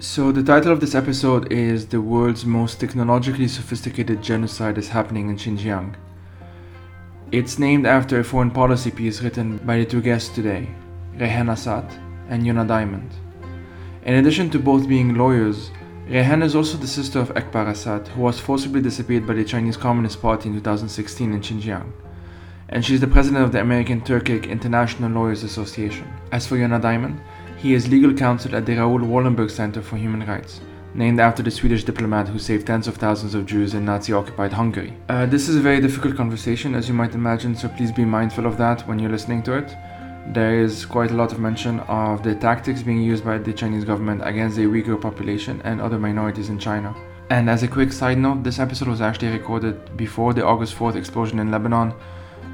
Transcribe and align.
So, 0.00 0.30
the 0.30 0.44
title 0.44 0.70
of 0.70 0.78
this 0.78 0.94
episode 0.94 1.52
is 1.52 1.88
The 1.88 2.00
World's 2.00 2.44
Most 2.44 2.78
Technologically 2.78 3.48
Sophisticated 3.48 4.22
Genocide 4.22 4.78
is 4.78 4.88
Happening 4.88 5.28
in 5.28 5.36
Xinjiang. 5.36 5.96
It's 7.32 7.58
named 7.58 7.84
after 7.84 8.20
a 8.20 8.24
foreign 8.24 8.52
policy 8.52 8.92
piece 8.92 9.20
written 9.22 9.56
by 9.56 9.78
the 9.78 9.84
two 9.84 10.00
guests 10.00 10.32
today, 10.32 10.68
Rayhan 11.16 11.50
Asat 11.50 11.90
and 12.28 12.46
Yonah 12.46 12.66
Diamond. 12.66 13.10
In 14.04 14.14
addition 14.14 14.50
to 14.50 14.60
both 14.60 14.86
being 14.86 15.16
lawyers, 15.16 15.72
Rayhan 16.06 16.44
is 16.44 16.54
also 16.54 16.78
the 16.78 16.86
sister 16.86 17.18
of 17.18 17.34
Ekpar 17.34 17.66
Asat, 17.66 18.06
who 18.06 18.22
was 18.22 18.38
forcibly 18.38 18.80
disappeared 18.80 19.26
by 19.26 19.34
the 19.34 19.44
Chinese 19.44 19.76
Communist 19.76 20.22
Party 20.22 20.48
in 20.48 20.54
2016 20.54 21.32
in 21.32 21.40
Xinjiang. 21.40 21.90
And 22.68 22.84
she's 22.84 23.00
the 23.00 23.08
president 23.08 23.42
of 23.42 23.50
the 23.50 23.60
American 23.60 24.02
Turkic 24.02 24.48
International 24.48 25.10
Lawyers 25.10 25.42
Association. 25.42 26.06
As 26.30 26.46
for 26.46 26.56
Yonah 26.56 26.78
Diamond, 26.78 27.20
he 27.58 27.74
is 27.74 27.88
legal 27.88 28.14
counsel 28.14 28.54
at 28.54 28.64
the 28.64 28.76
Raoul 28.76 29.00
Wallenberg 29.00 29.50
Center 29.50 29.82
for 29.82 29.96
Human 29.96 30.24
Rights, 30.24 30.60
named 30.94 31.18
after 31.18 31.42
the 31.42 31.50
Swedish 31.50 31.82
diplomat 31.82 32.28
who 32.28 32.38
saved 32.38 32.68
tens 32.68 32.86
of 32.86 32.96
thousands 32.96 33.34
of 33.34 33.46
Jews 33.46 33.74
in 33.74 33.84
Nazi 33.84 34.12
occupied 34.12 34.52
Hungary. 34.52 34.94
Uh, 35.08 35.26
this 35.26 35.48
is 35.48 35.56
a 35.56 35.60
very 35.60 35.80
difficult 35.80 36.16
conversation, 36.16 36.76
as 36.76 36.86
you 36.86 36.94
might 36.94 37.14
imagine, 37.14 37.56
so 37.56 37.68
please 37.68 37.90
be 37.90 38.04
mindful 38.04 38.46
of 38.46 38.56
that 38.58 38.86
when 38.86 39.00
you're 39.00 39.10
listening 39.10 39.42
to 39.42 39.54
it. 39.54 39.76
There 40.32 40.60
is 40.60 40.86
quite 40.86 41.10
a 41.10 41.14
lot 41.14 41.32
of 41.32 41.40
mention 41.40 41.80
of 41.80 42.22
the 42.22 42.36
tactics 42.36 42.82
being 42.82 43.02
used 43.02 43.24
by 43.24 43.38
the 43.38 43.52
Chinese 43.52 43.84
government 43.84 44.20
against 44.24 44.56
the 44.56 44.66
Uyghur 44.66 45.00
population 45.00 45.60
and 45.64 45.80
other 45.80 45.98
minorities 45.98 46.50
in 46.50 46.60
China. 46.60 46.94
And 47.30 47.50
as 47.50 47.64
a 47.64 47.68
quick 47.68 47.92
side 47.92 48.18
note, 48.18 48.44
this 48.44 48.60
episode 48.60 48.88
was 48.88 49.00
actually 49.00 49.32
recorded 49.32 49.96
before 49.96 50.32
the 50.32 50.46
August 50.46 50.76
4th 50.76 50.94
explosion 50.94 51.40
in 51.40 51.50
Lebanon, 51.50 51.92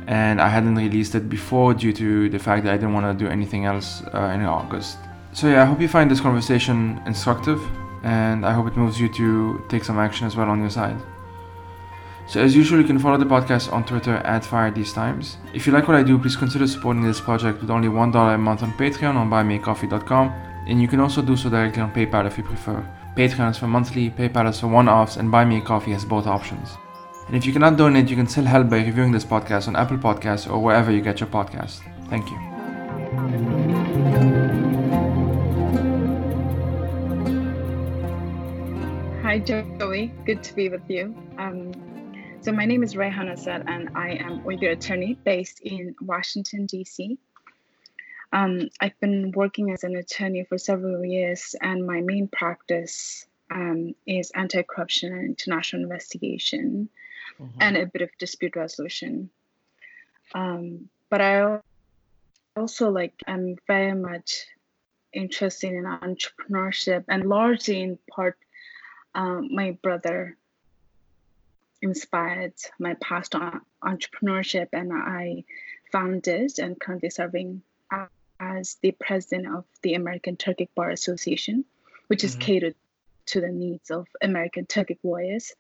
and 0.07 0.41
I 0.41 0.49
hadn't 0.49 0.75
released 0.75 1.15
it 1.15 1.29
before 1.29 1.75
due 1.75 1.93
to 1.93 2.29
the 2.29 2.39
fact 2.39 2.65
that 2.65 2.75
I 2.75 2.77
didn't 2.77 2.93
want 2.93 3.07
to 3.19 3.25
do 3.25 3.31
anything 3.31 3.65
else 3.65 4.03
uh, 4.13 4.33
in 4.35 4.43
August. 4.43 4.99
So, 5.33 5.49
yeah, 5.49 5.63
I 5.63 5.65
hope 5.65 5.81
you 5.81 5.89
find 5.89 6.11
this 6.11 6.21
conversation 6.21 7.01
instructive 7.07 7.61
and 8.03 8.45
I 8.45 8.53
hope 8.53 8.67
it 8.67 8.77
moves 8.77 9.01
you 9.01 9.09
to 9.15 9.65
take 9.69 9.83
some 9.83 9.99
action 9.99 10.27
as 10.27 10.37
well 10.37 10.49
on 10.49 10.61
your 10.61 10.71
side. 10.71 10.97
So, 12.27 12.41
as 12.41 12.55
usual, 12.57 12.81
you 12.81 12.87
can 12.87 12.99
follow 12.99 13.19
the 13.19 13.27
podcast 13.27 13.73
on 13.73 13.85
Twitter 13.85 14.17
at 14.17 14.45
Fire 14.45 14.71
These 14.71 14.93
Times. 14.93 15.37
If 15.53 15.67
you 15.67 15.73
like 15.73 15.89
what 15.89 15.97
I 15.97 16.03
do, 16.03 16.19
please 16.19 16.37
consider 16.37 16.67
supporting 16.67 17.03
this 17.03 17.21
project 17.21 17.61
with 17.61 17.71
only 17.71 17.89
$1 17.89 18.35
a 18.35 18.39
month 18.39 18.63
on 18.63 18.73
Patreon 18.73 19.17
or 19.17 19.27
buymeacoffee.com, 19.27 20.29
and 20.67 20.81
you 20.81 20.89
can 20.89 21.01
also 21.01 21.21
do 21.21 21.37
so 21.37 21.51
directly 21.51 21.83
on 21.83 21.93
PayPal 21.93 22.27
if 22.27 22.39
you 22.39 22.45
prefer. 22.45 22.83
Patreon 23.15 23.51
is 23.51 23.59
for 23.59 23.67
monthly, 23.67 24.11
PayPal 24.11 24.49
is 24.49 24.59
for 24.59 24.69
one 24.69 24.89
offs, 24.89 25.17
and 25.17 25.31
Buy 25.31 25.45
Me 25.45 25.59
a 25.59 25.61
Coffee 25.61 25.93
has 25.93 26.05
both 26.05 26.27
options. 26.27 26.77
And 27.27 27.37
if 27.37 27.47
you 27.47 27.53
cannot 27.55 27.79
donate, 27.79 28.11
you 28.11 28.17
can 28.17 28.27
still 28.27 28.45
help 28.45 28.69
by 28.69 28.85
reviewing 28.85 29.13
this 29.13 29.25
podcast 29.25 29.67
on 29.67 29.77
Apple 29.77 29.97
Podcasts 29.97 30.51
or 30.51 30.59
wherever 30.59 30.93
you 30.93 31.01
get 31.01 31.21
your 31.21 31.29
podcasts. 31.29 31.81
Thank 32.11 32.31
you. 32.31 32.37
Hi, 39.23 39.39
Joey. 39.39 40.13
Good 40.27 40.43
to 40.43 40.55
be 40.55 40.69
with 40.69 40.89
you. 40.89 41.17
Um, 41.39 41.73
so, 42.43 42.53
my 42.53 42.67
name 42.67 42.83
is 42.83 42.95
Rayhan 42.95 43.33
Asat, 43.33 43.65
and 43.67 43.97
I 43.97 44.11
am 44.11 44.41
Uyghur 44.41 44.73
attorney 44.73 45.19
based 45.25 45.61
in 45.61 45.97
Washington, 46.03 46.67
D.C. 46.67 47.17
Um, 48.35 48.69
I've 48.81 49.01
been 49.01 49.33
working 49.33 49.71
as 49.71 49.83
an 49.83 49.97
attorney 49.97 50.45
for 50.45 50.59
several 50.59 51.03
years, 51.03 51.57
and 51.63 51.87
my 51.87 52.03
main 52.03 52.29
practice 52.29 53.27
um, 53.51 53.95
is 54.07 54.31
anti 54.33 54.63
corruption 54.63 55.15
and 55.15 55.25
international 55.25 55.83
investigation 55.85 56.91
mm-hmm. 57.41 57.59
and 57.61 57.77
a 57.77 57.87
bit 57.87 58.03
of 58.03 58.11
dispute 58.19 58.57
resolution. 58.57 59.31
Um, 60.35 60.89
but 61.11 61.21
I 61.21 61.61
also 62.57 62.91
like 62.91 63.15
I'm 63.27 63.57
very 63.67 63.95
much 63.95 64.47
interested 65.13 65.73
in 65.73 65.85
entrepreneurship 65.85 67.05
and 67.09 67.29
largely 67.29 67.81
in 67.81 67.99
part 68.11 68.37
um, 69.15 69.49
my 69.53 69.79
brother 69.83 70.37
inspired 71.83 72.55
my 72.81 72.95
past 72.95 73.35
on 73.35 73.61
entrepreneurship 73.83 74.69
and 74.73 74.93
I 74.93 75.45
founded 75.93 76.59
and 76.59 76.81
currently 76.81 77.11
serving 77.11 77.63
as 78.41 78.77
the 78.83 78.91
president 78.93 79.55
of 79.55 79.65
the 79.83 79.95
American 79.95 80.37
Turkic 80.37 80.69
Bar 80.75 80.91
Association, 80.91 81.65
which 82.09 82.21
mm-hmm. 82.21 82.27
is 82.27 82.35
catered 82.35 82.75
to 83.27 83.41
the 83.41 83.49
needs 83.49 83.91
of 83.91 84.07
American 84.21 84.67
Turkic 84.67 84.99
lawyers 85.03 85.53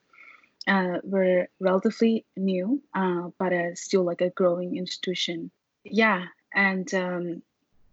uh, 0.67 0.99
were 1.03 1.49
relatively 1.61 2.25
new, 2.37 2.83
uh, 2.95 3.29
but 3.39 3.53
uh, 3.53 3.75
still 3.75 4.03
like 4.03 4.21
a 4.21 4.31
growing 4.31 4.77
institution. 4.77 5.51
Yeah, 5.85 6.27
and 6.55 6.93
um, 6.95 7.43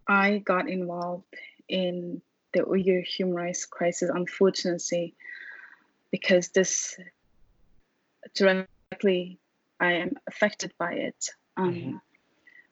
I 0.08 0.40
got 0.40 0.70
involved 0.70 1.26
in 1.68 2.22
the 2.54 2.62
Uyghur 2.62 3.04
human 3.04 3.36
rights 3.36 3.66
crisis, 3.66 4.10
unfortunately, 4.14 5.16
because 6.12 6.50
this 6.50 6.98
directly 8.36 9.40
I 9.80 9.94
am 9.94 10.18
affected 10.28 10.74
by 10.78 10.94
it. 10.94 11.30
Um, 11.58 11.74
mm-hmm. 11.74 11.96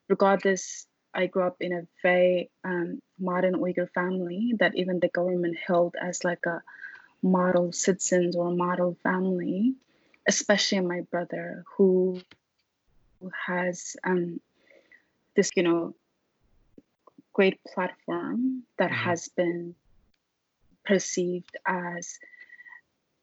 Regardless, 0.08 0.86
I 1.14 1.28
grew 1.28 1.44
up 1.44 1.58
in 1.60 1.74
a 1.74 1.88
very 2.02 2.50
um, 2.64 3.02
modern 3.20 3.56
Uyghur 3.56 3.90
family 3.92 4.54
that 4.60 4.76
even 4.76 5.00
the 5.00 5.10
government 5.10 5.58
held 5.58 5.96
as 6.00 6.24
like 6.24 6.46
a 6.46 6.62
model 7.22 7.72
citizens 7.74 8.36
or 8.36 8.52
model 8.52 8.96
family 9.04 9.76
especially 10.30 10.80
my 10.80 11.02
brother 11.10 11.66
who 11.76 12.22
has 13.48 13.98
um, 14.04 14.40
this 15.36 15.50
you 15.56 15.64
know 15.64 15.96
great 17.34 17.60
platform 17.64 18.64
that 18.78 18.92
mm-hmm. 18.92 19.10
has 19.10 19.28
been 19.30 19.74
perceived 20.86 21.58
as 21.66 22.20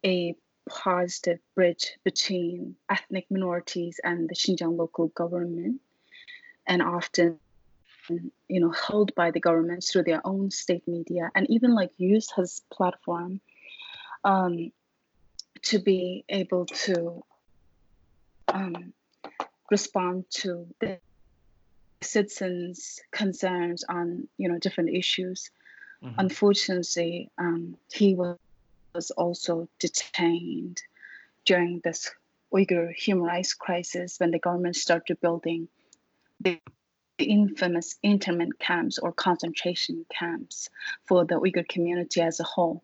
a 0.05 0.34
positive 0.69 1.39
bridge 1.55 1.93
between 2.03 2.75
ethnic 2.91 3.27
minorities 3.31 4.00
and 4.03 4.28
the 4.28 4.34
Xinjiang 4.34 4.77
local 4.77 5.06
government 5.09 5.81
and 6.67 6.83
often 6.83 7.38
you 8.49 8.61
know 8.61 8.71
held 8.71 9.15
by 9.15 9.31
the 9.31 9.41
government 9.49 9.84
through 9.84 10.03
their 10.03 10.27
own 10.27 10.50
state 10.50 10.87
media 10.88 11.31
and 11.37 11.49
even 11.50 11.73
like 11.73 11.93
used 11.99 12.33
his 12.34 12.62
platform 12.73 13.41
um, 14.25 14.73
to 15.62 15.78
be 15.78 16.25
able 16.28 16.67
to 16.67 17.25
um, 18.49 18.93
respond 19.71 20.25
to 20.31 20.67
the 20.81 20.99
citizens' 22.03 23.00
concerns 23.11 23.84
on 23.89 24.28
you 24.37 24.49
know 24.49 24.59
different 24.59 24.91
issues. 24.91 25.50
Mm-hmm. 26.03 26.21
Unfortunately, 26.21 27.31
um, 27.39 27.77
he 27.93 28.15
was, 28.15 28.39
also 29.19 29.69
detained 29.78 30.81
during 31.44 31.83
this 31.84 32.11
Uyghur 32.50 32.94
human 32.94 33.25
rights 33.25 33.53
crisis 33.53 34.19
when 34.19 34.31
the 34.31 34.38
government 34.38 34.75
started 34.75 35.21
building 35.21 35.69
the, 36.41 36.59
the 37.19 37.27
infamous 37.27 37.97
internment 38.03 38.59
camps 38.59 38.99
or 38.99 39.12
concentration 39.12 40.06
camps 40.09 40.71
for 41.05 41.27
the 41.27 41.38
Uyghur 41.38 41.69
community 41.69 42.23
as 42.23 42.41
a 42.41 42.44
whole. 42.44 42.83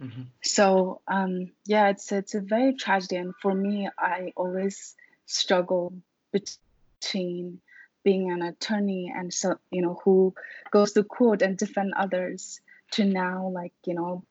Mm-hmm. 0.00 0.22
So 0.42 1.00
um, 1.06 1.52
yeah, 1.66 1.88
it's 1.90 2.10
it's 2.12 2.34
a 2.34 2.40
very 2.40 2.74
tragedy, 2.74 3.16
and 3.16 3.34
for 3.40 3.54
me, 3.54 3.88
I 3.98 4.32
always 4.36 4.96
struggle 5.26 5.94
between 6.32 7.60
being 8.02 8.30
an 8.30 8.42
attorney 8.42 9.12
and 9.16 9.32
so 9.32 9.56
you 9.70 9.80
know 9.80 9.98
who 10.04 10.34
goes 10.70 10.92
to 10.92 11.02
court 11.02 11.40
and 11.40 11.56
defend 11.56 11.94
others 11.96 12.60
to 12.90 13.04
now 13.04 13.48
like 13.48 13.72
you 13.86 13.94
know 13.94 14.22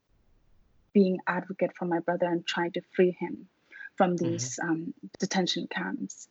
being 0.94 1.18
advocate 1.26 1.72
for 1.76 1.86
my 1.86 2.00
brother 2.00 2.28
and 2.28 2.46
trying 2.46 2.72
to 2.72 2.82
free 2.96 3.18
him 3.20 3.48
from 3.96 4.16
mm-hmm. 4.16 4.32
these 4.32 4.60
mm-hmm. 4.62 4.72
um, 4.72 4.94
detention 5.20 5.68
camps. 5.68 6.28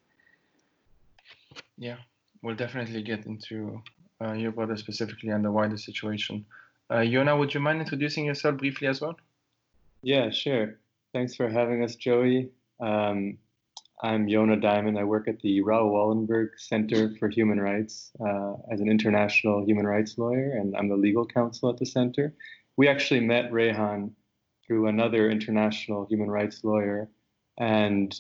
Yeah, 1.77 1.97
we'll 2.43 2.55
definitely 2.55 3.03
get 3.03 3.27
into 3.27 3.83
uh, 4.21 4.33
your 4.33 4.53
brother 4.53 4.77
specifically 4.77 5.31
and 5.31 5.45
the 5.45 5.51
wider 5.51 5.77
situation. 5.77 6.47
Uh, 6.91 7.01
Yonah, 7.01 7.37
would 7.37 7.53
you 7.55 7.61
mind 7.61 7.81
introducing 7.81 8.27
yourself 8.27 8.59
briefly 8.59 8.87
as 8.87 9.01
well? 9.01 9.17
Yeah, 10.03 10.31
sure. 10.31 10.81
Thanks 11.13 11.37
for 11.37 11.49
having 11.49 11.85
us, 11.85 11.95
Joey. 11.95 12.51
Um, 12.81 13.39
I'm 14.03 14.27
Yonah 14.27 14.57
Diamond. 14.57 14.99
I 14.99 15.05
work 15.05 15.29
at 15.29 15.39
the 15.41 15.61
Raoul 15.61 15.93
Wallenberg 15.93 16.59
Center 16.59 17.15
for 17.21 17.29
Human 17.29 17.61
Rights 17.61 18.11
uh, 18.21 18.55
as 18.73 18.81
an 18.81 18.89
international 18.89 19.65
human 19.65 19.87
rights 19.87 20.19
lawyer, 20.19 20.51
and 20.57 20.77
I'm 20.77 20.89
the 20.89 20.97
legal 20.97 21.25
counsel 21.25 21.71
at 21.71 21.77
the 21.77 21.87
center. 21.87 22.35
We 22.77 22.89
actually 22.89 23.21
met 23.21 23.53
Rayhan 23.53 24.11
through 24.67 24.89
another 24.89 25.31
international 25.31 26.07
human 26.07 26.29
rights 26.29 26.65
lawyer, 26.65 27.09
and 27.59 28.13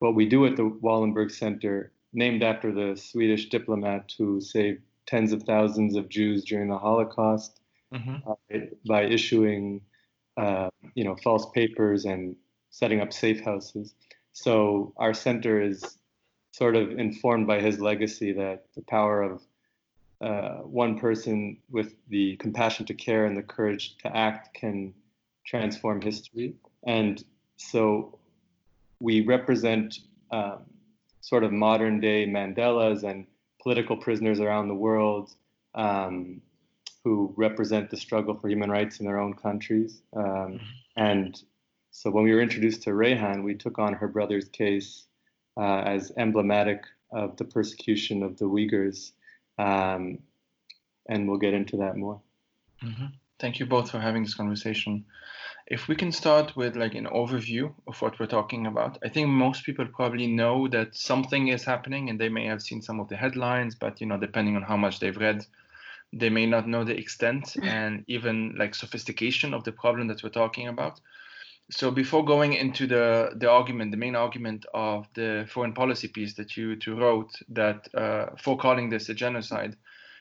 what 0.00 0.14
we 0.14 0.28
do 0.28 0.44
at 0.44 0.56
the 0.56 0.68
Wallenberg 0.82 1.32
Center, 1.32 1.92
named 2.12 2.42
after 2.42 2.70
the 2.70 3.00
Swedish 3.00 3.48
diplomat 3.48 4.12
who 4.18 4.42
saved 4.42 4.82
tens 5.06 5.32
of 5.32 5.44
thousands 5.44 5.96
of 5.96 6.10
Jews 6.10 6.44
during 6.44 6.68
the 6.68 6.78
Holocaust, 6.78 7.60
mm-hmm. 7.94 8.28
uh, 8.30 8.58
by 8.86 9.04
issuing 9.04 9.80
uh, 10.36 10.68
you 10.94 11.04
know 11.04 11.16
false 11.16 11.46
papers 11.54 12.04
and 12.04 12.36
setting 12.70 13.00
up 13.00 13.12
safe 13.12 13.40
houses. 13.44 13.94
So 14.32 14.92
our 14.96 15.14
center 15.14 15.60
is 15.60 15.96
sort 16.52 16.76
of 16.76 16.98
informed 16.98 17.46
by 17.46 17.60
his 17.60 17.80
legacy 17.80 18.32
that 18.32 18.66
the 18.74 18.82
power 18.82 19.22
of 19.22 19.42
uh, 20.20 20.58
one 20.62 20.98
person 20.98 21.58
with 21.70 21.94
the 22.08 22.36
compassion 22.36 22.86
to 22.86 22.94
care 22.94 23.26
and 23.26 23.36
the 23.36 23.42
courage 23.42 23.96
to 23.98 24.16
act 24.16 24.54
can 24.54 24.94
transform 25.44 26.00
history. 26.00 26.54
And 26.84 27.22
so 27.56 28.18
we 29.00 29.20
represent 29.20 29.98
um, 30.30 30.64
sort 31.20 31.44
of 31.44 31.52
modern 31.52 32.00
day 32.00 32.26
Mandelas 32.26 33.02
and 33.02 33.26
political 33.62 33.96
prisoners 33.96 34.40
around 34.40 34.68
the 34.68 34.74
world 34.74 35.34
um, 35.74 36.40
who 37.04 37.32
represent 37.36 37.90
the 37.90 37.96
struggle 37.96 38.34
for 38.34 38.48
human 38.48 38.70
rights 38.70 38.98
in 38.98 39.06
their 39.06 39.20
own 39.20 39.34
countries. 39.34 40.00
Um, 40.16 40.24
mm-hmm. 40.24 40.56
and 40.96 41.42
so 41.90 42.10
when 42.10 42.24
we 42.24 42.34
were 42.34 42.40
introduced 42.40 42.82
to 42.84 42.90
Rayhan, 42.90 43.44
we 43.44 43.54
took 43.54 43.78
on 43.78 43.92
her 43.92 44.08
brother's 44.08 44.48
case 44.48 45.04
uh, 45.56 45.82
as 45.86 46.10
emblematic 46.16 46.82
of 47.12 47.36
the 47.36 47.44
persecution 47.44 48.22
of 48.22 48.36
the 48.38 48.46
Uyghurs. 48.46 49.12
Um, 49.58 50.18
and 51.08 51.28
we'll 51.28 51.38
get 51.38 51.54
into 51.54 51.76
that 51.76 51.96
more. 51.96 52.20
Mm-hmm. 52.82 53.06
Thank 53.38 53.60
you 53.60 53.66
both 53.66 53.90
for 53.90 54.00
having 54.00 54.22
this 54.22 54.34
conversation. 54.34 55.04
If 55.66 55.88
we 55.88 55.96
can 55.96 56.12
start 56.12 56.56
with 56.56 56.76
like 56.76 56.94
an 56.94 57.06
overview 57.06 57.72
of 57.86 58.00
what 58.00 58.18
we're 58.18 58.26
talking 58.26 58.66
about, 58.66 58.98
I 59.04 59.08
think 59.08 59.28
most 59.28 59.64
people 59.64 59.86
probably 59.86 60.26
know 60.26 60.68
that 60.68 60.96
something 60.96 61.48
is 61.48 61.64
happening 61.64 62.10
and 62.10 62.18
they 62.18 62.28
may 62.28 62.46
have 62.46 62.62
seen 62.62 62.82
some 62.82 63.00
of 63.00 63.08
the 63.08 63.16
headlines, 63.16 63.74
but 63.74 64.00
you 64.00 64.06
know, 64.06 64.18
depending 64.18 64.56
on 64.56 64.62
how 64.62 64.76
much 64.76 65.00
they've 65.00 65.16
read, 65.16 65.46
they 66.18 66.30
may 66.30 66.46
not 66.46 66.68
know 66.68 66.84
the 66.84 66.96
extent 66.96 67.56
and 67.62 68.04
even 68.06 68.54
like 68.58 68.74
sophistication 68.74 69.52
of 69.54 69.64
the 69.64 69.72
problem 69.72 70.08
that 70.08 70.22
we're 70.22 70.30
talking 70.30 70.68
about. 70.68 71.00
So 71.70 71.90
before 71.90 72.24
going 72.24 72.52
into 72.52 72.86
the 72.86 73.30
the 73.36 73.50
argument, 73.50 73.90
the 73.90 73.96
main 73.96 74.16
argument 74.16 74.66
of 74.74 75.06
the 75.14 75.46
foreign 75.48 75.72
policy 75.72 76.08
piece 76.08 76.34
that 76.34 76.56
you 76.56 76.76
two 76.76 76.96
wrote, 76.96 77.32
that 77.48 77.88
uh, 77.94 78.26
for 78.38 78.58
calling 78.58 78.90
this 78.90 79.08
a 79.08 79.14
genocide, 79.14 79.76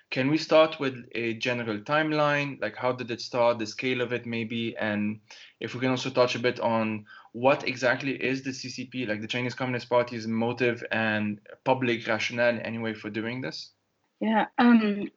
can 0.10 0.30
we 0.30 0.38
start 0.38 0.80
with 0.80 1.06
a 1.16 1.34
general 1.34 1.80
timeline? 1.80 2.62
Like 2.62 2.78
how 2.78 2.94
did 2.94 3.12
it 3.12 3.19
start, 3.19 3.60
the 3.60 3.66
scale 3.66 4.00
of 4.00 4.13
it 4.13 4.25
maybe, 4.25 4.75
and 4.78 5.19
if 5.60 5.74
we 5.74 5.81
can 5.81 5.90
also 5.90 6.10
touch 6.10 6.36
a 6.36 6.40
bit 6.40 6.60
on 6.60 7.06
what 7.34 7.68
exactly 7.68 8.12
is 8.12 8.44
the 8.44 8.51
CCP, 8.51 9.07
like 9.07 9.22
the 9.22 9.28
Chinese 9.28 9.56
Communist 9.56 9.90
Party's 9.90 10.28
motive 10.28 10.84
and 10.92 11.40
public 11.66 12.07
rationale 12.07 12.60
anyway 12.63 12.94
for 12.94 13.10
doing 13.10 13.42
this? 13.42 13.72
Yeah, 14.19 14.45
um, 14.60 15.10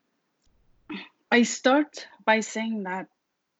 I 1.31 1.43
start 1.43 2.07
by 2.25 2.41
saying 2.41 2.85
that 2.85 3.09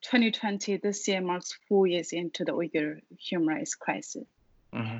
2020, 0.01 0.77
this 0.77 1.07
year 1.07 1.21
marks 1.21 1.57
four 1.67 1.87
years 1.87 2.13
into 2.13 2.45
the 2.45 2.53
Uyghur 2.53 3.01
human 3.19 3.47
rights 3.47 3.75
crisis. 3.75 4.27
Mm-hmm. 4.73 4.97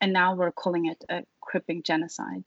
And 0.00 0.12
now 0.12 0.34
we're 0.34 0.52
calling 0.52 0.86
it 0.86 1.04
a 1.08 1.24
crippling 1.40 1.82
genocide. 1.82 2.44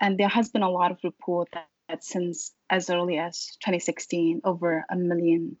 And 0.00 0.18
there 0.18 0.28
has 0.28 0.50
been 0.50 0.62
a 0.62 0.70
lot 0.70 0.90
of 0.90 0.98
report 1.02 1.48
that 1.52 1.68
that 1.88 2.04
since 2.04 2.52
as 2.70 2.90
early 2.90 3.18
as 3.18 3.56
2016, 3.60 4.40
over 4.44 4.84
a 4.90 4.96
million 4.96 5.56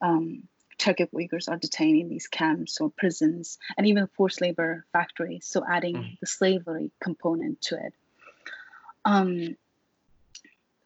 um, 0.00 0.44
Turkic 0.78 1.10
Uyghurs 1.12 1.48
are 1.48 1.56
detained 1.56 2.00
in 2.00 2.08
these 2.08 2.26
camps 2.26 2.80
or 2.80 2.90
prisons 2.90 3.58
and 3.76 3.86
even 3.86 4.08
forced 4.08 4.40
labor 4.40 4.84
factories, 4.92 5.46
so 5.46 5.62
adding 5.66 5.96
mm. 5.96 6.20
the 6.20 6.26
slavery 6.26 6.90
component 7.02 7.60
to 7.62 7.76
it. 7.76 7.94
Um, 9.04 9.56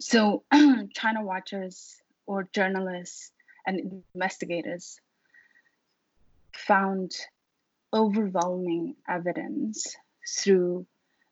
so, 0.01 0.45
China 0.95 1.23
watchers 1.23 1.97
or 2.27 2.49
journalists 2.53 3.33
and 3.67 4.03
investigators 4.15 5.01
found 6.53 7.13
overwhelming 7.93 8.97
evidence 9.09 9.97
through 10.29 10.87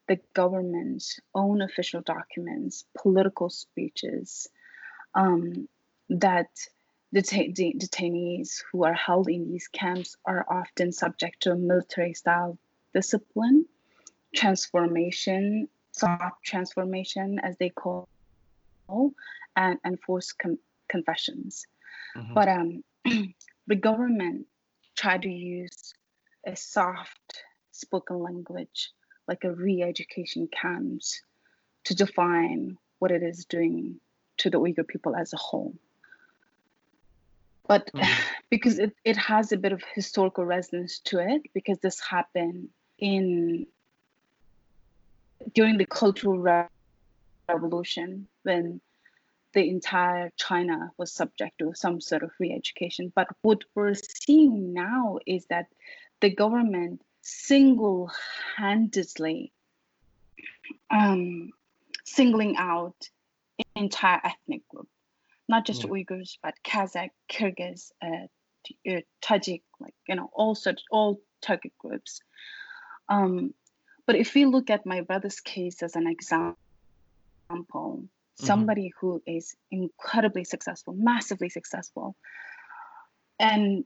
the 0.08 0.18
government's 0.34 1.20
own 1.34 1.62
official 1.62 2.00
documents, 2.02 2.84
political 2.96 3.50
speeches, 3.50 4.48
um, 5.14 5.68
that 6.08 6.48
deta- 7.14 7.54
de- 7.54 7.74
detainees 7.74 8.62
who 8.70 8.84
are 8.84 8.94
held 8.94 9.28
in 9.28 9.50
these 9.50 9.68
camps 9.68 10.16
are 10.24 10.44
often 10.48 10.92
subject 10.92 11.42
to 11.42 11.54
military 11.54 12.14
style 12.14 12.58
discipline, 12.94 13.64
transformation, 14.34 15.68
soft 15.92 16.42
transformation, 16.44 17.38
as 17.42 17.56
they 17.58 17.70
call, 17.70 18.08
and, 19.56 19.78
and 19.84 20.00
forced 20.00 20.38
com- 20.38 20.58
confessions. 20.88 21.66
Mm-hmm. 22.16 22.34
But 22.34 22.48
um, 22.48 22.84
the 23.66 23.76
government 23.76 24.46
tried 24.96 25.22
to 25.22 25.30
use 25.30 25.94
a 26.46 26.56
soft 26.56 27.42
spoken 27.70 28.18
language 28.22 28.90
like 29.28 29.44
a 29.44 29.52
re-education 29.52 30.48
camps 30.48 31.22
to 31.84 31.94
define 31.94 32.76
what 32.98 33.10
it 33.10 33.22
is 33.22 33.44
doing 33.44 34.00
to 34.38 34.50
the 34.50 34.58
Uyghur 34.58 34.86
people 34.86 35.14
as 35.16 35.32
a 35.32 35.36
whole. 35.36 35.74
But 37.66 37.90
mm-hmm. 37.92 38.22
because 38.50 38.78
it, 38.78 38.94
it 39.04 39.16
has 39.16 39.52
a 39.52 39.56
bit 39.56 39.72
of 39.72 39.82
historical 39.94 40.44
resonance 40.44 40.98
to 41.06 41.18
it, 41.18 41.42
because 41.54 41.78
this 41.78 42.00
happened 42.00 42.68
in 42.98 43.66
during 45.54 45.78
the 45.78 45.86
Cultural 45.86 46.38
Re- 46.38 46.66
Revolution 47.48 48.28
when 48.42 48.80
the 49.52 49.68
entire 49.68 50.32
China 50.36 50.92
was 50.96 51.12
subject 51.12 51.58
to 51.58 51.74
some 51.74 52.00
sort 52.00 52.22
of 52.22 52.30
re-education. 52.38 53.12
But 53.14 53.28
what 53.42 53.58
we're 53.74 53.92
seeing 53.94 54.72
now 54.72 55.18
is 55.26 55.44
that 55.46 55.66
the 56.20 56.30
government 56.30 57.02
single-handedly 57.20 59.52
um, 60.90 61.50
singling 62.04 62.56
out 62.56 62.94
entire 63.76 64.20
ethnic 64.24 64.66
group, 64.68 64.88
not 65.48 65.66
just 65.66 65.82
Uyghurs, 65.82 66.38
but 66.42 66.54
Kazakh, 66.64 67.10
Kyrgyz, 67.30 67.92
uh, 68.02 68.26
uh, 68.88 69.02
Tajik, 69.22 69.60
like 69.80 69.94
you 70.08 70.14
know, 70.14 70.30
all 70.32 70.54
such 70.54 70.80
all 70.90 71.20
Turkic 71.42 71.72
groups. 71.78 72.22
Um, 73.08 73.52
but 74.06 74.16
if 74.16 74.34
we 74.34 74.46
look 74.46 74.70
at 74.70 74.86
my 74.86 75.02
brother's 75.02 75.40
case 75.40 75.82
as 75.82 75.96
an 75.96 76.06
example, 76.06 76.56
mm-hmm. 78.38 78.46
somebody 78.46 78.92
who 79.00 79.22
is 79.26 79.54
incredibly 79.70 80.44
successful, 80.44 80.94
massively 80.94 81.48
successful, 81.48 82.16
and 83.38 83.84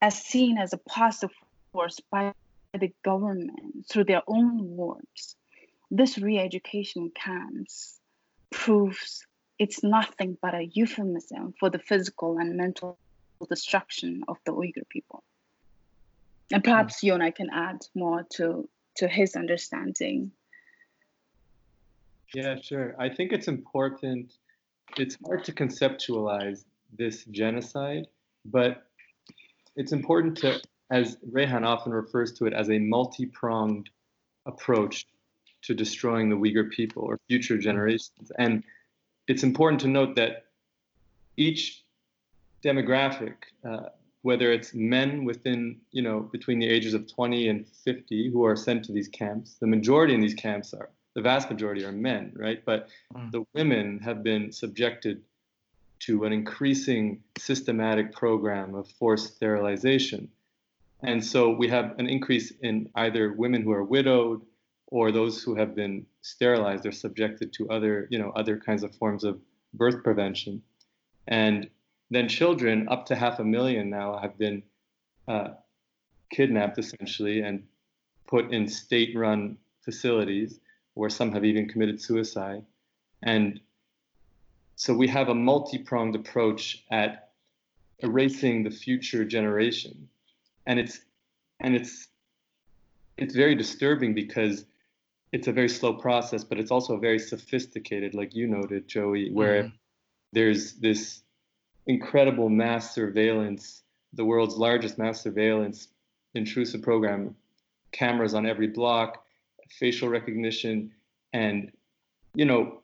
as 0.00 0.16
seen 0.16 0.58
as 0.58 0.72
a 0.72 0.78
positive 0.78 1.34
force 1.72 2.00
by 2.10 2.32
the 2.78 2.92
government 3.04 3.86
through 3.88 4.04
their 4.04 4.22
own 4.26 4.76
words, 4.76 5.36
this 5.90 6.18
re-education 6.18 7.10
camps 7.14 8.00
proves 8.50 9.26
it's 9.58 9.82
nothing 9.82 10.36
but 10.40 10.54
a 10.54 10.64
euphemism 10.64 11.54
for 11.60 11.70
the 11.70 11.78
physical 11.78 12.38
and 12.38 12.56
mental 12.56 12.98
destruction 13.48 14.22
of 14.28 14.38
the 14.44 14.52
Uyghur 14.52 14.88
people. 14.88 15.22
And 16.52 16.64
perhaps 16.64 16.96
mm. 16.96 17.04
Yonah 17.04 17.32
can 17.32 17.48
add 17.52 17.86
more 17.94 18.26
to, 18.34 18.68
to 18.96 19.08
his 19.08 19.36
understanding. 19.36 20.32
Yeah, 22.34 22.56
sure. 22.60 22.94
I 22.98 23.08
think 23.08 23.32
it's 23.32 23.48
important. 23.48 24.34
It's 24.96 25.16
hard 25.24 25.44
to 25.44 25.52
conceptualize 25.52 26.64
this 26.96 27.24
genocide, 27.26 28.06
but 28.44 28.86
it's 29.76 29.92
important 29.92 30.36
to 30.38 30.60
as 30.90 31.16
Rayhan 31.30 31.66
often 31.66 31.92
refers 31.92 32.32
to 32.34 32.46
it 32.46 32.52
as 32.52 32.68
a 32.68 32.78
multi-pronged 32.78 33.88
approach 34.44 35.06
to 35.62 35.74
destroying 35.74 36.28
the 36.28 36.36
Uyghur 36.36 36.70
people 36.70 37.02
or 37.02 37.18
future 37.28 37.56
generations. 37.56 38.30
And 38.38 38.62
it's 39.26 39.42
important 39.42 39.80
to 39.82 39.88
note 39.88 40.16
that 40.16 40.46
each 41.38 41.84
demographic, 42.62 43.34
uh, 43.64 43.88
whether 44.20 44.52
it's 44.52 44.74
men 44.74 45.24
within, 45.24 45.80
you 45.92 46.02
know, 46.02 46.20
between 46.20 46.58
the 46.58 46.68
ages 46.68 46.92
of 46.92 47.06
20 47.06 47.48
and 47.48 47.66
50 47.66 48.30
who 48.30 48.44
are 48.44 48.56
sent 48.56 48.84
to 48.84 48.92
these 48.92 49.08
camps, 49.08 49.56
the 49.60 49.66
majority 49.66 50.14
in 50.14 50.20
these 50.20 50.34
camps 50.34 50.74
are, 50.74 50.90
the 51.14 51.22
vast 51.22 51.50
majority 51.50 51.84
are 51.84 51.92
men, 51.92 52.32
right? 52.34 52.64
But 52.64 52.88
mm. 53.14 53.30
the 53.30 53.44
women 53.54 53.98
have 54.00 54.22
been 54.22 54.52
subjected 54.52 55.22
to 56.00 56.24
an 56.24 56.32
increasing 56.32 57.22
systematic 57.38 58.12
program 58.12 58.74
of 58.74 58.88
forced 58.88 59.36
sterilization 59.36 60.28
and 61.02 61.24
so 61.24 61.50
we 61.50 61.68
have 61.68 61.98
an 61.98 62.08
increase 62.08 62.52
in 62.62 62.88
either 62.94 63.32
women 63.32 63.62
who 63.62 63.72
are 63.72 63.82
widowed 63.82 64.42
or 64.86 65.10
those 65.10 65.42
who 65.42 65.56
have 65.56 65.74
been 65.74 66.06
sterilized 66.22 66.86
or 66.86 66.92
subjected 66.92 67.52
to 67.54 67.68
other, 67.70 68.06
you 68.10 68.18
know, 68.18 68.30
other 68.36 68.56
kinds 68.56 68.84
of 68.84 68.94
forms 68.94 69.24
of 69.24 69.40
birth 69.74 70.04
prevention. 70.04 70.62
And 71.26 71.68
then 72.10 72.28
children, 72.28 72.88
up 72.88 73.06
to 73.06 73.16
half 73.16 73.40
a 73.40 73.44
million 73.44 73.90
now, 73.90 74.18
have 74.18 74.38
been 74.38 74.62
uh, 75.26 75.48
kidnapped 76.30 76.78
essentially 76.78 77.40
and 77.40 77.64
put 78.26 78.52
in 78.52 78.68
state 78.68 79.16
run 79.16 79.56
facilities 79.80 80.60
where 80.94 81.10
some 81.10 81.32
have 81.32 81.44
even 81.44 81.68
committed 81.68 82.00
suicide. 82.00 82.64
And 83.22 83.60
so 84.76 84.94
we 84.94 85.08
have 85.08 85.28
a 85.28 85.34
multi 85.34 85.78
pronged 85.78 86.14
approach 86.14 86.84
at 86.90 87.30
erasing 88.00 88.64
the 88.64 88.70
future 88.70 89.24
generation 89.24 90.08
and 90.66 90.78
it's 90.78 91.00
and 91.60 91.74
it's 91.74 92.08
it's 93.16 93.34
very 93.34 93.54
disturbing 93.54 94.14
because 94.14 94.64
it's 95.32 95.46
a 95.46 95.52
very 95.52 95.68
slow 95.68 95.94
process, 95.94 96.44
but 96.44 96.58
it's 96.58 96.70
also 96.70 96.98
very 96.98 97.18
sophisticated, 97.18 98.14
like 98.14 98.34
you 98.34 98.46
noted, 98.46 98.86
Joey, 98.88 99.30
where 99.32 99.64
mm-hmm. 99.64 99.74
there's 100.32 100.74
this 100.74 101.22
incredible 101.86 102.48
mass 102.48 102.94
surveillance, 102.94 103.82
the 104.12 104.24
world's 104.24 104.56
largest 104.56 104.98
mass 104.98 105.22
surveillance 105.22 105.88
intrusive 106.34 106.80
program, 106.80 107.36
cameras 107.92 108.32
on 108.32 108.46
every 108.46 108.66
block, 108.66 109.26
facial 109.70 110.08
recognition, 110.08 110.92
and 111.32 111.72
you 112.34 112.44
know, 112.44 112.82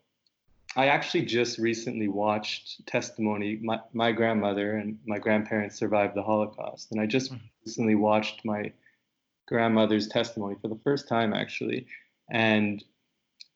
I 0.77 0.87
actually 0.87 1.25
just 1.25 1.59
recently 1.59 2.09
watched 2.09 2.87
testimony. 2.87 3.59
My, 3.63 3.81
my 3.93 4.13
grandmother 4.13 4.77
and 4.77 4.99
my 5.07 5.19
grandparents 5.19 5.77
survived 5.77 6.15
the 6.15 6.23
Holocaust, 6.23 6.93
and 6.93 7.01
I 7.01 7.07
just 7.07 7.33
mm-hmm. 7.33 7.45
recently 7.65 7.95
watched 7.95 8.45
my 8.45 8.73
grandmother's 9.47 10.09
testimony 10.09 10.57
for 10.61 10.69
the 10.69 10.79
first 10.85 11.09
time, 11.09 11.33
actually. 11.33 11.87
And 12.31 12.85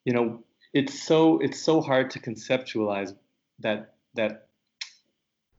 you 0.04 0.12
know, 0.12 0.42
it's 0.72 1.02
so 1.02 1.38
it's 1.40 1.60
so 1.60 1.80
hard 1.80 2.10
to 2.12 2.18
conceptualize 2.18 3.14
that 3.60 3.94
that 4.14 4.48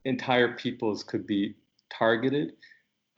entire 0.04 0.54
peoples 0.54 1.02
could 1.02 1.26
be 1.26 1.54
targeted, 1.90 2.54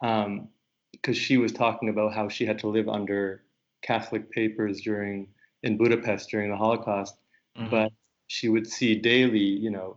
um, 0.03 0.49
because 0.93 1.17
she 1.17 1.37
was 1.37 1.53
talking 1.53 1.89
about 1.89 2.15
how 2.15 2.29
she 2.29 2.45
had 2.45 2.59
to 2.61 2.69
live 2.69 2.89
under 2.89 3.43
Catholic 3.87 4.31
papers 4.31 4.81
during 4.81 5.29
in 5.63 5.77
Budapest 5.77 6.31
during 6.31 6.51
the 6.51 6.57
Holocaust, 6.57 7.17
mm-hmm. 7.57 7.71
but 7.71 7.93
she 8.29 8.49
would 8.49 8.67
see 8.67 8.95
daily, 8.95 9.39
you 9.39 9.71
know, 9.71 9.97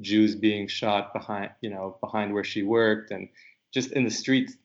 Jews 0.00 0.34
being 0.34 0.68
shot 0.68 1.12
behind, 1.12 1.50
you 1.60 1.70
know, 1.70 1.96
behind 2.00 2.32
where 2.32 2.44
she 2.44 2.62
worked, 2.62 3.10
and 3.10 3.28
just 3.72 3.92
in 3.92 4.04
the 4.04 4.10
streets, 4.10 4.56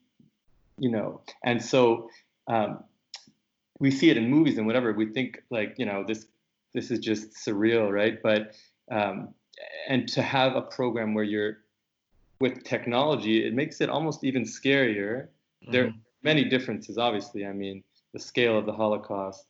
you 0.78 0.90
know. 0.90 1.22
And 1.44 1.64
so 1.64 2.10
um, 2.48 2.84
we 3.80 3.92
see 3.92 4.10
it 4.10 4.18
in 4.18 4.30
movies 4.30 4.58
and 4.58 4.68
whatever. 4.68 4.94
We 4.94 5.08
think 5.08 5.44
like, 5.50 5.76
you 5.78 5.86
know, 5.86 6.04
this 6.08 6.28
this 6.74 6.92
is 6.92 7.00
just 7.00 7.34
surreal, 7.34 7.92
right? 7.92 8.22
But 8.22 8.56
um, 8.92 9.34
and 9.88 10.08
to 10.10 10.22
have 10.22 10.56
a 10.56 10.62
program 10.62 11.14
where 11.14 11.24
you're 11.24 11.58
with 12.40 12.64
technology, 12.64 13.46
it 13.46 13.54
makes 13.54 13.82
it 13.82 13.90
almost 13.90 14.24
even 14.24 14.44
scarier. 14.44 15.28
Mm-hmm. 15.64 15.72
There 15.72 15.86
are 15.88 15.94
many 16.24 16.44
differences, 16.46 16.98
obviously. 16.98 17.46
I 17.46 17.54
mean, 17.54 17.84
the 18.16 18.22
scale 18.22 18.58
of 18.58 18.66
the 18.66 18.72
Holocaust, 18.72 19.46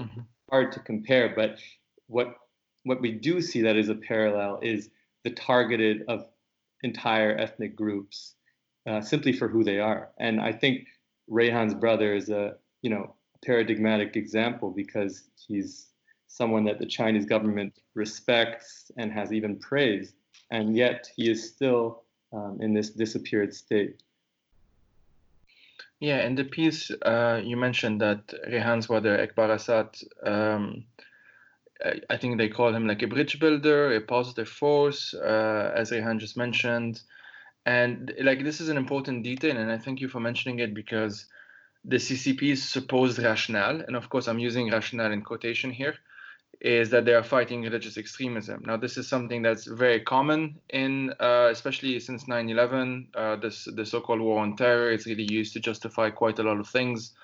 mm-hmm. 0.00 0.20
hard 0.50 0.72
to 0.72 0.80
compare. 0.80 1.34
But 1.36 1.58
what 2.06 2.34
what 2.84 3.02
we 3.02 3.12
do 3.12 3.42
see 3.42 3.60
that 3.60 3.76
is 3.76 3.90
a 3.90 3.94
parallel 3.94 4.58
is 4.62 4.88
the 5.22 5.30
targeted 5.30 6.02
of 6.08 6.26
entire 6.82 7.36
ethnic 7.36 7.76
groups 7.76 8.36
uh, 8.88 9.02
simply 9.02 9.32
for 9.32 9.48
who 9.48 9.62
they 9.62 9.80
are. 9.80 10.12
And 10.18 10.40
I 10.40 10.52
think 10.52 10.86
Rayhan's 11.30 11.74
brother 11.74 12.14
is 12.14 12.30
a 12.30 12.54
you 12.80 12.88
know 12.88 13.14
paradigmatic 13.44 14.16
example 14.16 14.70
because 14.70 15.24
he's 15.46 15.88
someone 16.26 16.64
that 16.64 16.78
the 16.78 16.86
Chinese 16.86 17.26
government 17.26 17.74
respects 17.94 18.90
and 18.96 19.12
has 19.12 19.30
even 19.30 19.58
praised, 19.58 20.14
and 20.50 20.74
yet 20.74 21.06
he 21.16 21.30
is 21.30 21.46
still 21.52 22.04
um, 22.32 22.56
in 22.62 22.72
this 22.72 22.88
disappeared 22.88 23.52
state. 23.52 24.02
Yeah, 26.00 26.26
in 26.26 26.34
the 26.34 26.44
piece 26.44 26.90
uh, 26.90 27.40
you 27.42 27.56
mentioned 27.56 28.00
that 28.02 28.26
Rayhan's 28.48 28.86
brother 28.86 29.16
Ekpar 29.16 29.48
Asat, 29.48 30.04
um, 30.26 30.84
I 32.10 32.16
think 32.16 32.38
they 32.38 32.48
call 32.48 32.74
him 32.74 32.86
like 32.86 33.02
a 33.02 33.06
bridge 33.06 33.38
builder, 33.38 33.94
a 33.94 34.00
positive 34.00 34.48
force, 34.48 35.14
uh, 35.14 35.72
as 35.74 35.90
Rayhan 35.90 36.18
just 36.18 36.36
mentioned. 36.36 37.02
And 37.64 38.12
like 38.22 38.44
this 38.44 38.60
is 38.60 38.68
an 38.68 38.76
important 38.76 39.24
detail, 39.24 39.56
and 39.56 39.70
I 39.70 39.78
thank 39.78 40.00
you 40.00 40.08
for 40.08 40.20
mentioning 40.20 40.58
it 40.60 40.74
because 40.74 41.26
the 41.84 41.96
CCP's 41.96 42.62
supposed 42.62 43.18
rationale, 43.18 43.80
and 43.80 43.96
of 43.96 44.08
course 44.08 44.28
I'm 44.28 44.38
using 44.38 44.70
rationale 44.70 45.12
in 45.12 45.22
quotation 45.22 45.70
here, 45.70 45.96
is 46.60 46.90
that 46.90 47.04
they 47.04 47.14
are 47.14 47.22
fighting 47.22 47.62
religious 47.62 47.98
extremism. 47.98 48.62
Now, 48.66 48.76
this 48.76 48.96
is 48.96 49.08
something 49.08 49.42
that's 49.42 49.66
very 49.66 50.00
common 50.00 50.58
in, 50.70 51.12
uh, 51.20 51.48
especially 51.50 51.98
since 52.00 52.24
9/11. 52.24 53.08
Uh, 53.14 53.36
this 53.36 53.68
the 53.74 53.84
so-called 53.84 54.20
war 54.20 54.40
on 54.40 54.56
terror 54.56 54.90
is 54.90 55.06
really 55.06 55.26
used 55.30 55.52
to 55.54 55.60
justify 55.60 56.10
quite 56.10 56.38
a 56.38 56.42
lot 56.42 56.58
of 56.58 56.68
things. 56.68 57.14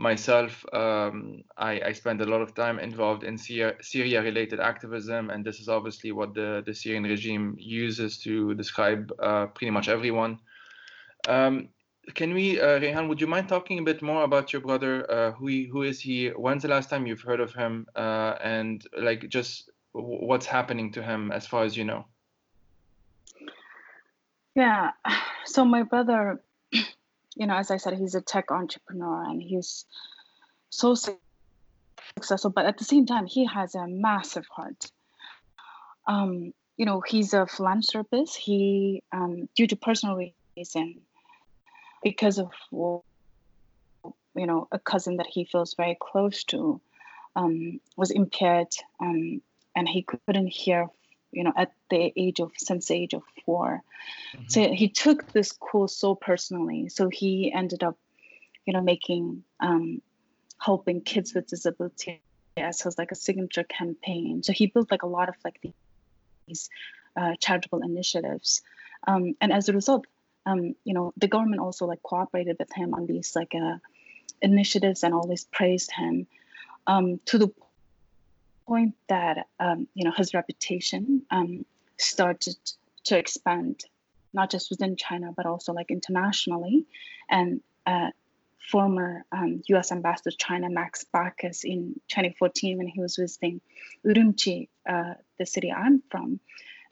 Myself, 0.00 0.64
um, 0.72 1.42
I, 1.56 1.80
I 1.86 1.92
spend 1.92 2.20
a 2.20 2.24
lot 2.24 2.40
of 2.40 2.54
time 2.54 2.78
involved 2.78 3.24
in 3.24 3.36
Syria-related 3.36 4.60
activism, 4.60 5.30
and 5.30 5.44
this 5.44 5.58
is 5.58 5.68
obviously 5.68 6.12
what 6.12 6.34
the 6.34 6.62
the 6.64 6.74
Syrian 6.74 7.02
regime 7.04 7.56
uses 7.58 8.18
to 8.22 8.54
describe 8.54 9.12
uh, 9.20 9.46
pretty 9.46 9.70
much 9.70 9.88
everyone. 9.88 10.38
Um, 11.28 11.68
can 12.14 12.34
we, 12.34 12.60
uh, 12.60 12.80
Rayhan, 12.80 13.08
would 13.08 13.20
you 13.20 13.26
mind 13.26 13.48
talking 13.48 13.78
a 13.78 13.82
bit 13.82 14.02
more 14.02 14.22
about 14.22 14.52
your 14.52 14.62
brother? 14.62 15.10
Uh, 15.10 15.32
who 15.32 15.46
he, 15.46 15.64
who 15.64 15.82
is 15.82 16.00
he? 16.00 16.28
When's 16.28 16.62
the 16.62 16.68
last 16.68 16.90
time 16.90 17.06
you've 17.06 17.20
heard 17.20 17.40
of 17.40 17.54
him? 17.54 17.86
Uh, 17.94 18.34
and 18.42 18.86
like 18.96 19.28
just 19.28 19.70
what's 19.92 20.46
happening 20.46 20.92
to 20.92 21.02
him 21.02 21.32
as 21.32 21.46
far 21.46 21.64
as 21.64 21.76
you 21.76 21.84
know? 21.84 22.06
Yeah, 24.54 24.90
so 25.44 25.64
my 25.64 25.82
brother, 25.82 26.42
you 26.72 27.46
know, 27.46 27.56
as 27.56 27.70
I 27.70 27.76
said, 27.76 27.94
he's 27.98 28.14
a 28.14 28.20
tech 28.20 28.50
entrepreneur 28.50 29.22
and 29.24 29.42
he's 29.42 29.84
so 30.70 30.94
successful, 32.16 32.50
but 32.50 32.66
at 32.66 32.78
the 32.78 32.84
same 32.84 33.06
time, 33.06 33.26
he 33.26 33.46
has 33.46 33.74
a 33.74 33.86
massive 33.86 34.46
heart. 34.50 34.90
Um, 36.06 36.52
you 36.76 36.86
know, 36.86 37.02
he's 37.06 37.34
a 37.34 37.46
philanthropist. 37.46 38.36
He, 38.36 39.02
um, 39.12 39.48
due 39.54 39.66
to 39.66 39.76
personal 39.76 40.18
reason, 40.56 41.02
because 42.02 42.38
of 42.38 42.50
you 42.72 44.46
know 44.46 44.68
a 44.72 44.78
cousin 44.78 45.16
that 45.16 45.26
he 45.26 45.44
feels 45.44 45.74
very 45.74 45.96
close 46.00 46.44
to 46.44 46.80
um, 47.36 47.80
was 47.96 48.10
impaired 48.10 48.68
um, 49.00 49.40
and 49.76 49.88
he 49.88 50.02
couldn't 50.02 50.48
hear 50.48 50.88
you 51.32 51.44
know 51.44 51.52
at 51.56 51.72
the 51.90 52.12
age 52.16 52.40
of 52.40 52.52
since 52.56 52.88
the 52.88 52.94
age 52.94 53.14
of 53.14 53.22
4 53.44 53.82
mm-hmm. 54.36 54.44
so 54.48 54.72
he 54.72 54.88
took 54.88 55.32
this 55.32 55.52
cause 55.52 55.96
so 55.96 56.14
personally. 56.14 56.88
So 56.88 57.08
he 57.08 57.52
ended 57.52 57.82
up 57.82 57.96
you 58.64 58.72
know 58.72 58.80
making 58.80 59.44
um, 59.60 60.02
helping 60.58 61.00
kids 61.00 61.34
with 61.34 61.46
disability 61.46 62.20
as 62.56 62.80
his 62.80 62.98
like 62.98 63.12
a 63.12 63.14
signature 63.14 63.64
campaign. 63.64 64.42
So 64.42 64.52
he 64.52 64.66
built 64.66 64.90
like 64.90 65.02
a 65.02 65.06
lot 65.06 65.28
of 65.28 65.36
like 65.44 65.60
these 66.46 66.68
uh, 67.16 67.34
charitable 67.40 67.82
initiatives. 67.82 68.62
Um, 69.06 69.34
and 69.40 69.52
as 69.52 69.68
a 69.68 69.72
result 69.72 70.06
um, 70.48 70.74
you 70.84 70.94
know, 70.94 71.12
the 71.16 71.28
government 71.28 71.60
also 71.60 71.86
like 71.86 72.02
cooperated 72.02 72.56
with 72.58 72.72
him 72.72 72.94
on 72.94 73.06
these 73.06 73.36
like 73.36 73.52
uh, 73.54 73.76
initiatives 74.40 75.02
and 75.02 75.12
always 75.12 75.44
praised 75.44 75.90
him 75.92 76.26
um, 76.86 77.20
to 77.26 77.38
the 77.38 77.48
point 78.66 78.94
that 79.08 79.46
um, 79.60 79.88
you 79.94 80.04
know 80.04 80.12
his 80.16 80.32
reputation 80.32 81.22
um, 81.30 81.66
started 81.98 82.56
to 83.04 83.18
expand, 83.18 83.84
not 84.32 84.50
just 84.50 84.70
within 84.70 84.96
China 84.96 85.32
but 85.36 85.46
also 85.46 85.72
like 85.72 85.90
internationally, 85.90 86.86
and. 87.28 87.60
Uh, 87.86 88.10
former 88.70 89.24
um, 89.32 89.62
U.S. 89.68 89.90
Ambassador 89.92 90.30
to 90.30 90.36
China 90.36 90.68
Max 90.68 91.06
Baucus 91.14 91.64
in 91.64 91.98
2014 92.08 92.76
when 92.76 92.86
he 92.86 93.00
was 93.00 93.16
visiting 93.16 93.62
Urumqi, 94.04 94.68
uh, 94.86 95.14
the 95.38 95.46
city 95.46 95.72
I'm 95.72 96.02
from. 96.10 96.38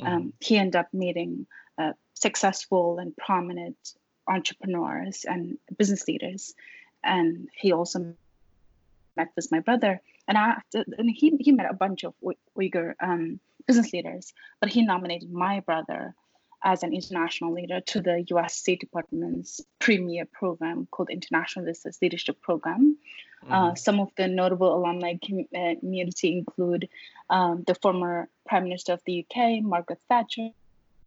Um, 0.00 0.06
mm-hmm. 0.06 0.28
He 0.40 0.56
ended 0.56 0.76
up 0.76 0.94
meeting 0.94 1.46
successful 2.16 2.99
and 2.99 3.16
prominent 3.16 3.76
entrepreneurs 4.26 5.25
and 5.25 5.58
business 5.76 6.08
leaders. 6.08 6.54
And 7.04 7.49
he 7.54 7.73
also 7.73 8.14
met 9.16 9.28
with 9.37 9.50
my 9.52 9.61
brother, 9.61 10.00
and 10.26 10.37
I 10.37 10.56
and 10.75 11.11
he 11.11 11.37
he 11.40 11.52
met 11.52 11.70
a 11.70 11.75
bunch 11.75 12.04
of 12.04 12.14
Uyghur 12.58 12.94
um, 13.00 13.40
business 13.66 13.92
leaders, 13.92 14.32
but 14.61 14.70
he 14.70 14.82
nominated 14.82 15.32
my 15.32 15.61
brother 15.61 16.14
as 16.64 16.82
an 16.82 16.92
international 16.92 17.52
leader 17.52 17.80
to 17.80 18.00
the 18.00 18.25
U.S. 18.30 18.56
State 18.56 18.80
Department's 18.80 19.61
premier 19.78 20.25
program 20.25 20.88
called 20.90 21.11
International 21.11 21.64
Business 21.64 21.99
Leadership 22.02 22.40
Program. 22.40 22.96
Mm-hmm. 23.44 23.52
Uh, 23.52 23.75
some 23.75 24.00
of 24.00 24.11
the 24.16 24.26
notable 24.26 24.75
alumni 24.75 25.12
uh, 25.14 25.75
community 25.80 26.38
include 26.38 26.88
um, 27.30 27.62
the 27.66 27.75
former 27.76 28.28
Prime 28.49 28.64
Minister 28.64 28.94
of 28.94 29.02
the 29.06 29.25
UK, 29.25 29.62
Margaret 29.62 30.00
Thatcher, 30.08 30.49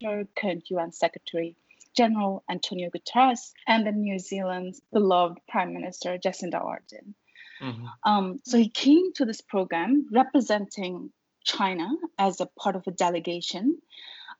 current 0.01 0.69
UN 0.69 0.91
Secretary 0.91 1.55
General 1.95 2.43
Antonio 2.49 2.89
Guterres, 2.89 3.51
and 3.67 3.85
the 3.85 3.91
New 3.91 4.19
Zealand's 4.19 4.81
beloved 4.93 5.39
Prime 5.47 5.73
Minister 5.73 6.17
Jacinda 6.17 6.63
Ardern. 6.63 7.13
Mm-hmm. 7.61 7.85
Um, 8.03 8.39
so 8.45 8.57
he 8.57 8.69
came 8.69 9.11
to 9.13 9.25
this 9.25 9.41
program 9.41 10.07
representing 10.11 11.11
China 11.43 11.89
as 12.17 12.39
a 12.39 12.45
part 12.45 12.75
of 12.75 12.87
a 12.87 12.91
delegation. 12.91 13.79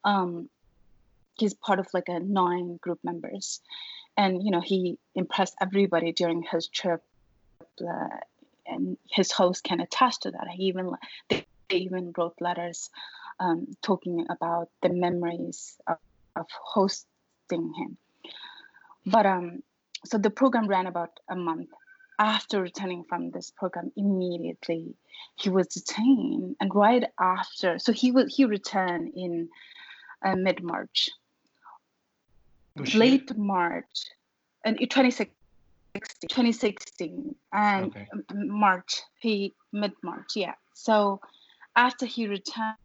Um, 0.03 0.49
he's 1.37 1.53
part 1.53 1.79
of 1.79 1.87
like 1.93 2.07
a 2.07 2.19
nine 2.19 2.77
group 2.77 2.99
members, 3.03 3.61
and 4.15 4.43
you 4.43 4.51
know 4.51 4.61
he 4.61 4.97
impressed 5.15 5.55
everybody 5.61 6.11
during 6.11 6.43
his 6.43 6.67
trip. 6.67 7.03
Uh, 7.81 8.07
and 8.67 8.97
his 9.09 9.31
host 9.31 9.63
can 9.63 9.79
attest 9.79 10.23
to 10.23 10.31
that. 10.31 10.47
He 10.49 10.65
even 10.65 10.91
they 11.29 11.45
even 11.69 12.13
wrote 12.17 12.35
letters 12.39 12.89
um, 13.39 13.67
talking 13.81 14.25
about 14.29 14.69
the 14.81 14.89
memories 14.89 15.77
of, 15.87 15.97
of 16.35 16.47
hosting 16.51 17.73
him. 17.73 17.97
But 19.05 19.25
um, 19.25 19.63
so 20.05 20.17
the 20.17 20.29
program 20.29 20.67
ran 20.67 20.87
about 20.87 21.19
a 21.29 21.35
month, 21.35 21.69
after 22.19 22.61
returning 22.61 23.05
from 23.05 23.31
this 23.31 23.49
program, 23.49 23.91
immediately 23.95 24.93
he 25.35 25.49
was 25.49 25.67
detained, 25.67 26.57
and 26.59 26.75
right 26.75 27.05
after, 27.17 27.79
so 27.79 27.93
he 27.93 28.11
was 28.11 28.35
he 28.35 28.43
returned 28.43 29.13
in 29.15 29.49
uh, 30.21 30.35
mid 30.35 30.61
March, 30.61 31.09
late 32.93 33.35
March, 33.37 34.05
and 34.65 34.77
2016, 34.77 35.33
2016 36.27 37.35
and 37.53 37.85
okay. 37.85 38.07
March, 38.33 39.01
he 39.19 39.53
mid 39.71 39.93
March, 40.03 40.35
yeah. 40.35 40.55
So 40.73 41.21
after 41.77 42.05
he 42.05 42.27
returned, 42.27 42.75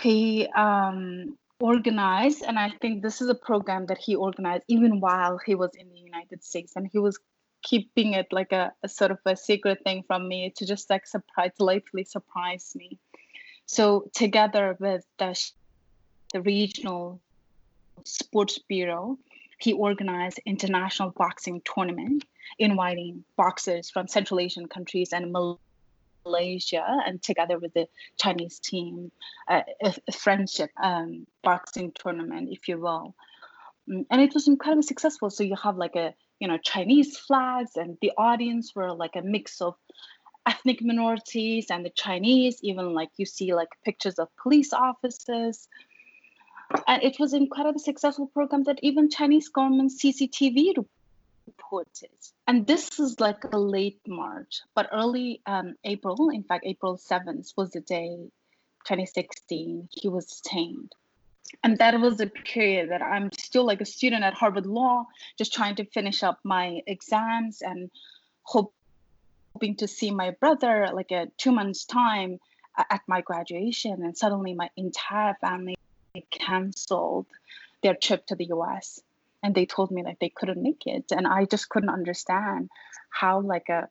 he 0.00 0.46
um, 0.48 1.36
organized, 1.60 2.42
and 2.42 2.58
I 2.58 2.70
think 2.80 3.02
this 3.02 3.20
is 3.20 3.28
a 3.28 3.34
program 3.34 3.86
that 3.86 3.98
he 3.98 4.16
organized 4.16 4.64
even 4.68 5.00
while 5.00 5.38
he 5.38 5.54
was 5.54 5.70
in 5.74 5.88
the 5.90 6.00
United 6.00 6.42
States, 6.42 6.72
and 6.76 6.88
he 6.90 6.98
was 6.98 7.18
keeping 7.62 8.14
it 8.14 8.26
like 8.32 8.52
a, 8.52 8.72
a 8.82 8.88
sort 8.88 9.10
of 9.10 9.18
a 9.26 9.36
secret 9.36 9.84
thing 9.84 10.02
from 10.06 10.26
me 10.26 10.52
to 10.56 10.66
just 10.66 10.88
like 10.90 11.06
surprise, 11.06 11.52
delightfully 11.58 12.04
surprise 12.04 12.72
me. 12.74 12.98
So 13.66 14.10
together 14.14 14.76
with 14.80 15.04
the, 15.18 15.38
the 16.32 16.40
regional 16.42 17.20
sports 18.04 18.58
bureau, 18.58 19.18
he 19.58 19.74
organized 19.74 20.40
international 20.46 21.10
boxing 21.10 21.60
tournament, 21.64 22.24
inviting 22.58 23.24
boxers 23.36 23.90
from 23.90 24.08
Central 24.08 24.40
Asian 24.40 24.66
countries 24.66 25.12
and 25.12 25.30
Malaysia, 25.30 25.60
and 26.24 27.22
together 27.22 27.58
with 27.58 27.72
the 27.74 27.86
Chinese 28.18 28.58
team, 28.58 29.10
uh, 29.48 29.62
a, 29.82 29.94
a, 30.08 30.12
friendship 30.12 30.70
um, 30.82 31.26
boxing 31.42 31.92
tournament, 31.94 32.48
if 32.50 32.68
you 32.68 32.78
will. 32.78 33.14
Mm, 33.88 34.06
and 34.10 34.20
it 34.20 34.34
was 34.34 34.48
incredibly 34.48 34.82
successful. 34.82 35.30
So 35.30 35.44
you 35.44 35.56
have 35.56 35.76
like 35.76 35.96
a 35.96 36.14
you 36.38 36.48
know 36.48 36.58
Chinese 36.58 37.16
flags, 37.18 37.72
and 37.76 37.96
the 38.00 38.12
audience 38.16 38.74
were 38.74 38.92
like 38.92 39.16
a 39.16 39.22
mix 39.22 39.60
of 39.60 39.74
ethnic 40.46 40.82
minorities 40.82 41.66
and 41.70 41.84
the 41.84 41.90
Chinese. 41.90 42.58
Even 42.62 42.94
like 42.94 43.10
you 43.16 43.26
see 43.26 43.54
like 43.54 43.68
pictures 43.84 44.18
of 44.18 44.28
police 44.42 44.72
officers 44.72 45.68
and 46.86 47.02
it 47.02 47.18
was 47.18 47.32
an 47.32 47.42
incredibly 47.42 47.80
successful 47.80 48.28
program 48.28 48.62
that 48.64 48.78
even 48.82 49.10
Chinese 49.10 49.48
government 49.48 49.90
CCTV 49.90 50.74
And 52.46 52.66
this 52.66 52.98
is 52.98 53.20
like 53.20 53.44
a 53.52 53.58
late 53.58 54.00
March, 54.06 54.62
but 54.74 54.88
early 54.92 55.40
um, 55.46 55.74
April, 55.84 56.30
in 56.30 56.42
fact, 56.42 56.64
April 56.66 56.96
7th 56.96 57.56
was 57.56 57.70
the 57.70 57.80
day 57.80 58.30
2016 58.86 59.88
he 59.90 60.08
was 60.08 60.26
detained. 60.26 60.92
And 61.62 61.78
that 61.78 62.00
was 62.00 62.20
a 62.20 62.26
period 62.26 62.90
that 62.90 63.02
I'm 63.02 63.30
still 63.32 63.64
like 63.64 63.80
a 63.80 63.84
student 63.84 64.24
at 64.24 64.34
Harvard 64.34 64.66
Law, 64.66 65.06
just 65.36 65.52
trying 65.52 65.76
to 65.76 65.84
finish 65.84 66.22
up 66.22 66.38
my 66.44 66.80
exams 66.86 67.60
and 67.60 67.90
hope, 68.42 68.72
hoping 69.52 69.76
to 69.76 69.88
see 69.88 70.10
my 70.10 70.30
brother 70.30 70.88
like 70.92 71.10
a 71.10 71.26
two 71.36 71.52
months 71.52 71.84
time 71.84 72.38
at 72.78 73.02
my 73.08 73.20
graduation. 73.20 74.02
And 74.04 74.16
suddenly 74.16 74.54
my 74.54 74.70
entire 74.76 75.34
family 75.40 75.76
canceled 76.30 77.26
their 77.82 77.94
trip 77.94 78.26
to 78.26 78.36
the 78.36 78.46
US 78.46 79.00
and 79.42 79.54
they 79.54 79.66
told 79.66 79.90
me 79.90 80.02
like 80.02 80.18
they 80.18 80.28
couldn't 80.28 80.62
make 80.62 80.82
it 80.86 81.04
and 81.10 81.26
I 81.26 81.44
just 81.44 81.68
couldn't 81.68 81.90
understand 81.90 82.70
how 83.10 83.40
like 83.40 83.68
a 83.68 83.88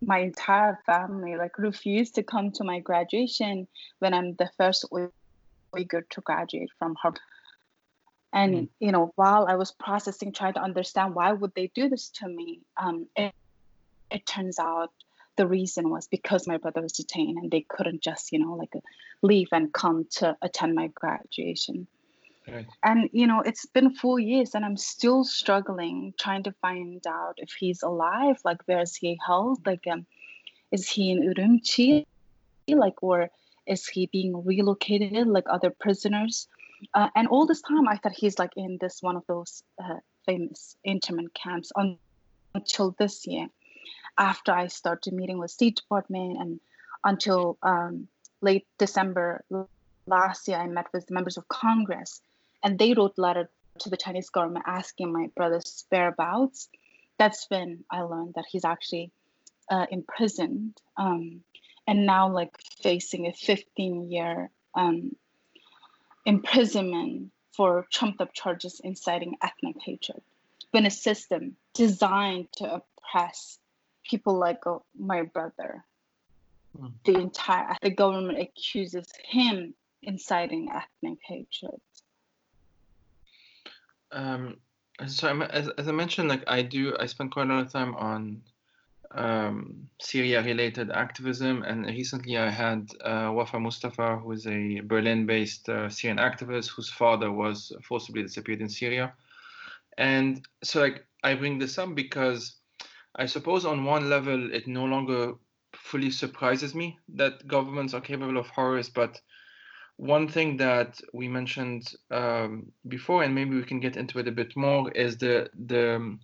my 0.00 0.18
entire 0.18 0.78
family 0.86 1.36
like 1.36 1.58
refused 1.58 2.16
to 2.16 2.22
come 2.22 2.50
to 2.52 2.64
my 2.64 2.80
graduation 2.80 3.66
when 3.98 4.14
I'm 4.14 4.34
the 4.34 4.50
first 4.56 4.84
Uyghur 5.74 6.08
to 6.10 6.20
graduate 6.20 6.70
from 6.78 6.94
Harvard. 6.94 7.20
And 8.32 8.54
mm. 8.54 8.68
you 8.80 8.92
know, 8.92 9.12
while 9.16 9.46
I 9.48 9.54
was 9.54 9.72
processing, 9.72 10.32
trying 10.32 10.54
to 10.54 10.62
understand 10.62 11.14
why 11.14 11.32
would 11.32 11.54
they 11.54 11.70
do 11.74 11.88
this 11.88 12.08
to 12.20 12.28
me, 12.28 12.60
um, 12.76 13.06
it, 13.16 13.32
it 14.10 14.26
turns 14.26 14.58
out 14.58 14.90
the 15.36 15.46
reason 15.46 15.90
was 15.90 16.06
because 16.06 16.46
my 16.46 16.58
brother 16.58 16.82
was 16.82 16.92
detained 16.92 17.38
and 17.38 17.50
they 17.50 17.64
couldn't 17.68 18.02
just 18.02 18.30
you 18.32 18.38
know 18.38 18.54
like 18.54 18.72
leave 19.22 19.48
and 19.52 19.72
come 19.72 20.06
to 20.10 20.36
attend 20.42 20.74
my 20.74 20.88
graduation 20.94 21.86
right. 22.48 22.66
and 22.82 23.08
you 23.12 23.26
know 23.26 23.40
it's 23.40 23.66
been 23.66 23.94
four 23.94 24.18
years 24.18 24.54
and 24.54 24.64
i'm 24.64 24.76
still 24.76 25.24
struggling 25.24 26.12
trying 26.18 26.42
to 26.42 26.52
find 26.60 27.06
out 27.06 27.34
if 27.38 27.50
he's 27.58 27.82
alive 27.82 28.36
like 28.44 28.58
where 28.66 28.80
is 28.80 28.94
he 28.96 29.18
held? 29.26 29.64
Like 29.66 29.86
um, 29.90 30.06
is 30.70 30.88
he 30.88 31.10
in 31.10 31.22
urumqi 31.22 32.06
like 32.68 33.02
or 33.02 33.30
is 33.66 33.86
he 33.86 34.06
being 34.06 34.44
relocated 34.44 35.26
like 35.26 35.44
other 35.48 35.70
prisoners? 35.70 36.48
Uh, 36.92 37.08
and 37.14 37.28
all 37.28 37.46
this 37.46 37.62
time 37.62 37.88
i 37.88 37.96
thought 37.96 38.12
he's 38.12 38.38
like 38.38 38.52
in 38.56 38.76
this 38.80 39.00
one 39.00 39.16
of 39.16 39.24
those 39.26 39.62
uh, 39.82 40.00
famous 40.26 40.76
internment 40.84 41.32
camps 41.32 41.72
on, 41.76 41.96
until 42.54 42.94
this 42.98 43.26
year 43.26 43.48
after 44.18 44.52
I 44.52 44.68
started 44.68 45.12
meeting 45.12 45.38
with 45.38 45.50
State 45.50 45.76
Department 45.76 46.38
and 46.40 46.60
until 47.02 47.58
um, 47.62 48.08
late 48.40 48.66
December 48.78 49.44
last 50.06 50.48
year, 50.48 50.58
I 50.58 50.66
met 50.66 50.86
with 50.92 51.10
members 51.10 51.36
of 51.36 51.48
Congress, 51.48 52.20
and 52.64 52.78
they 52.78 52.94
wrote 52.94 53.18
letter 53.18 53.48
to 53.78 53.90
the 53.90 53.96
Chinese 53.96 54.30
government 54.30 54.64
asking 54.66 55.12
my 55.12 55.28
brother's 55.36 55.84
whereabouts. 55.90 56.68
That's 57.18 57.46
when 57.48 57.84
I 57.90 58.00
learned 58.00 58.34
that 58.34 58.46
he's 58.48 58.64
actually 58.64 59.12
uh, 59.70 59.86
imprisoned 59.90 60.80
um, 60.96 61.42
and 61.86 62.06
now 62.06 62.32
like 62.32 62.50
facing 62.82 63.26
a 63.26 63.32
15 63.32 64.10
year 64.10 64.50
um, 64.74 65.14
imprisonment 66.24 67.30
for 67.52 67.86
trumped 67.92 68.20
up 68.20 68.32
charges 68.32 68.80
inciting 68.82 69.36
ethnic 69.42 69.76
hatred. 69.84 70.20
When 70.72 70.86
a 70.86 70.90
system 70.90 71.56
designed 71.74 72.48
to 72.54 72.82
oppress 72.82 73.58
people 74.04 74.34
like 74.34 74.66
uh, 74.66 74.78
my 74.98 75.22
brother. 75.22 75.84
Mm. 76.78 76.92
The 77.04 77.14
entire 77.14 77.76
the 77.82 77.90
government 77.90 78.38
accuses 78.38 79.06
him 79.24 79.74
inciting 80.02 80.70
ethnic 80.72 81.18
hatred. 81.24 81.80
Um, 84.14 84.58
so 85.06 85.42
as, 85.42 85.68
as 85.76 85.88
I 85.88 85.92
mentioned, 85.92 86.28
like 86.28 86.44
I 86.46 86.62
do, 86.62 86.96
I 86.98 87.06
spend 87.06 87.32
quite 87.32 87.50
a 87.50 87.52
lot 87.52 87.66
of 87.66 87.72
time 87.72 87.94
on 87.96 88.42
um, 89.10 89.88
Syria-related 90.00 90.90
activism, 90.90 91.62
and 91.62 91.86
recently 91.86 92.38
I 92.38 92.48
had 92.48 92.88
uh, 93.04 93.30
Wafa 93.32 93.58
Mustafa, 93.58 94.16
who 94.16 94.32
is 94.32 94.46
a 94.46 94.80
Berlin-based 94.80 95.68
uh, 95.68 95.88
Syrian 95.90 96.18
activist 96.18 96.70
whose 96.70 96.90
father 96.90 97.30
was 97.30 97.72
forcibly 97.82 98.22
disappeared 98.22 98.60
in 98.60 98.68
Syria, 98.68 99.12
and 99.98 100.46
so 100.62 100.80
like 100.80 101.06
I 101.22 101.34
bring 101.34 101.58
this 101.58 101.78
up 101.78 101.94
because 101.94 102.56
I 103.16 103.26
suppose 103.26 103.64
on 103.64 103.84
one 103.84 104.10
level, 104.10 104.52
it 104.52 104.66
no 104.66 104.84
longer 104.84 105.34
fully 105.74 106.10
surprises 106.10 106.74
me 106.74 106.98
that 107.14 107.46
governments 107.46 107.94
are 107.94 108.00
capable 108.00 108.36
of 108.36 108.48
horrors. 108.48 108.88
But 108.88 109.20
one 109.96 110.28
thing 110.28 110.56
that 110.56 111.00
we 111.12 111.28
mentioned 111.28 111.92
um, 112.10 112.72
before, 112.88 113.22
and 113.22 113.34
maybe 113.34 113.54
we 113.54 113.62
can 113.62 113.80
get 113.80 113.96
into 113.96 114.18
it 114.18 114.28
a 114.28 114.32
bit 114.32 114.56
more, 114.56 114.90
is 114.90 115.16
the 115.18 115.50
the 115.66 116.18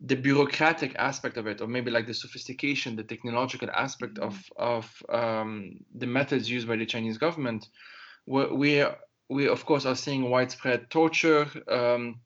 the 0.00 0.16
bureaucratic 0.16 0.94
aspect 0.96 1.38
of 1.38 1.46
it, 1.46 1.62
or 1.62 1.66
maybe 1.66 1.90
like 1.90 2.06
the 2.06 2.14
sophistication, 2.14 2.96
the 2.96 3.02
technological 3.02 3.70
aspect 3.70 4.18
of 4.18 4.38
of 4.56 5.02
um, 5.08 5.78
the 5.94 6.06
methods 6.06 6.50
used 6.50 6.68
by 6.68 6.76
the 6.76 6.86
Chinese 6.86 7.18
government. 7.18 7.68
We 8.26 8.46
we, 8.46 8.84
we 9.28 9.48
of 9.48 9.64
course 9.64 9.86
are 9.86 9.96
seeing 9.96 10.28
widespread 10.28 10.90
torture. 10.90 11.48
Um, 11.68 12.20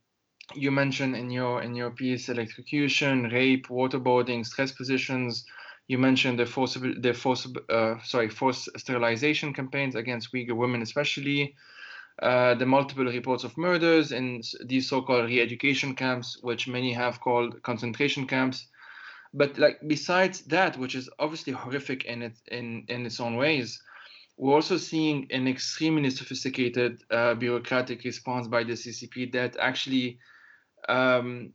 you 0.54 0.72
mentioned 0.72 1.14
in 1.14 1.30
your 1.30 1.62
in 1.62 1.76
your 1.76 1.90
piece 1.90 2.28
electrocution, 2.28 3.24
rape, 3.30 3.68
waterboarding, 3.68 4.44
stress 4.44 4.72
positions. 4.72 5.44
You 5.90 5.98
mentioned 5.98 6.38
the 6.38 6.46
forcible 6.46 6.94
the 6.96 7.12
forcible 7.12 7.62
uh, 7.68 7.96
sorry 8.04 8.28
forced 8.28 8.68
sterilization 8.78 9.52
campaigns 9.52 9.96
against 9.96 10.32
Uyghur 10.32 10.54
women, 10.54 10.82
especially. 10.82 11.56
Uh, 12.22 12.54
the 12.54 12.66
multiple 12.66 13.06
reports 13.06 13.42
of 13.42 13.56
murders 13.58 14.12
in 14.12 14.40
these 14.66 14.88
so-called 14.88 15.24
re-education 15.24 15.96
camps, 15.96 16.38
which 16.42 16.68
many 16.68 16.92
have 16.92 17.18
called 17.20 17.60
concentration 17.62 18.24
camps. 18.24 18.68
But 19.34 19.58
like 19.58 19.80
besides 19.84 20.42
that, 20.42 20.78
which 20.78 20.94
is 20.94 21.10
obviously 21.18 21.54
horrific 21.54 22.04
in 22.04 22.22
it 22.22 22.36
in 22.46 22.84
in 22.86 23.04
its 23.04 23.18
own 23.18 23.34
ways, 23.34 23.82
we're 24.36 24.54
also 24.54 24.76
seeing 24.76 25.26
an 25.32 25.48
extremely 25.48 26.10
sophisticated 26.10 27.02
uh, 27.10 27.34
bureaucratic 27.34 28.04
response 28.04 28.46
by 28.46 28.62
the 28.62 28.76
CCP 28.82 29.32
that 29.32 29.56
actually 29.58 30.20
um, 30.88 31.52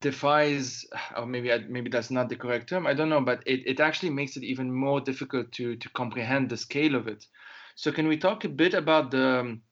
defies, 0.00 0.84
or 1.16 1.26
maybe 1.26 1.50
maybe 1.68 1.90
that's 1.90 2.10
not 2.10 2.28
the 2.28 2.36
correct 2.36 2.68
term. 2.68 2.86
I 2.86 2.94
don't 2.94 3.08
know, 3.08 3.20
but 3.20 3.42
it, 3.46 3.66
it 3.66 3.80
actually 3.80 4.10
makes 4.10 4.36
it 4.36 4.44
even 4.44 4.72
more 4.72 5.00
difficult 5.00 5.52
to 5.52 5.76
to 5.76 5.88
comprehend 5.90 6.48
the 6.48 6.56
scale 6.56 6.94
of 6.94 7.08
it. 7.08 7.26
So 7.74 7.92
can 7.92 8.08
we 8.08 8.16
talk 8.16 8.44
a 8.44 8.48
bit 8.48 8.74
about 8.74 9.10
the 9.10 9.40
um, 9.40 9.62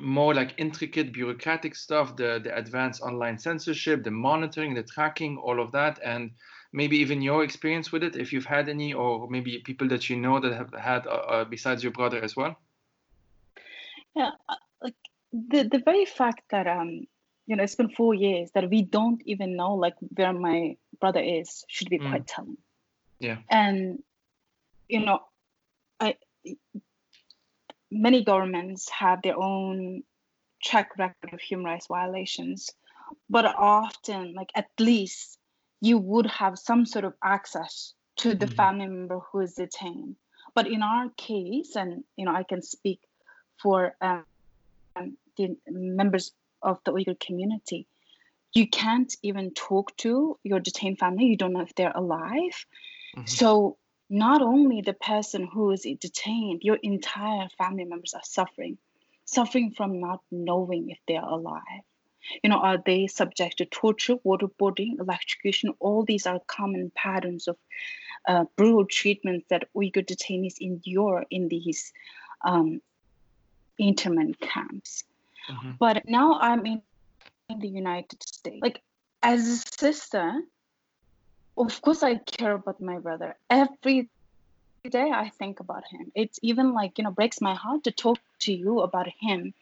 more 0.00 0.34
like 0.34 0.54
intricate 0.58 1.12
bureaucratic 1.12 1.74
stuff, 1.74 2.16
the 2.16 2.40
the 2.42 2.56
advanced 2.56 3.02
online 3.02 3.38
censorship, 3.38 4.02
the 4.02 4.10
monitoring, 4.10 4.74
the 4.74 4.82
tracking, 4.82 5.38
all 5.38 5.60
of 5.60 5.72
that, 5.72 5.98
and 6.04 6.32
maybe 6.72 6.98
even 6.98 7.22
your 7.22 7.44
experience 7.44 7.92
with 7.92 8.02
it, 8.02 8.16
if 8.16 8.32
you've 8.32 8.44
had 8.44 8.68
any, 8.68 8.92
or 8.92 9.28
maybe 9.30 9.62
people 9.64 9.88
that 9.88 10.10
you 10.10 10.16
know 10.16 10.40
that 10.40 10.52
have 10.52 10.72
had 10.74 11.06
uh, 11.06 11.10
uh 11.10 11.44
besides 11.44 11.82
your 11.82 11.92
brother 11.92 12.22
as 12.22 12.36
well. 12.36 12.56
Yeah, 14.14 14.30
uh, 14.48 14.54
like 14.82 14.96
the 15.32 15.62
the 15.62 15.82
very 15.84 16.04
fact 16.04 16.42
that 16.50 16.66
um 16.66 17.06
you 17.48 17.56
know 17.56 17.64
it's 17.64 17.74
been 17.74 17.88
four 17.88 18.14
years 18.14 18.50
that 18.54 18.68
we 18.70 18.82
don't 18.82 19.22
even 19.24 19.56
know 19.56 19.74
like 19.74 19.94
where 20.14 20.32
my 20.32 20.76
brother 21.00 21.20
is 21.20 21.64
should 21.68 21.90
be 21.90 21.98
Mm. 21.98 22.10
quite 22.10 22.26
telling. 22.26 22.58
Yeah. 23.18 23.38
And 23.50 24.02
you 24.88 25.00
know, 25.04 25.20
I 25.98 26.16
many 27.90 28.22
governments 28.22 28.88
have 28.90 29.22
their 29.22 29.38
own 29.38 30.02
track 30.62 30.90
record 30.98 31.32
of 31.32 31.40
human 31.40 31.66
rights 31.66 31.86
violations, 31.86 32.70
but 33.30 33.44
often, 33.46 34.34
like 34.34 34.50
at 34.54 34.68
least, 34.78 35.38
you 35.80 35.96
would 35.98 36.26
have 36.26 36.58
some 36.58 36.84
sort 36.84 37.04
of 37.04 37.14
access 37.24 37.94
to 38.16 38.34
the 38.34 38.46
Mhm. 38.46 38.56
family 38.56 38.86
member 38.86 39.20
who 39.20 39.40
is 39.40 39.54
detained. 39.54 40.16
But 40.54 40.66
in 40.66 40.82
our 40.82 41.08
case, 41.16 41.76
and 41.76 42.04
you 42.16 42.24
know, 42.26 42.34
I 42.34 42.42
can 42.42 42.62
speak 42.62 43.00
for 43.62 43.96
um, 44.00 44.24
the 45.36 45.56
members 45.68 46.32
of 46.62 46.78
the 46.84 46.92
Uyghur 46.92 47.18
community, 47.18 47.86
you 48.52 48.68
can't 48.68 49.14
even 49.22 49.52
talk 49.52 49.96
to 49.98 50.38
your 50.42 50.60
detained 50.60 50.98
family. 50.98 51.26
You 51.26 51.36
don't 51.36 51.52
know 51.52 51.60
if 51.60 51.74
they're 51.74 51.92
alive. 51.94 52.66
Mhm. 53.16 53.28
So 53.28 53.76
not 54.10 54.40
only 54.42 54.80
the 54.80 54.94
person 54.94 55.46
who 55.46 55.70
is 55.70 55.82
detained, 55.82 56.62
your 56.62 56.76
entire 56.76 57.48
family 57.58 57.84
members 57.84 58.14
are 58.14 58.24
suffering, 58.24 58.78
suffering 59.24 59.72
from 59.72 60.00
not 60.00 60.22
knowing 60.30 60.90
if 60.90 60.98
they're 61.06 61.22
alive. 61.22 61.84
You 62.42 62.50
know, 62.50 62.58
are 62.58 62.78
they 62.84 63.06
subject 63.06 63.58
to 63.58 63.66
torture, 63.66 64.16
waterboarding, 64.16 64.98
electrocution? 64.98 65.74
All 65.78 66.04
these 66.04 66.26
are 66.26 66.40
common 66.46 66.90
patterns 66.94 67.48
of 67.48 67.56
uh, 68.26 68.44
brutal 68.56 68.86
treatments 68.86 69.46
that 69.48 69.68
Uyghur 69.74 70.04
detainees 70.04 70.58
endure 70.60 71.24
in 71.30 71.48
these 71.48 71.92
um, 72.44 72.80
internment 73.78 74.40
camps. 74.40 75.04
Mhm. 75.48 75.78
But 75.78 76.02
now 76.08 76.38
I'm 76.40 76.66
in, 76.66 76.82
in 77.48 77.58
the 77.60 77.68
United 77.68 78.22
States. 78.22 78.58
Like, 78.62 78.82
as 79.22 79.48
a 79.48 79.56
sister, 79.56 80.42
of 81.56 81.80
course, 81.82 82.02
I 82.02 82.16
care 82.16 82.52
about 82.52 82.80
my 82.80 82.98
brother. 82.98 83.36
Every 83.50 84.08
day 84.90 85.10
I 85.10 85.30
think 85.30 85.60
about 85.60 85.84
him. 85.90 86.12
It's 86.14 86.38
even 86.42 86.72
like, 86.72 86.98
you 86.98 87.04
know, 87.04 87.10
breaks 87.10 87.40
my 87.40 87.54
heart 87.54 87.84
to 87.84 87.90
talk 87.92 88.18
to 88.40 88.52
you 88.52 88.80
about 88.80 89.08
him. 89.20 89.54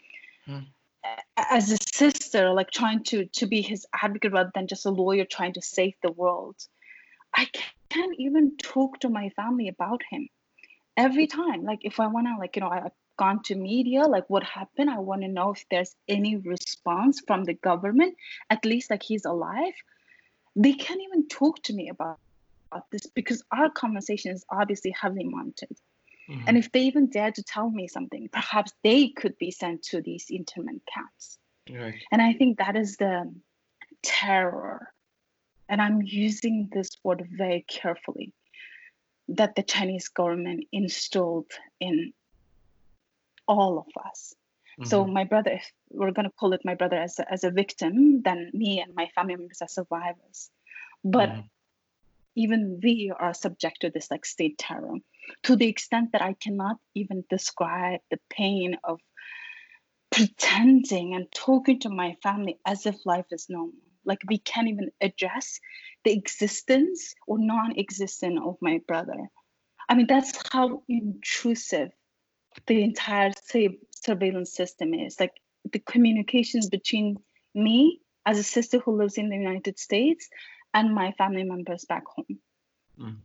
A- 1.05 1.53
As 1.53 1.71
a 1.71 1.77
sister, 1.95 2.53
like 2.53 2.71
trying 2.71 3.03
to 3.05 3.27
to 3.27 3.47
be 3.47 3.63
his 3.63 3.87
advocate 3.93 4.33
rather 4.33 4.51
than 4.55 4.67
just 4.67 4.87
a 4.87 4.91
lawyer 4.91 5.25
trying 5.25 5.53
to 5.55 5.63
save 5.63 5.95
the 6.03 6.11
world. 6.13 6.57
I 7.35 7.47
can't 7.91 8.15
even 8.19 8.57
talk 8.57 9.01
to 9.01 9.09
my 9.09 9.31
family 9.31 9.69
about 9.69 10.03
him. 10.11 10.29
Every 10.97 11.27
time, 11.27 11.65
like 11.65 11.81
if 11.83 12.01
I 12.01 12.07
wanna, 12.09 12.37
like 12.39 12.57
you 12.57 12.61
know, 12.61 12.69
I- 12.71 12.91
gone 13.17 13.43
to 13.45 13.55
media, 13.55 14.03
like 14.03 14.29
what 14.29 14.43
happened. 14.43 14.91
I 14.91 14.99
want 14.99 15.23
to 15.23 15.29
know 15.29 15.53
if 15.53 15.65
there's 15.71 15.95
any 16.09 16.37
response 16.37 17.23
from 17.27 17.45
the 17.45 17.55
government. 17.55 18.17
At 18.51 18.65
least 18.65 18.91
like 18.91 19.03
he's 19.03 19.25
alive 19.25 19.75
they 20.57 20.73
can't 20.73 21.01
even 21.03 21.29
talk 21.29 21.63
to 21.65 21.75
me 21.75 21.91
about, 21.91 22.19
about 22.73 22.91
this 22.91 23.07
because 23.15 23.45
our 23.53 23.71
conversation 23.71 24.33
is 24.33 24.45
obviously 24.51 24.91
heavily 24.91 25.25
monitored. 25.25 25.77
Mhm. 26.29 26.45
And 26.49 26.57
if 26.57 26.73
they 26.73 26.81
even 26.81 27.07
dare 27.09 27.31
to 27.31 27.43
tell 27.43 27.71
me 27.71 27.87
something, 27.87 28.29
perhaps 28.31 28.73
they 28.83 29.09
could 29.09 29.37
be 29.39 29.51
sent 29.51 29.83
to 29.85 30.01
these 30.01 30.27
internment 30.31 30.83
camps. 30.93 31.39
Right. 31.71 32.03
And 32.11 32.23
I 32.23 32.33
think 32.33 32.59
that 32.59 32.75
is 32.75 32.97
the 32.97 33.33
terror. 34.03 34.93
And 35.69 35.81
I'm 35.83 36.01
using 36.03 36.69
this 36.73 36.91
word 37.05 37.29
very 37.31 37.63
carefully 37.69 38.33
that 39.29 39.57
the 39.57 39.63
Chinese 39.63 40.09
government 40.09 40.65
installed 40.73 41.51
in 41.81 42.13
all 43.47 43.79
of 43.79 44.05
us. 44.05 44.35
So 44.85 45.05
Mhm. 45.05 45.13
my 45.13 45.25
brother, 45.25 45.53
if 45.53 45.73
we're 45.91 46.13
gonna 46.13 46.31
call 46.39 46.53
it 46.53 46.65
my 46.65 46.75
brother 46.75 46.97
as 46.97 47.19
a, 47.19 47.33
as 47.33 47.45
a 47.45 47.51
victim, 47.51 48.23
then 48.23 48.51
me 48.53 48.81
and 48.81 48.95
my 48.95 49.09
family 49.15 49.37
members 49.37 49.63
are 49.63 49.69
survivors. 49.69 50.51
But 51.05 51.31
Mhm. 51.31 51.49
even 52.37 52.81
we 52.83 53.13
are 53.19 53.35
subject 53.35 53.81
to 53.81 53.91
this 53.91 54.11
like 54.11 54.27
state 54.27 54.59
terror 54.59 54.95
to 55.45 55.57
the 55.57 55.67
extent 55.67 56.13
that 56.13 56.23
I 56.23 56.35
cannot 56.35 56.77
even 56.95 57.25
describe 57.31 58.01
the 58.11 58.21
pain 58.31 58.77
of 58.85 59.01
pretending 60.11 61.15
and 61.15 61.31
talking 61.33 61.81
to 61.81 61.89
my 61.89 62.17
family 62.23 62.59
as 62.65 62.87
if 62.87 63.05
life 63.05 63.27
is 63.33 63.47
normal. 63.49 63.75
Like 64.05 64.21
we 64.29 64.39
can't 64.39 64.69
even 64.69 64.91
address 65.01 65.61
the 66.05 66.13
existence 66.13 67.15
or 67.27 67.39
non-existence 67.39 68.39
of 68.45 68.57
my 68.61 68.81
brother. 68.87 69.29
I 69.89 69.95
mean, 69.95 70.07
that's 70.07 70.33
how 70.53 70.83
intrusive 70.89 71.91
the 72.67 72.83
entire 72.83 73.33
say, 73.45 73.79
surveillance 73.91 74.53
system 74.53 74.95
is. 74.95 75.19
Like 75.21 75.33
the 75.73 75.79
communications 75.79 76.69
between 76.69 77.17
me 77.55 78.01
as 78.25 78.39
a 78.39 78.43
sister 78.43 78.79
who 78.79 78.97
lives 78.97 79.19
in 79.19 79.29
the 79.29 79.37
United 79.37 79.79
States 79.79 80.29
and 80.75 80.95
my 80.95 81.13
family 81.13 81.45
members 81.45 81.85
back 81.85 82.05
home. 82.07 82.39
Mm. 82.99 83.17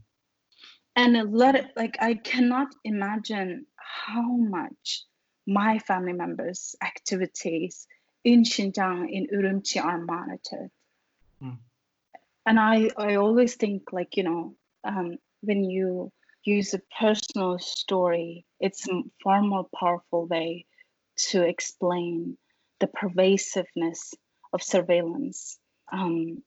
And 0.95 1.17
a 1.17 1.23
lot 1.23 1.55
of, 1.57 1.65
like 1.75 1.97
I 1.99 2.15
cannot 2.15 2.67
imagine 2.83 3.65
how 3.75 4.35
much 4.35 5.03
my 5.47 5.79
family 5.79 6.13
members' 6.13 6.75
activities 6.83 7.87
in 8.23 8.43
Xinjiang, 8.43 9.09
in 9.09 9.27
Urumqi 9.33 9.83
are 9.83 9.99
monitored. 9.99 10.69
Mm. 11.41 11.57
And 12.45 12.59
I, 12.59 12.89
I 12.97 13.15
always 13.15 13.55
think 13.55 13.91
like, 13.91 14.17
you 14.17 14.23
know, 14.23 14.55
um, 14.83 15.17
when 15.41 15.63
you 15.63 16.11
use 16.43 16.73
a 16.73 16.81
personal 16.99 17.59
story, 17.59 18.45
it's 18.59 18.87
a 18.87 19.01
far 19.23 19.41
more 19.41 19.67
powerful 19.79 20.25
way 20.25 20.65
to 21.29 21.43
explain 21.43 22.37
the 22.79 22.87
pervasiveness 22.87 24.13
of 24.53 24.63
surveillance. 24.63 25.59
Um, 25.91 26.41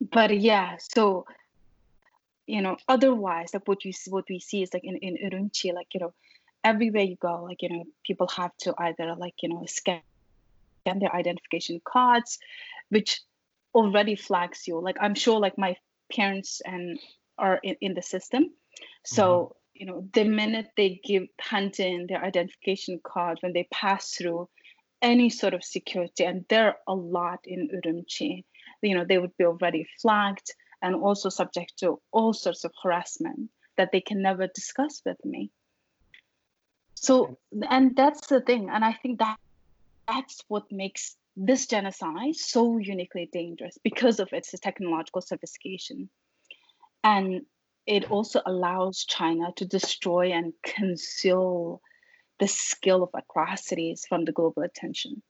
but 0.00 0.38
yeah, 0.38 0.76
so 0.78 1.26
you 2.46 2.62
know, 2.62 2.78
otherwise, 2.88 3.50
like 3.52 3.68
what 3.68 3.84
you 3.84 3.92
what 4.08 4.24
we 4.30 4.40
see 4.40 4.62
is 4.62 4.72
like 4.72 4.84
in 4.84 4.96
in 4.96 5.16
Urumqi, 5.16 5.74
like 5.74 5.88
you 5.92 6.00
know, 6.00 6.14
everywhere 6.64 7.02
you 7.02 7.16
go, 7.16 7.44
like 7.44 7.62
you 7.62 7.68
know, 7.68 7.84
people 8.04 8.28
have 8.28 8.56
to 8.60 8.74
either 8.78 9.14
like 9.16 9.34
you 9.42 9.50
know 9.50 9.64
scan 9.66 10.00
scan 10.80 10.98
their 10.98 11.14
identification 11.14 11.80
cards, 11.84 12.38
which 12.88 13.20
already 13.74 14.16
flags 14.16 14.66
you. 14.66 14.80
Like 14.80 14.96
I'm 15.00 15.14
sure, 15.14 15.38
like 15.38 15.58
my 15.58 15.76
parents 16.10 16.62
and 16.64 16.98
are 17.36 17.60
in, 17.62 17.76
in 17.82 17.94
the 17.94 18.02
system, 18.02 18.50
so 19.04 19.24
mm-hmm. 19.24 19.52
you 19.74 19.86
know, 19.86 20.08
the 20.12 20.24
minute 20.24 20.68
they 20.76 21.00
give 21.04 21.24
hand 21.38 21.78
in 21.80 22.06
their 22.08 22.22
identification 22.24 23.00
card 23.02 23.38
when 23.40 23.52
they 23.52 23.68
pass 23.72 24.14
through 24.14 24.48
any 25.00 25.30
sort 25.30 25.54
of 25.54 25.62
security, 25.62 26.24
and 26.24 26.44
there 26.48 26.66
are 26.66 26.76
a 26.88 26.94
lot 26.94 27.40
in 27.44 27.68
Urumqi, 27.68 28.44
you 28.82 28.94
know, 28.94 29.04
they 29.04 29.18
would 29.18 29.36
be 29.36 29.44
already 29.44 29.86
flagged 30.02 30.52
and 30.82 30.94
also 30.94 31.28
subject 31.28 31.78
to 31.78 32.00
all 32.10 32.32
sorts 32.32 32.64
of 32.64 32.72
harassment 32.82 33.50
that 33.76 33.90
they 33.92 34.00
can 34.00 34.22
never 34.22 34.48
discuss 34.48 35.02
with 35.06 35.24
me. 35.24 35.50
So, 36.94 37.38
and 37.70 37.94
that's 37.94 38.26
the 38.26 38.40
thing, 38.40 38.70
and 38.70 38.84
I 38.84 38.92
think 38.92 39.20
that 39.20 39.38
that's 40.08 40.42
what 40.48 40.72
makes 40.72 41.16
this 41.36 41.66
genocide 41.68 42.34
so 42.34 42.78
uniquely 42.78 43.28
dangerous 43.32 43.78
because 43.84 44.18
of 44.18 44.32
its 44.32 44.52
technological 44.60 45.22
sophistication. 45.22 46.08
And 47.04 47.42
it 47.88 48.10
also 48.10 48.42
allows 48.44 49.04
China 49.04 49.50
to 49.56 49.64
destroy 49.64 50.30
and 50.32 50.52
conceal 50.62 51.80
the 52.38 52.46
skill 52.46 53.02
of 53.02 53.10
atrocities 53.14 54.04
from 54.06 54.26
the 54.26 54.32
global 54.32 54.62
attention. 54.62 55.22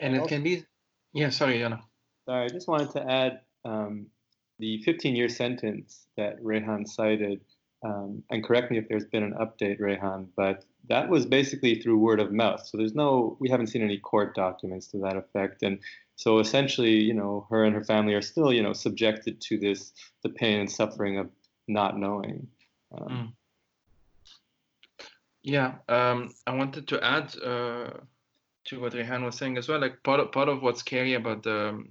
And 0.00 0.16
it 0.16 0.26
can 0.26 0.42
be, 0.42 0.64
yeah. 1.12 1.30
Sorry, 1.30 1.60
Yonah. 1.60 1.82
Sorry, 2.26 2.44
I 2.46 2.48
just 2.48 2.66
wanted 2.66 2.90
to 2.90 3.10
add 3.10 3.40
um, 3.64 4.06
the 4.58 4.82
15 4.82 5.14
year 5.14 5.28
sentence 5.28 6.06
that 6.16 6.42
Rayhan 6.42 6.86
cited. 6.86 7.40
Um, 7.84 8.22
and 8.30 8.44
correct 8.44 8.70
me 8.70 8.78
if 8.78 8.88
there's 8.88 9.06
been 9.06 9.24
an 9.24 9.34
update, 9.34 9.80
Rayhan, 9.80 10.28
but 10.36 10.64
that 10.88 11.08
was 11.08 11.26
basically 11.26 11.80
through 11.80 11.98
word 11.98 12.20
of 12.20 12.32
mouth. 12.32 12.64
So 12.64 12.78
there's 12.78 12.94
no, 12.94 13.36
we 13.40 13.48
haven't 13.48 13.68
seen 13.68 13.82
any 13.82 13.98
court 13.98 14.34
documents 14.34 14.86
to 14.88 14.98
that 14.98 15.16
effect. 15.16 15.62
And 15.62 15.80
so 16.16 16.38
essentially, 16.38 16.94
you 16.94 17.14
know, 17.14 17.46
her 17.50 17.64
and 17.64 17.74
her 17.74 17.82
family 17.84 18.14
are 18.14 18.22
still, 18.22 18.52
you 18.52 18.62
know, 18.62 18.72
subjected 18.72 19.40
to 19.42 19.58
this, 19.58 19.92
the 20.22 20.28
pain 20.28 20.60
and 20.60 20.70
suffering 20.70 21.18
of 21.18 21.28
not 21.66 21.98
knowing. 21.98 22.46
Um, 22.96 23.08
Mm. 23.08 23.32
Yeah, 25.44 25.74
um, 25.88 26.32
I 26.46 26.54
wanted 26.54 26.86
to 26.88 27.04
add 27.04 27.34
uh, 27.42 27.90
to 28.66 28.80
what 28.80 28.92
Rayhan 28.92 29.24
was 29.24 29.36
saying 29.36 29.58
as 29.58 29.68
well. 29.68 29.80
Like 29.80 30.00
part 30.04 30.20
of, 30.20 30.30
part 30.30 30.48
of 30.48 30.62
what's 30.62 30.80
scary 30.80 31.14
about 31.14 31.42
the 31.42 31.84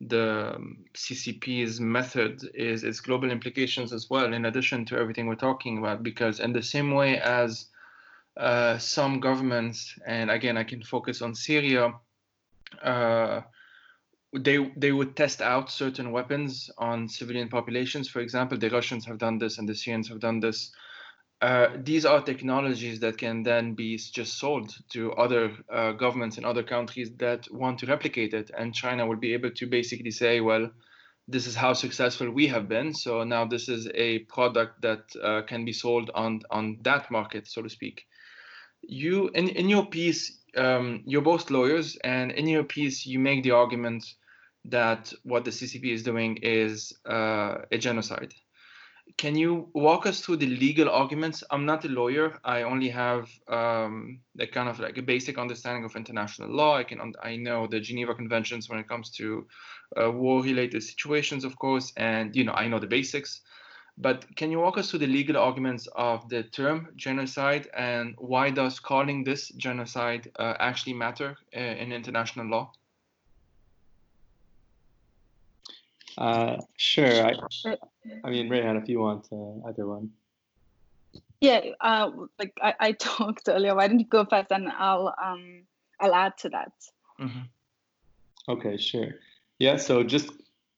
the 0.00 0.54
um, 0.56 0.84
CCP's 0.94 1.80
method 1.80 2.50
is 2.54 2.84
its 2.84 3.00
global 3.00 3.30
implications 3.30 3.92
as 3.92 4.10
well. 4.10 4.32
In 4.32 4.44
addition 4.44 4.84
to 4.86 4.98
everything 4.98 5.26
we're 5.26 5.34
talking 5.36 5.78
about, 5.78 6.02
because 6.02 6.40
in 6.40 6.52
the 6.52 6.62
same 6.62 6.92
way 6.92 7.18
as 7.18 7.66
uh, 8.36 8.78
some 8.78 9.20
governments, 9.20 9.96
and 10.06 10.30
again, 10.30 10.56
I 10.56 10.64
can 10.64 10.82
focus 10.82 11.22
on 11.22 11.34
Syria. 11.34 11.94
Uh, 12.82 13.42
they 14.36 14.72
they 14.76 14.90
would 14.90 15.14
test 15.14 15.40
out 15.40 15.70
certain 15.70 16.10
weapons 16.10 16.68
on 16.76 17.08
civilian 17.08 17.48
populations. 17.48 18.08
For 18.08 18.20
example, 18.20 18.58
the 18.58 18.70
Russians 18.70 19.06
have 19.06 19.18
done 19.18 19.38
this, 19.38 19.58
and 19.58 19.68
the 19.68 19.74
Syrians 19.74 20.08
have 20.08 20.20
done 20.20 20.40
this 20.40 20.72
uh, 21.40 21.68
these 21.76 22.04
are 22.04 22.22
technologies 22.22 23.00
that 23.00 23.18
can 23.18 23.42
then 23.42 23.74
be 23.74 23.98
just 23.98 24.38
sold 24.38 24.74
to 24.90 25.12
other 25.12 25.52
uh, 25.70 25.92
governments 25.92 26.38
in 26.38 26.44
other 26.44 26.62
countries 26.62 27.10
that 27.18 27.46
want 27.50 27.78
to 27.78 27.86
replicate 27.86 28.32
it. 28.32 28.50
And 28.56 28.74
China 28.74 29.06
will 29.06 29.16
be 29.16 29.34
able 29.34 29.50
to 29.50 29.66
basically 29.66 30.10
say, 30.10 30.40
well, 30.40 30.70
this 31.26 31.46
is 31.46 31.54
how 31.54 31.72
successful 31.72 32.30
we 32.30 32.46
have 32.46 32.68
been. 32.68 32.94
So 32.94 33.24
now 33.24 33.44
this 33.46 33.68
is 33.68 33.88
a 33.94 34.20
product 34.20 34.82
that 34.82 35.04
uh, 35.22 35.42
can 35.42 35.64
be 35.64 35.72
sold 35.72 36.10
on 36.14 36.40
on 36.50 36.78
that 36.82 37.10
market, 37.10 37.46
so 37.46 37.62
to 37.62 37.70
speak. 37.70 38.06
You 38.82 39.30
in 39.34 39.48
in 39.48 39.68
your 39.68 39.86
piece, 39.86 40.38
um, 40.56 41.02
you're 41.06 41.22
both 41.22 41.50
lawyers, 41.50 41.96
and 42.04 42.30
in 42.32 42.46
your 42.46 42.64
piece, 42.64 43.06
you 43.06 43.18
make 43.18 43.42
the 43.42 43.52
argument 43.52 44.04
that 44.66 45.12
what 45.24 45.44
the 45.44 45.50
CCP 45.50 45.92
is 45.92 46.02
doing 46.02 46.38
is 46.42 46.92
uh, 47.06 47.56
a 47.70 47.78
genocide 47.78 48.34
can 49.16 49.36
you 49.36 49.68
walk 49.74 50.06
us 50.06 50.20
through 50.20 50.38
the 50.38 50.46
legal 50.46 50.88
arguments? 50.88 51.44
I'm 51.50 51.66
not 51.66 51.84
a 51.84 51.88
lawyer. 51.88 52.38
I 52.44 52.62
only 52.62 52.88
have 52.88 53.30
um, 53.48 54.20
a 54.38 54.46
kind 54.46 54.68
of 54.68 54.80
like 54.80 54.98
a 54.98 55.02
basic 55.02 55.38
understanding 55.38 55.84
of 55.84 55.94
international 55.94 56.50
law. 56.50 56.76
I 56.76 56.84
can 56.84 57.12
I 57.22 57.36
know 57.36 57.66
the 57.66 57.80
Geneva 57.80 58.14
Conventions 58.14 58.68
when 58.68 58.78
it 58.78 58.88
comes 58.88 59.10
to 59.12 59.46
uh, 60.00 60.10
war-related 60.10 60.82
situations, 60.82 61.44
of 61.44 61.58
course, 61.58 61.92
and 61.96 62.34
you 62.34 62.44
know 62.44 62.52
I 62.52 62.66
know 62.68 62.78
the 62.78 62.86
basics. 62.86 63.42
But 63.96 64.24
can 64.36 64.50
you 64.50 64.58
walk 64.58 64.78
us 64.78 64.90
through 64.90 65.00
the 65.00 65.06
legal 65.06 65.36
arguments 65.36 65.86
of 65.94 66.28
the 66.28 66.42
term 66.42 66.88
genocide 66.96 67.68
and 67.76 68.14
why 68.18 68.50
does 68.50 68.80
calling 68.80 69.22
this 69.22 69.48
genocide 69.50 70.32
uh, 70.36 70.54
actually 70.58 70.94
matter 70.94 71.36
uh, 71.56 71.60
in 71.60 71.92
international 71.92 72.46
law? 72.46 72.72
Uh, 76.16 76.56
sure. 76.76 77.06
I, 77.06 77.34
I 78.24 78.30
mean, 78.30 78.48
Rayhan, 78.48 78.80
if 78.80 78.88
you 78.88 79.00
want 79.00 79.28
uh, 79.32 79.68
either 79.68 79.86
one. 79.86 80.10
Yeah, 81.40 81.60
uh, 81.80 82.10
like 82.38 82.56
I, 82.62 82.74
I 82.80 82.92
talked 82.98 83.48
earlier. 83.48 83.74
Why 83.74 83.88
don't 83.88 83.98
you 83.98 84.06
go 84.06 84.24
first, 84.24 84.50
and 84.50 84.68
I'll 84.68 85.14
um 85.22 85.62
I'll 86.00 86.14
add 86.14 86.38
to 86.38 86.48
that. 86.50 86.72
Mm-hmm. 87.20 87.40
Okay, 88.48 88.76
sure. 88.76 89.08
Yeah. 89.58 89.76
So 89.76 90.02
just 90.02 90.30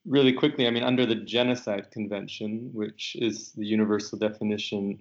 really 0.05 0.33
quickly, 0.33 0.67
I 0.67 0.71
mean, 0.71 0.83
under 0.83 1.05
the 1.05 1.15
Genocide 1.15 1.91
Convention, 1.91 2.69
which 2.73 3.15
is 3.19 3.51
the 3.53 3.65
universal 3.65 4.17
definition, 4.17 4.99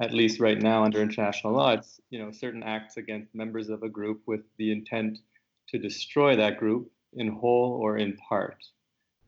at 0.00 0.12
least 0.12 0.40
right 0.40 0.60
now 0.60 0.84
under 0.84 1.00
international 1.00 1.54
law, 1.54 1.72
it's 1.72 2.00
you 2.10 2.18
know 2.18 2.30
certain 2.30 2.62
acts 2.62 2.96
against 2.96 3.34
members 3.34 3.68
of 3.68 3.82
a 3.82 3.88
group 3.88 4.22
with 4.26 4.42
the 4.58 4.72
intent 4.72 5.18
to 5.68 5.78
destroy 5.78 6.36
that 6.36 6.58
group 6.58 6.90
in 7.14 7.28
whole 7.28 7.72
or 7.82 7.98
in 7.98 8.16
part. 8.16 8.64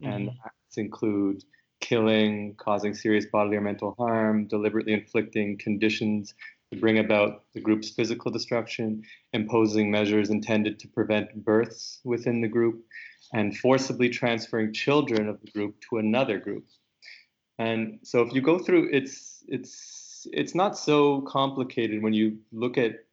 Mm-hmm. 0.03 0.13
And 0.13 0.31
acts 0.45 0.77
include 0.77 1.45
killing, 1.81 2.55
causing 2.57 2.95
serious 2.95 3.27
bodily 3.27 3.57
or 3.57 3.61
mental 3.61 3.95
harm, 3.99 4.47
deliberately 4.47 4.93
inflicting 4.93 5.59
conditions 5.59 6.35
to 6.73 6.79
bring 6.79 6.99
about 6.99 7.45
the 7.55 7.61
group's 7.61 7.91
physical 7.91 8.31
destruction, 8.31 9.03
imposing 9.33 9.91
measures 9.91 10.31
intended 10.31 10.79
to 10.79 10.89
prevent 10.89 11.45
births 11.45 12.01
within 12.05 12.41
the 12.41 12.49
group, 12.49 12.83
and 13.35 13.57
forcibly 13.59 14.09
transferring 14.09 14.73
children 14.73 15.29
of 15.29 15.41
the 15.41 15.51
group 15.51 15.75
to 15.89 15.99
another 15.99 16.39
group. 16.39 16.65
And 17.59 17.99
so 18.03 18.23
if 18.23 18.33
you 18.33 18.41
go 18.41 18.59
through 18.59 18.89
it's 18.93 19.45
it's 19.49 20.27
it's 20.33 20.55
not 20.55 20.79
so 20.79 21.21
complicated 21.23 22.03
when 22.03 22.13
you 22.13 22.39
look 22.53 22.79
at 22.79 23.05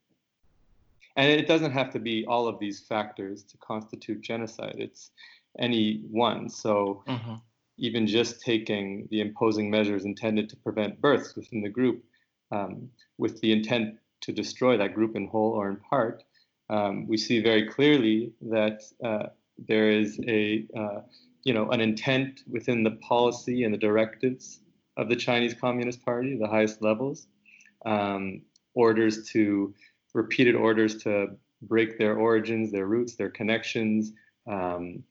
and 1.15 1.29
it 1.29 1.47
doesn't 1.47 1.71
have 1.71 1.91
to 1.91 1.99
be 1.99 2.25
all 2.25 2.47
of 2.47 2.59
these 2.59 2.79
factors 2.79 3.43
to 3.43 3.57
constitute 3.57 4.21
genocide. 4.21 4.75
It's 4.77 5.11
any 5.57 6.03
one. 6.09 6.49
So 6.49 7.03
mm-hmm. 7.07 7.35
even 7.77 8.07
just 8.07 8.41
taking 8.41 9.07
the 9.11 9.21
imposing 9.21 9.69
measures 9.69 10.05
intended 10.05 10.49
to 10.49 10.55
prevent 10.57 11.01
births 11.01 11.35
within 11.35 11.61
the 11.61 11.69
group 11.69 12.03
um, 12.51 12.89
with 13.17 13.39
the 13.41 13.51
intent 13.51 13.95
to 14.21 14.31
destroy 14.31 14.77
that 14.77 14.93
group 14.93 15.15
in 15.15 15.27
whole 15.27 15.51
or 15.51 15.69
in 15.69 15.77
part, 15.77 16.23
um, 16.69 17.07
we 17.07 17.17
see 17.17 17.41
very 17.41 17.67
clearly 17.67 18.31
that 18.41 18.81
uh, 19.03 19.27
there 19.67 19.89
is 19.89 20.19
a 20.27 20.65
uh, 20.77 21.01
you 21.43 21.53
know 21.53 21.69
an 21.71 21.81
intent 21.81 22.43
within 22.47 22.83
the 22.83 22.91
policy 22.91 23.63
and 23.63 23.73
the 23.73 23.77
directives 23.77 24.59
of 24.97 25.09
the 25.09 25.15
Chinese 25.15 25.53
Communist 25.53 26.03
Party, 26.03 26.37
the 26.37 26.47
highest 26.47 26.81
levels, 26.81 27.27
um, 27.85 28.41
orders 28.73 29.29
to 29.29 29.73
repeated 30.13 30.55
orders 30.55 31.01
to 31.03 31.27
break 31.61 31.97
their 31.97 32.15
origins, 32.15 32.71
their 32.71 32.85
roots, 32.85 33.15
their 33.15 33.29
connections, 33.29 34.11
um, 34.47 35.03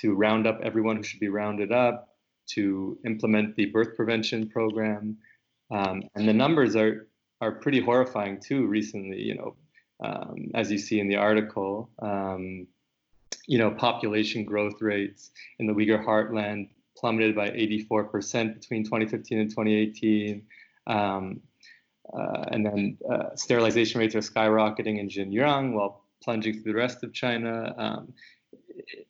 to 0.00 0.14
round 0.14 0.46
up 0.46 0.60
everyone 0.62 0.96
who 0.96 1.02
should 1.02 1.20
be 1.20 1.28
rounded 1.28 1.72
up, 1.72 2.08
to 2.48 2.98
implement 3.04 3.56
the 3.56 3.66
birth 3.66 3.96
prevention 3.96 4.48
program. 4.48 5.16
Um, 5.70 6.04
and 6.14 6.28
the 6.28 6.32
numbers 6.32 6.76
are, 6.76 7.08
are 7.40 7.52
pretty 7.52 7.80
horrifying 7.80 8.40
too 8.40 8.66
recently, 8.66 9.20
you 9.20 9.34
know, 9.34 9.56
um, 10.02 10.50
as 10.54 10.70
you 10.70 10.78
see 10.78 11.00
in 11.00 11.08
the 11.08 11.16
article, 11.16 11.90
um, 12.00 12.66
you 13.46 13.58
know, 13.58 13.70
population 13.70 14.44
growth 14.44 14.80
rates 14.80 15.30
in 15.58 15.66
the 15.66 15.72
Uyghur 15.72 16.04
heartland 16.04 16.68
plummeted 16.96 17.34
by 17.34 17.50
84% 17.50 18.54
between 18.54 18.84
2015 18.84 19.38
and 19.38 19.50
2018. 19.50 20.42
Um, 20.86 21.40
uh, 22.16 22.44
and 22.52 22.64
then 22.64 22.98
uh, 23.10 23.34
sterilization 23.34 24.00
rates 24.00 24.14
are 24.14 24.20
skyrocketing 24.20 24.98
in 24.98 25.08
Xinjiang 25.08 25.72
while 25.72 26.04
plunging 26.22 26.54
through 26.54 26.72
the 26.72 26.78
rest 26.78 27.02
of 27.02 27.12
China. 27.12 27.74
Um, 27.76 28.12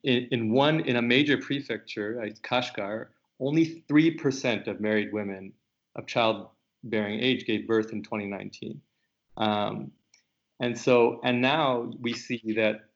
in, 0.03 0.51
one 0.51 0.81
in 0.81 0.97
a 0.97 1.03
major 1.03 1.37
prefecture, 1.37 2.19
like 2.21 2.41
Kashgar, 2.43 3.07
only 3.41 3.85
three 3.89 4.11
percent 4.11 4.67
of 4.67 4.81
married 4.81 5.13
women 5.13 5.53
of 5.97 6.07
childbearing 6.07 7.21
age 7.21 7.47
gave 7.47 7.67
birth 7.67 7.93
in 7.93 8.03
2019. 8.03 8.81
Um, 9.37 9.91
and 10.61 10.79
so, 10.79 11.21
and 11.25 11.41
now 11.41 11.91
we 12.01 12.15
see 12.15 12.55
that 12.57 12.87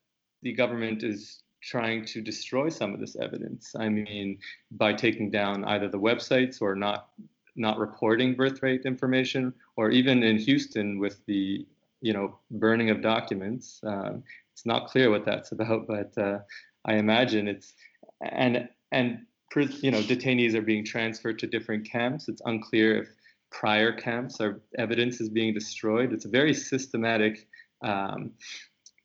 the 0.41 0.53
government 0.53 1.03
is 1.03 1.43
trying 1.61 2.03
to 2.05 2.21
destroy 2.21 2.69
some 2.69 2.93
of 2.93 2.99
this 2.99 3.15
evidence. 3.15 3.75
I 3.77 3.89
mean, 3.89 4.39
by 4.71 4.93
taking 4.93 5.29
down 5.29 5.63
either 5.65 5.87
the 5.87 5.99
websites 5.99 6.61
or 6.61 6.75
not 6.75 7.09
not 7.55 7.77
reporting 7.77 8.33
birth 8.33 8.63
rate 8.63 8.85
information, 8.85 9.53
or 9.75 9.91
even 9.91 10.23
in 10.23 10.37
Houston 10.37 10.99
with 10.99 11.23
the 11.25 11.65
you 12.01 12.13
know 12.13 12.37
burning 12.51 12.89
of 12.89 13.01
documents. 13.01 13.79
Um, 13.83 14.23
it's 14.51 14.65
not 14.65 14.87
clear 14.87 15.09
what 15.09 15.25
that's 15.25 15.51
about, 15.55 15.87
but 15.87 16.17
uh, 16.17 16.39
I 16.85 16.95
imagine 16.95 17.47
it's 17.47 17.73
and 18.21 18.69
and 18.91 19.19
you 19.55 19.91
know 19.91 20.01
detainees 20.01 20.53
are 20.55 20.61
being 20.61 20.85
transferred 20.85 21.39
to 21.39 21.47
different 21.47 21.89
camps. 21.89 22.27
It's 22.27 22.41
unclear 22.45 23.03
if 23.03 23.09
prior 23.51 23.91
camps 23.91 24.39
are 24.39 24.61
evidence 24.77 25.19
is 25.21 25.29
being 25.29 25.53
destroyed. 25.53 26.13
It's 26.13 26.25
a 26.25 26.29
very 26.29 26.53
systematic 26.53 27.47
um, 27.81 28.31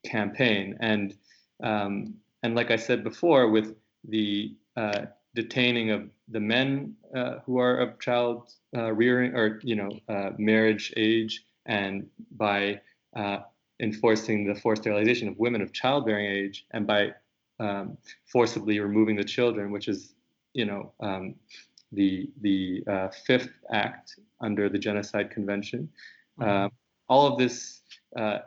campaign, 0.05 0.77
and 0.81 1.15
um, 1.63 2.15
and 2.43 2.55
like 2.55 2.71
I 2.71 2.77
said 2.77 3.03
before, 3.03 3.51
with 3.51 3.75
the 4.09 4.55
uh, 4.77 5.07
detaining 5.35 5.91
of 5.91 6.09
the 6.29 6.41
men 6.41 6.95
uh, 7.15 7.39
who 7.45 7.59
are 7.59 7.79
of 7.79 7.99
child 8.01 8.53
uh, 8.77 8.93
rearing 8.93 9.35
or 9.35 9.61
you 9.63 9.77
know 9.77 9.91
uh, 10.09 10.31
marriage 10.39 10.93
age, 10.97 11.45
and 11.67 12.07
by 12.31 12.81
uh, 13.17 13.39
enforcing 13.81 14.47
the 14.47 14.55
forced 14.55 14.83
sterilization 14.83 15.29
of 15.29 15.39
women 15.39 15.61
of 15.61 15.73
childbearing 15.73 16.27
age, 16.27 16.67
and 16.73 16.87
by 16.87 17.11
um, 17.61 17.97
forcibly 18.27 18.79
removing 18.81 19.17
the 19.17 19.25
children, 19.25 19.71
which 19.71 19.89
is, 19.89 20.15
you 20.55 20.65
know, 20.65 20.93
um, 21.01 21.35
the 21.93 22.31
the 22.41 22.83
uh, 22.91 23.09
fifth 23.09 23.51
act 23.73 24.19
under 24.41 24.69
the 24.69 24.79
Genocide 24.79 25.31
Convention. 25.31 25.89
Mm-hmm. 26.39 26.67
Uh, 26.67 26.69
all 27.09 27.33
of 27.33 27.39
this 27.39 27.83
uh, 28.17 28.39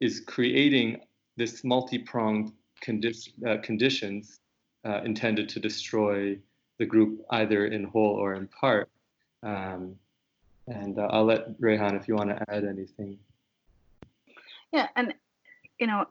is 0.00 0.20
creating 0.20 1.00
this 1.36 1.62
multi-pronged 1.64 2.52
condi- 2.84 3.46
uh, 3.46 3.60
conditions 3.62 4.40
uh, 4.84 5.00
intended 5.04 5.48
to 5.50 5.60
destroy 5.60 6.36
the 6.78 6.86
group 6.86 7.24
either 7.30 7.66
in 7.66 7.84
whole 7.84 8.14
or 8.14 8.34
in 8.34 8.46
part. 8.48 8.88
Um, 9.42 9.94
and 10.66 10.98
uh, 10.98 11.08
I'll 11.10 11.24
let 11.24 11.58
Rayhan 11.60 11.98
if 11.98 12.08
you 12.08 12.14
want 12.14 12.30
to 12.30 12.42
add 12.48 12.64
anything. 12.64 13.18
Yeah, 14.72 14.88
and 14.96 15.14
you 15.78 15.86
know, 15.86 16.04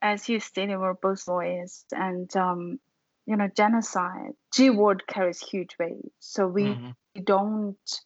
as 0.00 0.28
you 0.28 0.40
stated, 0.40 0.78
we're 0.78 0.94
both 0.94 1.26
lawyers, 1.28 1.84
and 1.92 2.34
um, 2.36 2.78
you 3.26 3.36
know, 3.36 3.48
genocide 3.56 4.32
G 4.52 4.70
word 4.70 5.06
carries 5.06 5.40
huge 5.40 5.76
weight, 5.78 6.12
so 6.18 6.46
we 6.46 6.64
mm-hmm. 6.64 7.22
don't 7.24 8.00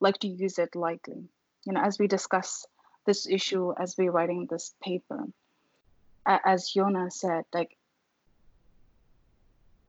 like 0.00 0.18
to 0.20 0.28
use 0.28 0.58
it 0.58 0.74
lightly. 0.74 1.28
You 1.64 1.72
know, 1.72 1.80
as 1.80 1.98
we 1.98 2.06
discuss 2.06 2.66
this 3.06 3.26
issue 3.26 3.72
as 3.78 3.96
we're 3.96 4.10
writing 4.10 4.46
this 4.50 4.74
paper, 4.82 5.24
as 6.26 6.74
Yonah 6.74 7.10
said, 7.10 7.44
like 7.52 7.76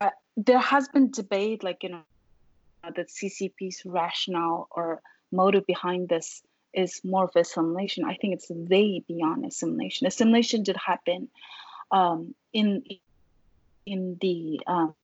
uh, 0.00 0.10
there 0.36 0.58
has 0.58 0.88
been 0.88 1.10
debate, 1.10 1.62
like 1.62 1.82
you 1.82 1.90
know, 1.90 2.02
the 2.84 3.04
CCP's 3.04 3.82
rationale 3.84 4.68
or 4.70 5.02
motive 5.32 5.66
behind 5.66 6.08
this 6.08 6.42
is 6.72 7.00
more 7.04 7.24
of 7.24 7.36
assimilation. 7.36 8.04
I 8.04 8.14
think 8.14 8.34
it's 8.34 8.50
way 8.50 9.02
beyond 9.06 9.44
assimilation. 9.44 10.06
Assimilation 10.06 10.62
did 10.62 10.76
happen 10.76 11.28
um, 11.90 12.34
in 12.52 12.84
in 13.86 14.18
the 14.20 14.60
um, 14.66 14.94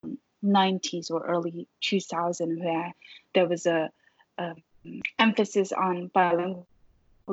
90s 0.43 1.11
or 1.11 1.25
early 1.25 1.67
2000 1.81 2.63
where 2.63 2.93
there 3.33 3.47
was 3.47 3.65
a, 3.65 3.89
a 4.37 4.55
emphasis 5.19 5.71
on 5.71 6.07
bilingual 6.13 6.65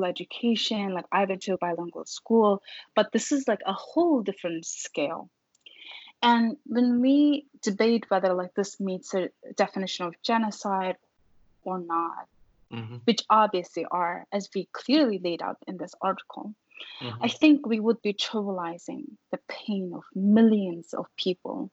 education, 0.05 0.93
like 0.93 1.05
I 1.13 1.25
went 1.25 1.43
to 1.43 1.55
a 1.55 1.59
bilingual 1.59 2.07
school, 2.07 2.63
but 2.95 3.13
this 3.13 3.31
is 3.31 3.47
like 3.47 3.61
a 3.67 3.73
whole 3.73 4.23
different 4.23 4.67
scale. 4.67 5.31
And 6.23 6.57
when 6.65 7.01
we 7.01 7.47
debate 7.63 8.07
whether 8.09 8.33
like 8.33 8.55
this 8.55 8.81
meets 8.81 9.15
a 9.15 9.29
definition 9.57 10.07
of 10.07 10.15
genocide 10.23 10.97
or 11.63 11.79
not, 11.79 12.27
mm-hmm. 12.75 12.97
which 13.05 13.23
obviously 13.31 13.85
are, 13.91 14.27
as 14.33 14.49
we 14.55 14.69
clearly 14.73 15.21
laid 15.23 15.43
out 15.43 15.59
in 15.67 15.77
this 15.77 15.95
article, 16.01 16.55
mm-hmm. 17.01 17.23
I 17.23 17.29
think 17.29 17.67
we 17.67 17.81
would 17.81 18.03
be 18.03 18.15
trivializing 18.15 19.05
the 19.31 19.39
pain 19.49 19.93
of 19.95 20.03
millions 20.15 20.95
of 20.95 21.07
people 21.17 21.71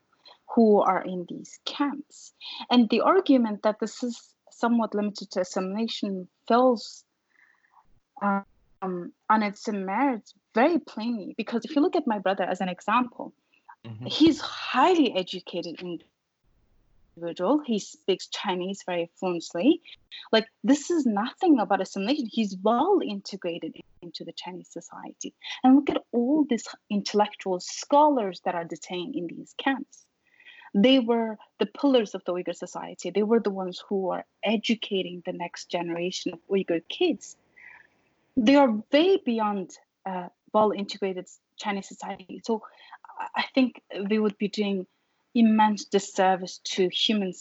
who 0.55 0.81
are 0.81 1.01
in 1.01 1.25
these 1.29 1.59
camps. 1.65 2.33
And 2.69 2.89
the 2.89 3.01
argument 3.01 3.63
that 3.63 3.79
this 3.79 4.03
is 4.03 4.19
somewhat 4.51 4.93
limited 4.93 5.31
to 5.31 5.41
assimilation 5.41 6.27
falls 6.47 7.03
um, 8.21 8.45
on 9.29 9.43
its 9.43 9.67
merits 9.67 10.33
very 10.53 10.79
plainly. 10.79 11.33
Because 11.37 11.65
if 11.65 11.75
you 11.75 11.81
look 11.81 11.95
at 11.95 12.07
my 12.07 12.19
brother 12.19 12.43
as 12.43 12.61
an 12.61 12.69
example, 12.69 13.33
mm-hmm. 13.85 14.05
he's 14.05 14.39
highly 14.41 15.15
educated 15.15 15.81
individual. 17.15 17.62
He 17.65 17.80
speaks 17.80 18.28
Chinese 18.28 18.84
very 18.86 19.10
fluently. 19.19 19.82
Like 20.32 20.47
this 20.63 20.89
is 20.89 21.06
nothing 21.06 21.60
about 21.60 21.82
assimilation. 21.82 22.28
He's 22.32 22.58
well 22.62 23.00
integrated 23.04 23.76
into 24.02 24.24
the 24.24 24.34
Chinese 24.34 24.69
society. 24.69 25.34
And 25.63 25.76
look 25.76 25.89
at 25.89 26.04
all 26.12 26.45
these 26.50 26.67
intellectual 26.89 27.60
scholars 27.60 28.41
that 28.45 28.56
are 28.56 28.65
detained 28.65 29.15
in 29.15 29.28
these 29.28 29.54
camps. 29.58 30.06
They 30.74 31.00
were 31.00 31.38
the 31.60 31.65
pillars 31.65 32.15
of 32.15 32.24
the 32.24 32.34
Uyghur 32.34 32.56
society. 32.56 33.10
They 33.10 33.24
were 33.24 33.41
the 33.41 33.50
ones 33.50 33.84
who 33.89 34.10
are 34.12 34.26
educating 34.43 35.21
the 35.26 35.34
next 35.34 35.69
generation 35.69 36.34
of 36.34 36.39
Uyghur 36.50 36.82
kids. 36.88 37.36
They 38.38 38.56
are 38.56 38.82
way 38.91 39.17
beyond 39.17 39.71
uh, 40.06 40.30
well 40.54 40.71
integrated 40.71 41.28
Chinese 41.58 41.89
society. 41.89 42.41
So 42.45 42.63
I 43.36 43.43
think 43.54 43.82
we 44.10 44.17
would 44.17 44.38
be 44.38 44.47
doing 44.47 44.88
immense 45.34 45.86
disservice 45.86 46.60
to 46.63 46.89
human 46.89 47.34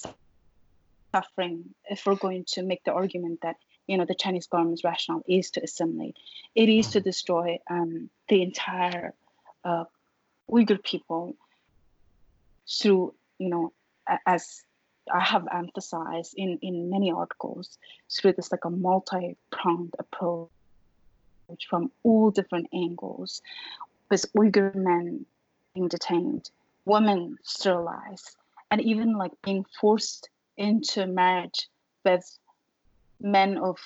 suffering 1.13 1.75
if 1.89 2.07
we're 2.07 2.15
going 2.15 2.45
to 2.45 2.63
make 2.63 2.85
the 2.85 2.93
argument 2.93 3.41
that 3.43 3.57
you 3.87 3.97
know 3.99 4.05
the 4.05 4.15
Chinese 4.15 4.47
government's 4.47 4.85
rationale 4.85 5.23
is 5.29 5.51
to 5.51 5.63
assimilate. 5.63 6.17
It 6.55 6.69
is 6.69 6.89
to 6.89 7.01
destroy 7.01 7.59
um, 7.69 8.11
the 8.29 8.43
entire 8.43 9.15
uh, 9.65 9.85
Uyghur 10.49 10.83
people 10.83 11.37
through 12.69 13.15
you 13.41 13.49
know, 13.49 13.73
as 14.27 14.63
I 15.13 15.21
have 15.21 15.49
emphasized 15.53 16.35
in, 16.37 16.59
in 16.63 16.91
many 16.91 17.11
articles, 17.11 17.79
through 18.13 18.35
this 18.35 18.53
like 18.53 18.65
a 18.65 18.71
multi-pronged 18.71 19.95
approach 19.99 20.51
from 21.69 21.91
all 22.05 22.31
different 22.31 22.69
angles, 22.73 23.43
with 24.11 24.31
Uyghur 24.35 24.75
men 24.75 25.25
being 25.75 25.89
detained, 25.89 26.51
women 26.85 27.37
sterilized, 27.43 28.37
and 28.71 28.81
even 28.81 29.17
like 29.17 29.33
being 29.43 29.65
forced 29.81 30.29
into 30.57 31.07
marriage 31.07 31.69
with 32.05 32.25
men 33.21 33.59
of 33.59 33.79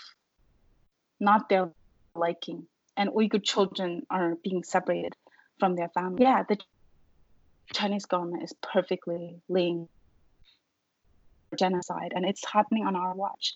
not 1.20 1.48
their 1.48 1.70
liking, 2.14 2.66
and 2.96 3.11
Uyghur 3.11 3.42
children 3.42 4.07
are 4.11 4.37
being 4.42 4.62
separated 4.62 5.14
from 5.59 5.74
their 5.76 5.88
family. 5.88 6.22
Yeah, 6.22 6.42
the 6.48 6.59
Chinese 7.72 8.07
government 8.07 8.42
is 8.42 8.52
perfectly 8.62 9.40
laying 9.48 9.88
genocide 11.57 12.12
and 12.14 12.24
it's 12.24 12.44
happening 12.44 12.87
on 12.87 12.96
our 12.96 13.14
watch. 13.14 13.54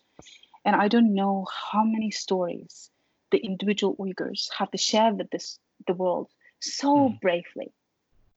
And 0.64 0.74
I 0.77 0.88
don't 0.88 1.14
know 1.14 1.46
how 1.72 1.85
many 1.85 2.11
stories 2.11 2.90
the 3.31 3.38
individual 3.38 3.96
Uyghurs 3.96 4.48
have 4.57 4.70
to 4.70 4.79
share 4.79 5.12
with 5.12 5.31
this 5.31 5.59
the 5.87 5.94
world 5.94 6.29
so 6.61 7.11
mm. 7.11 7.20
bravely. 7.20 7.72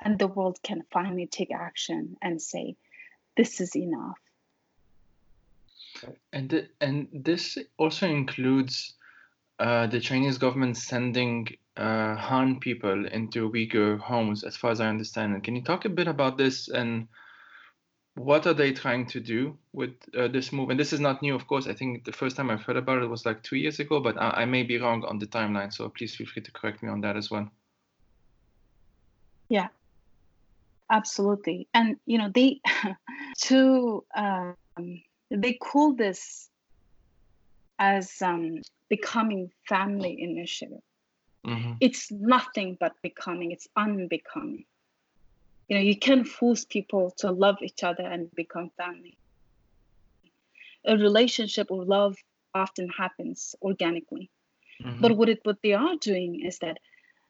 And 0.02 0.18
the 0.18 0.28
world 0.28 0.60
can 0.64 0.84
finally 0.92 1.28
take 1.28 1.52
action 1.54 2.18
and 2.22 2.42
say, 2.42 2.76
this 3.38 3.62
is 3.62 3.76
enough. 3.76 4.18
And 6.34 6.50
th- 6.50 6.70
and 6.80 7.08
this 7.14 7.58
also 7.78 8.08
includes 8.08 8.96
uh, 9.60 9.86
the 9.88 10.00
Chinese 10.00 10.40
government 10.40 10.78
sending 10.78 11.48
uh, 11.78 12.16
Han 12.16 12.60
people 12.60 13.06
into 13.06 13.52
Uyghur 13.52 14.00
homes, 14.00 14.44
as 14.44 14.58
far 14.58 14.72
as 14.72 14.82
I 14.82 14.88
understand 14.88 15.36
it. 15.36 15.44
Can 15.44 15.56
you 15.56 15.62
talk 15.62 15.86
a 15.86 15.90
bit 15.90 16.08
about 16.08 16.38
this 16.38 16.68
and 16.68 17.08
what 18.16 18.46
are 18.46 18.54
they 18.54 18.74
trying 18.74 19.06
to 19.08 19.20
do 19.20 19.58
with 19.72 19.92
uh, 20.18 20.28
this 20.28 20.52
move? 20.52 20.70
And 20.70 20.80
this 20.80 20.94
is 20.94 21.00
not 21.00 21.22
new, 21.22 21.36
of 21.36 21.48
course. 21.48 21.68
I 21.68 21.74
think 21.74 22.04
the 22.04 22.12
first 22.12 22.36
time 22.36 22.50
I've 22.50 22.64
heard 22.64 22.78
about 22.78 23.04
it 23.04 23.08
was 23.08 23.26
like 23.26 23.44
two 23.44 23.56
years 23.56 23.80
ago, 23.80 24.00
but 24.00 24.20
I, 24.20 24.42
I 24.42 24.46
may 24.46 24.64
be 24.64 24.78
wrong 24.80 25.06
on 25.06 25.20
the 25.20 25.28
timeline. 25.28 25.72
So 25.72 25.90
please 25.90 26.16
feel 26.16 26.28
free 26.28 26.42
to 26.42 26.52
correct 26.52 26.84
me 26.84 26.90
on 26.90 27.02
that 27.02 27.16
as 27.16 27.30
well. 27.32 27.50
Yeah, 29.50 29.68
absolutely. 30.92 31.68
And 31.74 31.98
you 32.06 32.18
know, 32.18 32.30
they 32.34 32.62
to 33.44 34.04
um, 34.16 34.56
they 35.32 35.54
call 35.54 35.94
this 35.94 36.50
as 37.80 38.22
um, 38.22 38.62
becoming 38.90 39.52
family 39.68 40.22
initiative. 40.22 40.82
Mm-hmm. 41.46 41.74
It's 41.80 42.12
nothing 42.12 42.78
but 42.80 42.94
becoming, 43.02 43.52
it's 43.52 43.68
unbecoming. 43.76 44.66
You 45.68 45.78
know, 45.78 45.82
you 45.82 45.98
can 45.98 46.24
force 46.24 46.66
people 46.66 47.12
to 47.18 47.32
love 47.32 47.58
each 47.64 47.84
other 47.84 48.04
and 48.04 48.30
become 48.36 48.70
family. 48.78 49.18
A 50.86 50.98
relationship 50.98 51.72
or 51.72 51.86
love 51.86 52.18
often 52.54 52.90
happens 52.90 53.56
organically. 53.62 54.30
Mm-hmm. 54.84 55.02
But 55.02 55.16
what 55.18 55.30
it 55.30 55.40
what 55.44 55.58
they 55.64 55.74
are 55.74 55.96
doing 55.96 56.42
is 56.46 56.60
that, 56.60 56.78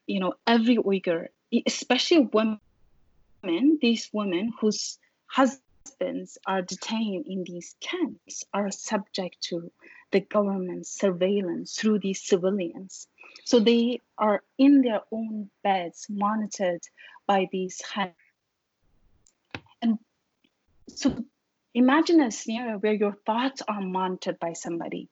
you 0.07 0.19
know, 0.19 0.33
every 0.47 0.77
Uyghur, 0.77 1.27
especially 1.65 2.29
women, 2.33 2.59
these 3.43 4.09
women 4.13 4.53
whose 4.59 4.97
husbands 5.27 6.37
are 6.45 6.61
detained 6.61 7.25
in 7.27 7.43
these 7.43 7.75
camps 7.79 8.43
are 8.53 8.71
subject 8.71 9.41
to 9.41 9.71
the 10.11 10.19
government's 10.19 10.91
surveillance 10.91 11.75
through 11.75 11.99
these 11.99 12.21
civilians. 12.21 13.07
So 13.45 13.59
they 13.59 14.01
are 14.17 14.43
in 14.57 14.81
their 14.81 15.01
own 15.11 15.49
beds, 15.63 16.07
monitored 16.09 16.81
by 17.27 17.47
these 17.51 17.81
hands. 17.81 18.13
And 19.81 19.97
so 20.89 21.23
imagine 21.73 22.21
a 22.21 22.31
scenario 22.31 22.77
where 22.77 22.93
your 22.93 23.15
thoughts 23.25 23.61
are 23.67 23.81
monitored 23.81 24.39
by 24.39 24.53
somebody. 24.53 25.09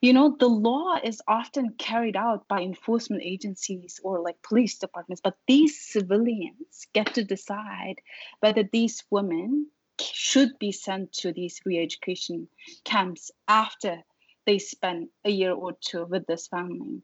You 0.00 0.12
know, 0.12 0.36
the 0.38 0.48
law 0.48 0.96
is 1.02 1.22
often 1.28 1.74
carried 1.78 2.16
out 2.16 2.48
by 2.48 2.60
enforcement 2.60 3.22
agencies 3.24 4.00
or 4.02 4.20
like 4.20 4.42
police 4.42 4.78
departments, 4.78 5.20
but 5.22 5.36
these 5.46 5.80
civilians 5.80 6.86
get 6.92 7.14
to 7.14 7.24
decide 7.24 7.96
whether 8.40 8.64
these 8.64 9.04
women 9.10 9.68
should 10.00 10.58
be 10.58 10.72
sent 10.72 11.12
to 11.12 11.32
these 11.32 11.60
re 11.64 11.78
education 11.78 12.48
camps 12.84 13.30
after 13.46 14.02
they 14.46 14.58
spend 14.58 15.08
a 15.24 15.30
year 15.30 15.52
or 15.52 15.72
two 15.80 16.04
with 16.06 16.26
this 16.26 16.46
family. 16.48 17.02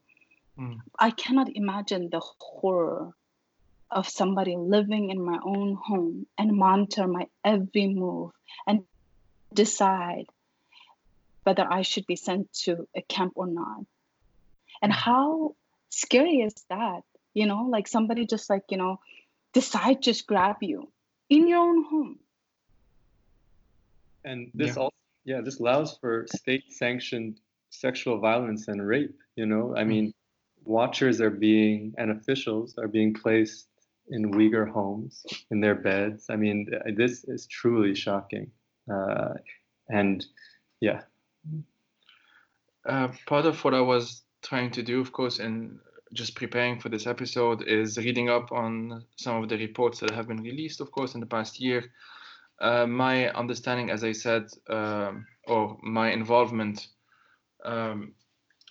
Mm. 0.57 0.79
I 0.99 1.11
cannot 1.11 1.55
imagine 1.55 2.09
the 2.09 2.21
horror 2.39 3.13
of 3.91 4.09
somebody 4.09 4.55
living 4.57 5.09
in 5.09 5.23
my 5.23 5.39
own 5.43 5.77
home 5.81 6.25
and 6.37 6.57
monitor 6.57 7.07
my 7.07 7.27
every 7.43 7.87
move 7.87 8.31
and 8.67 8.83
decide 9.53 10.25
whether 11.45 11.65
I 11.69 11.83
should 11.83 12.05
be 12.05 12.15
sent 12.15 12.51
to 12.65 12.87
a 12.95 13.01
camp 13.01 13.33
or 13.35 13.47
not. 13.47 13.85
And 14.81 14.91
mm. 14.91 14.95
how 14.95 15.55
scary 15.89 16.41
is 16.41 16.55
that? 16.69 17.01
You 17.33 17.45
know, 17.45 17.67
like 17.69 17.87
somebody 17.87 18.25
just 18.25 18.49
like, 18.49 18.63
you 18.69 18.77
know, 18.77 18.99
decide 19.53 20.01
just 20.01 20.27
grab 20.27 20.57
you 20.61 20.91
in 21.29 21.47
your 21.47 21.59
own 21.59 21.85
home. 21.85 22.19
And 24.23 24.51
this 24.53 24.75
yeah. 24.75 24.83
also 24.83 24.95
yeah, 25.25 25.41
this 25.41 25.59
allows 25.59 25.97
for 25.97 26.27
state 26.27 26.71
sanctioned 26.71 27.39
sexual 27.71 28.19
violence 28.19 28.67
and 28.67 28.85
rape, 28.85 29.17
you 29.35 29.45
know? 29.45 29.75
I 29.75 29.83
mean, 29.83 30.13
watchers 30.63 31.19
are 31.19 31.31
being 31.31 31.93
and 31.97 32.11
officials 32.11 32.77
are 32.77 32.87
being 32.87 33.13
placed 33.13 33.67
in 34.09 34.31
Uyghur 34.31 34.69
homes 34.69 35.25
in 35.49 35.61
their 35.61 35.75
beds. 35.75 36.27
I 36.29 36.35
mean, 36.35 36.69
this 36.95 37.23
is 37.23 37.47
truly 37.47 37.95
shocking. 37.95 38.51
Uh, 38.91 39.33
and 39.89 40.25
yeah. 40.79 41.01
Uh, 42.85 43.07
part 43.25 43.45
of 43.45 43.63
what 43.63 43.73
I 43.73 43.81
was 43.81 44.23
trying 44.41 44.71
to 44.71 44.83
do, 44.83 45.01
of 45.01 45.11
course, 45.11 45.39
in 45.39 45.79
just 46.13 46.35
preparing 46.35 46.79
for 46.79 46.89
this 46.89 47.07
episode 47.07 47.63
is 47.63 47.97
reading 47.97 48.29
up 48.29 48.51
on 48.51 49.03
some 49.17 49.41
of 49.41 49.49
the 49.49 49.57
reports 49.57 49.99
that 49.99 50.11
have 50.11 50.27
been 50.27 50.41
released, 50.41 50.81
of 50.81 50.91
course, 50.91 51.15
in 51.15 51.19
the 51.19 51.25
past 51.25 51.59
year. 51.59 51.83
Uh, 52.59 52.85
my 52.85 53.29
understanding, 53.31 53.89
as 53.89 54.03
I 54.03 54.13
said, 54.13 54.47
um, 54.69 55.25
or 55.47 55.77
my 55.83 56.11
involvement 56.11 56.87
um, 57.65 58.13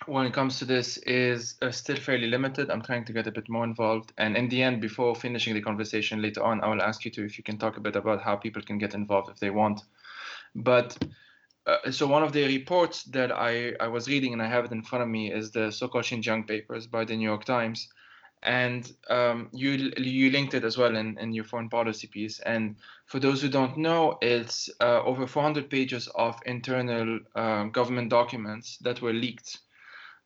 when 0.07 0.25
it 0.25 0.33
comes 0.33 0.59
to 0.59 0.65
this 0.65 0.97
is 0.97 1.55
uh, 1.61 1.71
still 1.71 1.97
fairly 1.97 2.27
limited. 2.27 2.69
I'm 2.69 2.81
trying 2.81 3.05
to 3.05 3.13
get 3.13 3.27
a 3.27 3.31
bit 3.31 3.47
more 3.49 3.63
involved. 3.63 4.11
And 4.17 4.35
in 4.35 4.49
the 4.49 4.63
end, 4.63 4.81
before 4.81 5.15
finishing 5.15 5.53
the 5.53 5.61
conversation 5.61 6.21
later 6.21 6.43
on, 6.43 6.63
I 6.63 6.67
will 6.67 6.81
ask 6.81 7.05
you 7.05 7.11
to 7.11 7.25
if 7.25 7.37
you 7.37 7.43
can 7.43 7.57
talk 7.57 7.77
a 7.77 7.81
bit 7.81 7.95
about 7.95 8.21
how 8.21 8.35
people 8.35 8.61
can 8.61 8.77
get 8.77 8.93
involved 8.93 9.29
if 9.29 9.39
they 9.39 9.51
want. 9.51 9.81
But 10.55 10.97
uh, 11.65 11.89
so 11.91 12.05
one 12.05 12.23
of 12.23 12.31
the 12.31 12.45
reports 12.45 13.03
that 13.05 13.31
I, 13.31 13.73
I 13.79 13.87
was 13.87 14.07
reading 14.07 14.33
and 14.33 14.41
I 14.41 14.47
have 14.47 14.65
it 14.65 14.71
in 14.71 14.83
front 14.83 15.03
of 15.03 15.09
me 15.09 15.31
is 15.31 15.51
the 15.51 15.71
so-called 15.71 16.05
Xinjiang 16.05 16.47
papers 16.47 16.85
by 16.85 17.05
the 17.05 17.15
New 17.15 17.27
York 17.27 17.43
Times, 17.43 17.89
and 18.43 18.91
um, 19.09 19.49
you 19.51 19.91
you 19.97 20.29
linked 20.29 20.53
it 20.53 20.63
as 20.63 20.77
well 20.77 20.95
in, 20.95 21.17
in 21.17 21.33
your 21.33 21.43
foreign 21.43 21.69
policy 21.69 22.05
piece. 22.05 22.39
And 22.39 22.75
for 23.07 23.19
those 23.19 23.41
who 23.41 23.49
don't 23.49 23.77
know, 23.77 24.19
it's 24.21 24.69
uh, 24.79 25.01
over 25.03 25.25
400 25.25 25.67
pages 25.69 26.07
of 26.13 26.39
internal 26.45 27.19
uh, 27.35 27.63
government 27.65 28.09
documents 28.09 28.77
that 28.79 29.01
were 29.01 29.13
leaked, 29.13 29.57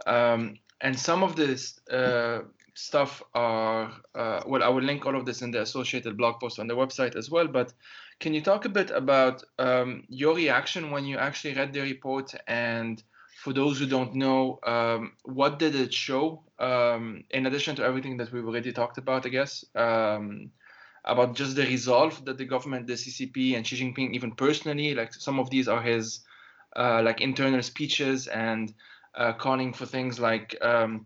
um, 0.06 0.58
and 0.82 1.00
some 1.00 1.24
of 1.24 1.38
this 1.38 1.80
uh, 1.90 2.42
stuff 2.74 3.24
are 3.34 3.94
uh, 4.14 4.42
well. 4.46 4.64
I 4.64 4.68
will 4.68 4.84
link 4.84 5.06
all 5.06 5.16
of 5.16 5.26
this 5.26 5.42
in 5.42 5.52
the 5.52 5.62
associated 5.62 6.18
blog 6.18 6.42
post 6.42 6.60
on 6.60 6.68
the 6.68 6.76
website 6.76 7.16
as 7.16 7.30
well, 7.32 7.48
but 7.48 7.72
can 8.20 8.34
you 8.34 8.42
talk 8.42 8.66
a 8.66 8.70
bit 8.70 8.92
about 8.92 9.44
um, 9.58 10.04
your 10.10 10.36
reaction 10.36 10.92
when 10.92 11.06
you 11.06 11.18
actually 11.18 11.54
read 11.54 11.74
the 11.74 11.82
report? 11.82 12.34
And 12.48 13.02
for 13.44 13.54
those 13.54 13.80
who 13.80 13.86
don't 13.86 14.16
know, 14.16 14.60
um, 14.64 15.14
what 15.24 15.60
did 15.60 15.76
it 15.76 15.94
show? 15.94 16.44
Um, 16.60 17.24
in 17.30 17.46
addition 17.46 17.76
to 17.78 17.84
everything 17.84 18.18
that 18.18 18.32
we've 18.32 18.46
already 18.46 18.74
talked 18.74 18.98
about, 18.98 19.26
I 19.26 19.30
guess, 19.30 19.64
um, 19.76 20.52
about 21.06 21.36
just 21.36 21.56
the 21.56 21.64
resolve 21.64 22.26
that 22.26 22.38
the 22.38 22.46
government, 22.46 22.88
the 22.88 22.94
CCP, 22.94 23.56
and 23.56 23.66
Xi 23.66 23.78
Jinping, 23.78 24.14
even 24.14 24.34
personally, 24.34 24.94
like 24.94 25.14
some 25.14 25.40
of 25.40 25.50
these 25.50 25.70
are 25.70 25.82
his 25.82 26.20
uh, 26.76 27.02
like 27.02 27.22
internal 27.22 27.64
speeches 27.64 28.28
and 28.28 28.74
uh, 29.16 29.34
calling 29.34 29.72
for 29.74 29.86
things 29.86 30.20
like 30.20 30.58
um, 30.62 31.06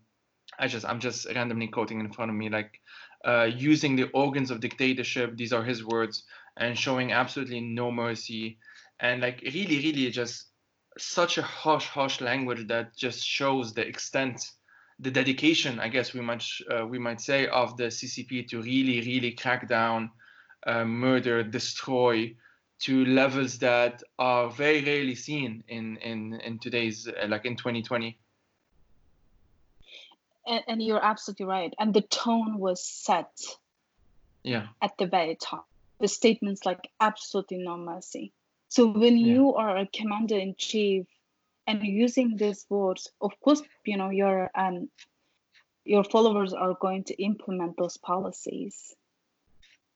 I 0.57 0.67
just 0.67 0.85
I'm 0.85 0.99
just 0.99 1.27
randomly 1.33 1.67
quoting 1.67 1.99
in 1.99 2.11
front 2.11 2.31
of 2.31 2.37
me 2.37 2.49
like 2.49 2.79
uh, 3.23 3.49
using 3.55 3.95
the 3.95 4.09
organs 4.13 4.51
of 4.51 4.59
dictatorship. 4.59 5.37
These 5.37 5.53
are 5.53 5.63
his 5.63 5.85
words 5.85 6.23
and 6.57 6.77
showing 6.77 7.11
absolutely 7.11 7.61
no 7.61 7.91
mercy. 7.91 8.57
And 8.99 9.21
like 9.21 9.41
really 9.41 9.77
really 9.77 10.11
just 10.11 10.47
such 10.97 11.37
a 11.37 11.41
harsh 11.41 11.85
harsh 11.85 12.21
language 12.21 12.67
that 12.67 12.95
just 12.95 13.25
shows 13.25 13.73
the 13.73 13.85
extent 13.85 14.51
the 14.99 15.09
dedication 15.09 15.79
i 15.79 15.87
guess 15.87 16.13
we 16.13 16.21
might 16.21 16.43
uh, 16.69 16.85
we 16.85 16.99
might 16.99 17.19
say 17.19 17.47
of 17.47 17.75
the 17.77 17.85
ccp 17.85 18.47
to 18.47 18.61
really 18.61 19.01
really 19.01 19.31
crack 19.31 19.67
down 19.67 20.11
uh, 20.67 20.85
murder 20.85 21.41
destroy 21.41 22.31
to 22.77 23.03
levels 23.05 23.57
that 23.57 24.03
are 24.19 24.51
very 24.51 24.85
rarely 24.85 25.15
seen 25.15 25.63
in 25.67 25.97
in 25.97 26.39
in 26.41 26.59
today's 26.59 27.07
uh, 27.07 27.25
like 27.27 27.43
in 27.45 27.55
2020 27.55 28.19
and, 30.45 30.63
and 30.67 30.83
you're 30.83 31.03
absolutely 31.03 31.45
right. 31.45 31.73
And 31.79 31.93
the 31.93 32.01
tone 32.01 32.57
was 32.59 32.85
set 32.85 33.31
yeah. 34.43 34.67
at 34.81 34.97
the 34.97 35.05
very 35.05 35.35
top 35.35 35.67
the 35.99 36.07
statements 36.07 36.65
like 36.65 36.89
absolutely 36.99 37.57
no 37.57 37.77
mercy. 37.77 38.33
So 38.69 38.87
when 38.87 39.17
yeah. 39.17 39.33
you 39.33 39.53
are 39.55 39.77
a 39.77 39.87
commander 39.87 40.37
in 40.37 40.55
chief 40.57 41.05
and 41.67 41.83
using 41.83 42.35
these 42.35 42.65
words, 42.69 43.09
of 43.21 43.31
course, 43.39 43.61
you 43.85 43.97
know 43.97 44.09
your 44.09 44.49
um 44.55 44.89
your 45.85 46.03
followers 46.03 46.53
are 46.53 46.75
going 46.79 47.03
to 47.05 47.21
implement 47.21 47.77
those 47.77 47.97
policies 47.97 48.95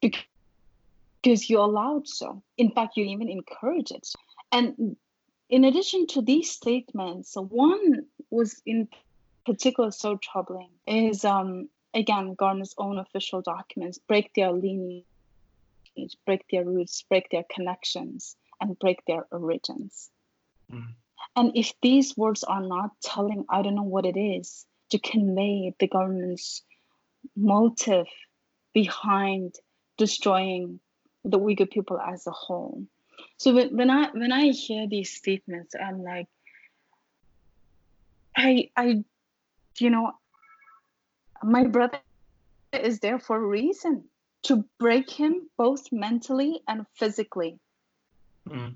because 0.02 1.50
you 1.50 1.60
allowed 1.60 2.08
so. 2.08 2.44
In 2.58 2.72
fact, 2.72 2.98
you 2.98 3.06
even 3.06 3.30
encourage 3.30 3.92
it. 3.92 4.08
And 4.52 4.98
in 5.50 5.64
addition 5.64 6.08
to 6.08 6.22
these 6.22 6.52
statements, 6.52 7.36
one 7.36 8.06
was 8.30 8.62
in 8.66 8.90
particular 9.46 9.92
so 9.92 10.18
troubling 10.18 10.70
is 10.86 11.24
um 11.24 11.70
again 11.94 12.36
Garner's 12.36 12.76
own 12.78 13.00
official 13.00 13.42
documents 13.42 13.98
break 13.98 14.34
their 14.34 14.52
lineage 14.52 15.06
break 16.26 16.46
their 16.52 16.66
roots, 16.66 17.04
break 17.10 17.30
their 17.30 17.46
connections, 17.54 18.36
and 18.62 18.78
break 18.80 19.04
their 19.06 19.26
origins. 19.32 20.10
Mm. 20.72 20.94
And 21.36 21.52
if 21.56 21.74
these 21.82 22.18
words 22.18 22.44
are 22.44 22.62
not 22.62 22.92
telling, 23.02 23.46
I 23.50 23.62
don't 23.62 23.76
know 23.76 23.84
what 23.84 24.06
it 24.06 24.18
is 24.18 24.66
to 24.90 25.00
convey 25.00 25.74
the 25.80 25.88
government's 25.88 26.64
motive 27.36 28.08
behind 28.74 29.56
destroying 29.98 30.80
the 31.24 31.40
Uyghur 31.40 31.70
people 31.70 32.00
as 32.00 32.26
a 32.28 32.32
whole. 32.32 32.86
So 33.38 33.54
when, 33.54 33.76
when 33.76 33.90
I 33.90 34.10
when 34.12 34.32
I 34.32 34.48
hear 34.50 34.88
these 34.88 35.12
statements, 35.12 35.76
I'm 35.76 36.04
like, 36.04 36.28
I 38.36 38.70
I, 38.76 39.04
you 39.80 39.90
know, 39.90 40.14
my 41.44 41.66
brother 41.66 42.00
is 42.74 43.00
there 43.00 43.20
for 43.20 43.38
a 43.38 43.48
reason 43.48 44.06
to 44.44 44.64
break 44.80 45.10
him 45.10 45.50
both 45.58 45.92
mentally 45.92 46.62
and 46.68 46.86
physically. 46.96 47.60
Mm. 48.48 48.76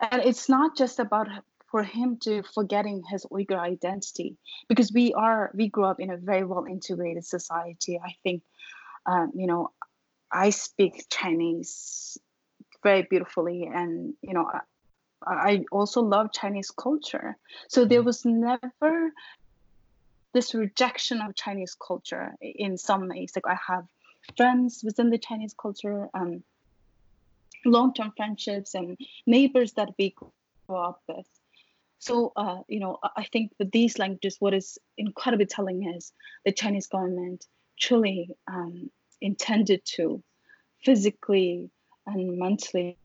And 0.00 0.22
it's 0.22 0.48
not 0.48 0.76
just 0.76 0.98
about 0.98 1.28
for 1.70 1.82
him 1.82 2.18
to 2.18 2.42
forgetting 2.54 3.02
his 3.10 3.24
Uyghur 3.24 3.58
identity 3.58 4.36
because 4.68 4.92
we 4.92 5.14
are 5.14 5.50
we 5.54 5.68
grew 5.68 5.84
up 5.84 6.00
in 6.00 6.10
a 6.10 6.16
very 6.16 6.44
well 6.44 6.66
integrated 6.66 7.24
society. 7.24 7.98
I 7.98 8.14
think, 8.22 8.42
um, 9.06 9.32
you 9.34 9.46
know, 9.46 9.70
I 10.30 10.50
speak 10.50 11.06
Chinese 11.08 12.18
very 12.82 13.02
beautifully, 13.02 13.70
and 13.72 14.14
you 14.22 14.34
know, 14.34 14.50
I, 14.52 14.60
I 15.26 15.64
also 15.72 16.02
love 16.02 16.32
Chinese 16.32 16.70
culture. 16.70 17.36
So 17.68 17.84
there 17.84 18.02
mm. 18.02 18.06
was 18.06 18.24
never 18.24 19.12
this 20.34 20.54
rejection 20.54 21.20
of 21.20 21.34
Chinese 21.34 21.74
culture 21.74 22.34
in 22.40 22.76
some 22.76 23.08
ways. 23.08 23.32
Like 23.34 23.46
I 23.46 23.58
have 23.72 23.86
friends 24.36 24.82
within 24.84 25.10
the 25.10 25.18
Chinese 25.18 25.54
culture, 25.54 26.08
um, 26.14 26.42
long-term 27.64 28.12
friendships, 28.16 28.74
and 28.74 28.96
neighbors 29.26 29.72
that 29.72 29.90
we 29.98 30.14
grow 30.66 30.82
up 30.82 31.02
with. 31.08 31.26
So, 31.98 32.32
uh, 32.34 32.62
you 32.66 32.80
know, 32.80 32.98
I 33.16 33.24
think 33.24 33.52
with 33.58 33.70
these 33.70 33.98
languages, 33.98 34.36
what 34.40 34.54
is 34.54 34.78
incredibly 34.98 35.46
telling 35.46 35.88
is 35.94 36.12
the 36.44 36.52
Chinese 36.52 36.88
government 36.88 37.46
truly 37.78 38.30
um, 38.48 38.90
intended 39.20 39.84
to 39.84 40.22
physically 40.84 41.70
and 42.06 42.38
mentally 42.38 42.98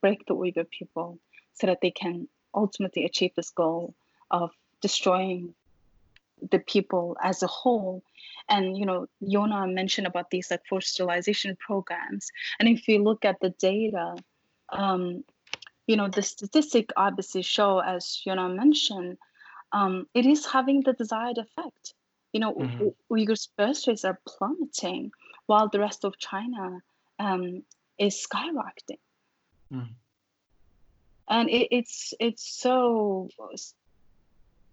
break 0.00 0.26
the 0.26 0.34
Uyghur 0.34 0.68
people 0.68 1.18
so 1.54 1.66
that 1.68 1.80
they 1.80 1.92
can 1.92 2.26
ultimately 2.54 3.04
achieve 3.04 3.32
this 3.36 3.50
goal 3.50 3.94
of 4.30 4.50
destroying 4.80 5.54
the 6.50 6.58
people 6.58 7.16
as 7.22 7.42
a 7.42 7.46
whole 7.46 8.02
and 8.48 8.76
you 8.76 8.86
know 8.86 9.06
Yonah 9.20 9.66
mentioned 9.66 10.06
about 10.06 10.30
these 10.30 10.50
like 10.50 10.64
forced 10.68 10.94
sterilization 10.94 11.56
programs 11.56 12.30
and 12.58 12.68
if 12.68 12.88
you 12.88 13.02
look 13.02 13.24
at 13.24 13.40
the 13.40 13.50
data 13.50 14.16
um, 14.70 15.24
you 15.86 15.96
know 15.96 16.08
the 16.08 16.22
statistic 16.22 16.90
obviously 16.96 17.42
show 17.42 17.78
as 17.80 18.22
Yonah 18.24 18.48
mentioned 18.48 19.18
um, 19.72 20.06
it 20.14 20.26
is 20.26 20.46
having 20.46 20.82
the 20.82 20.92
desired 20.92 21.38
effect 21.38 21.94
you 22.32 22.40
know 22.40 22.54
mm-hmm. 22.54 22.88
uyghurs 23.12 23.48
birth 23.56 23.86
rates 23.86 24.04
are 24.04 24.20
plummeting 24.26 25.12
while 25.46 25.68
the 25.68 25.80
rest 25.80 26.04
of 26.04 26.18
china 26.18 26.82
um, 27.18 27.62
is 27.98 28.26
skyrocketing 28.26 29.02
mm. 29.72 29.88
and 31.28 31.50
it, 31.50 31.68
it's 31.70 32.14
it's 32.18 32.60
so 32.60 33.28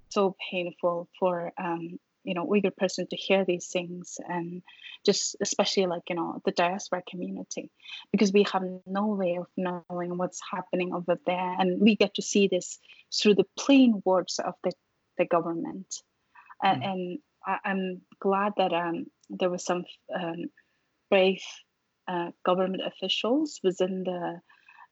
so 0.10 0.36
painful 0.52 1.08
for 1.20 1.52
um, 1.58 2.00
you 2.24 2.34
know 2.34 2.46
Uyghur 2.46 2.76
person 2.76 3.08
to 3.08 3.16
hear 3.16 3.46
these 3.46 3.68
things 3.68 4.18
and 4.28 4.62
just 5.06 5.36
especially 5.42 5.86
like 5.86 6.04
you 6.10 6.16
know 6.16 6.42
the 6.46 6.52
diaspora 6.52 7.02
community 7.10 7.72
because 8.12 8.34
we 8.34 8.46
have 8.52 8.64
no 8.86 9.08
way 9.08 9.38
of 9.38 9.48
knowing 9.56 10.18
what's 10.18 10.42
happening 10.52 10.94
over 10.94 11.18
there 11.26 11.56
and 11.60 11.80
we 11.80 11.96
get 11.96 12.16
to 12.16 12.22
see 12.22 12.48
this 12.48 12.80
through 13.14 13.36
the 13.36 13.48
plain 13.58 14.02
words 14.06 14.40
of 14.40 14.54
the, 14.64 14.72
the 15.18 15.26
government 15.26 15.96
and, 16.62 16.82
mm. 16.82 16.86
and 16.92 17.20
I, 17.46 17.58
am 17.66 18.02
glad 18.20 18.54
that 18.58 18.74
um, 18.74 19.06
there 19.30 19.50
was 19.50 19.64
some 19.64 19.86
um, 20.14 20.46
brave 21.10 21.42
uh, 22.08 22.32
government 22.46 22.84
officials 22.86 23.60
within 23.64 24.04
the 24.04 24.42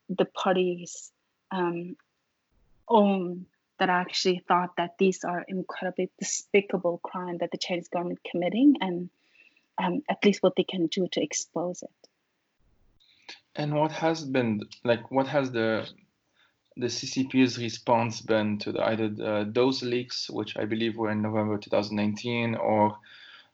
the 0.10 0.26
party's 0.26 1.12
um, 1.52 1.98
own 2.88 3.46
that 3.80 3.90
I 3.90 4.00
actually 4.02 4.44
thought 4.48 4.76
that 4.78 4.98
these 4.98 5.24
are 5.24 5.46
incredibly 5.48 6.10
despicable 6.20 7.00
crime 7.04 7.38
that 7.40 7.52
the 7.52 7.58
Chinese 7.58 7.88
government 7.88 8.20
committing 8.30 8.76
and 8.82 9.10
um, 9.78 10.02
at 10.10 10.24
least 10.26 10.42
what 10.42 10.56
they 10.56 10.64
can 10.64 10.88
do 10.88 11.08
to 11.12 11.22
expose 11.22 11.84
it. 11.84 12.10
And 13.56 13.74
what 13.74 13.92
has 13.92 14.24
been 14.24 14.62
like? 14.84 15.10
What 15.12 15.28
has 15.28 15.52
the 15.52 15.88
the 16.76 16.88
CCP's 16.88 17.58
response 17.58 18.22
been 18.22 18.60
to 18.60 18.72
the, 18.72 18.84
either 18.84 19.10
the, 19.10 19.50
those 19.52 19.82
leaks, 19.82 20.30
which 20.30 20.56
I 20.58 20.66
believe 20.66 20.96
were 20.96 21.10
in 21.10 21.24
November 21.24 21.58
2019, 21.58 22.54
or 22.54 22.96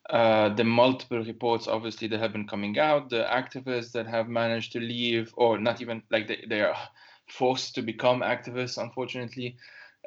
uh, 0.09 0.49
the 0.49 0.65
multiple 0.65 1.23
reports, 1.23 1.69
obviously, 1.69 2.09
that 2.09 2.19
have 2.19 2.33
been 2.33 2.47
coming 2.47 2.77
out, 2.77 3.09
the 3.09 3.23
activists 3.23 3.93
that 3.93 4.07
have 4.07 4.27
managed 4.27 4.73
to 4.73 4.79
leave, 4.81 5.33
or 5.37 5.57
not 5.57 5.81
even 5.81 6.03
like 6.11 6.27
they, 6.27 6.43
they 6.49 6.59
are 6.59 6.75
forced 7.29 7.75
to 7.75 7.81
become 7.81 8.19
activists, 8.19 8.81
unfortunately 8.81 9.55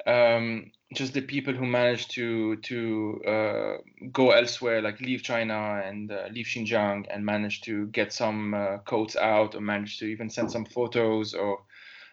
um, 0.05 0.71
just 0.93 1.13
the 1.13 1.21
people 1.21 1.53
who 1.53 1.65
managed 1.65 2.11
to 2.11 2.57
to 2.57 3.21
uh, 3.27 3.77
go 4.11 4.31
elsewhere, 4.31 4.81
like 4.81 5.01
leave 5.01 5.23
China 5.23 5.81
and 5.83 6.11
uh, 6.11 6.27
leave 6.31 6.45
Xinjiang, 6.45 7.05
and 7.09 7.25
manage 7.25 7.61
to 7.61 7.87
get 7.87 8.13
some 8.13 8.53
uh, 8.53 8.77
codes 8.79 9.15
out, 9.15 9.55
or 9.55 9.61
manage 9.61 9.99
to 9.99 10.05
even 10.05 10.29
send 10.29 10.51
some 10.51 10.65
photos, 10.65 11.33
or 11.33 11.59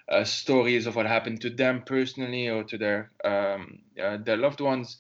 uh, 0.09 0.25
stories 0.25 0.87
of 0.87 0.97
what 0.97 1.07
happened 1.07 1.41
to 1.43 1.51
them 1.51 1.83
personally 1.83 2.49
or 2.49 2.65
to 2.65 2.79
their 2.79 3.11
um, 3.25 3.79
uh, 4.03 4.17
their 4.19 4.37
loved 4.37 4.61
ones. 4.61 4.99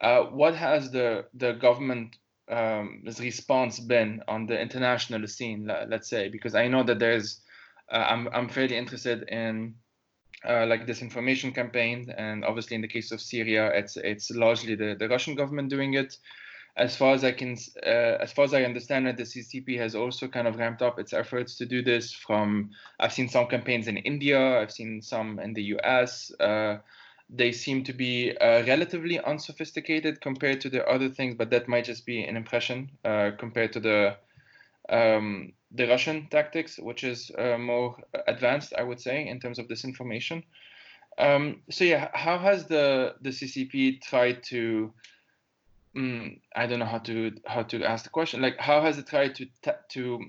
Uh, 0.00 0.22
what 0.24 0.54
has 0.54 0.90
the 0.90 1.24
the 1.34 1.52
government 1.52 2.16
um, 2.50 3.02
response 3.20 3.80
been 3.80 4.22
on 4.28 4.46
the 4.46 4.60
international 4.60 5.26
scene? 5.28 5.70
Let's 5.88 6.10
say 6.10 6.28
because 6.28 6.54
I 6.54 6.68
know 6.68 6.82
that 6.82 6.98
there's 6.98 7.40
I'm 7.88 8.28
I'm 8.32 8.48
fairly 8.48 8.76
interested 8.76 9.28
in 9.28 9.76
uh, 10.48 10.66
like 10.66 10.86
disinformation 10.86 11.54
campaign, 11.54 12.12
and 12.16 12.44
obviously 12.44 12.74
in 12.74 12.82
the 12.82 12.88
case 12.88 13.12
of 13.12 13.20
Syria, 13.20 13.70
it's 13.74 13.96
it's 13.96 14.30
largely 14.30 14.74
the, 14.74 14.94
the 14.98 15.08
Russian 15.08 15.34
government 15.34 15.70
doing 15.70 15.94
it. 15.94 16.18
As 16.76 16.96
far 16.96 17.14
as 17.14 17.22
I 17.22 17.30
can, 17.30 17.56
uh, 17.86 18.18
as 18.20 18.32
far 18.32 18.44
as 18.44 18.52
I 18.52 18.64
understand 18.64 19.06
it, 19.06 19.16
the 19.16 19.22
CCP 19.22 19.78
has 19.78 19.94
also 19.94 20.26
kind 20.26 20.48
of 20.48 20.56
ramped 20.56 20.82
up 20.82 20.98
its 20.98 21.12
efforts 21.12 21.56
to 21.58 21.66
do 21.66 21.82
this. 21.82 22.12
From 22.12 22.70
I've 22.98 23.12
seen 23.12 23.28
some 23.28 23.46
campaigns 23.46 23.86
in 23.86 23.96
India, 23.98 24.60
I've 24.60 24.72
seen 24.72 25.00
some 25.00 25.38
in 25.38 25.54
the 25.54 25.62
U.S. 25.74 26.32
Uh, 26.40 26.78
they 27.30 27.52
seem 27.52 27.84
to 27.84 27.92
be 27.92 28.36
uh, 28.36 28.64
relatively 28.66 29.20
unsophisticated 29.20 30.20
compared 30.20 30.60
to 30.62 30.68
the 30.68 30.86
other 30.86 31.08
things, 31.08 31.36
but 31.36 31.50
that 31.50 31.68
might 31.68 31.84
just 31.84 32.04
be 32.04 32.22
an 32.24 32.36
impression 32.36 32.90
uh, 33.04 33.30
compared 33.38 33.72
to 33.72 33.80
the 33.80 34.16
um, 34.88 35.52
the 35.74 35.88
Russian 35.88 36.28
tactics, 36.30 36.78
which 36.78 37.04
is 37.04 37.30
uh, 37.36 37.58
more 37.58 37.96
advanced, 38.28 38.72
I 38.78 38.82
would 38.82 39.00
say, 39.00 39.26
in 39.26 39.40
terms 39.40 39.58
of 39.58 39.66
disinformation. 39.66 40.44
Um, 41.18 41.62
so 41.70 41.84
yeah, 41.84 42.08
how 42.12 42.38
has 42.38 42.66
the 42.66 43.14
the 43.20 43.30
CCP 43.30 44.02
tried 44.02 44.42
to? 44.44 44.92
Um, 45.96 46.40
I 46.56 46.66
don't 46.66 46.80
know 46.80 46.86
how 46.86 46.98
to 46.98 47.32
how 47.46 47.62
to 47.64 47.84
ask 47.84 48.04
the 48.04 48.10
question. 48.10 48.40
Like, 48.42 48.58
how 48.58 48.82
has 48.82 48.98
it 48.98 49.06
tried 49.06 49.34
to 49.36 49.46
to 49.90 50.20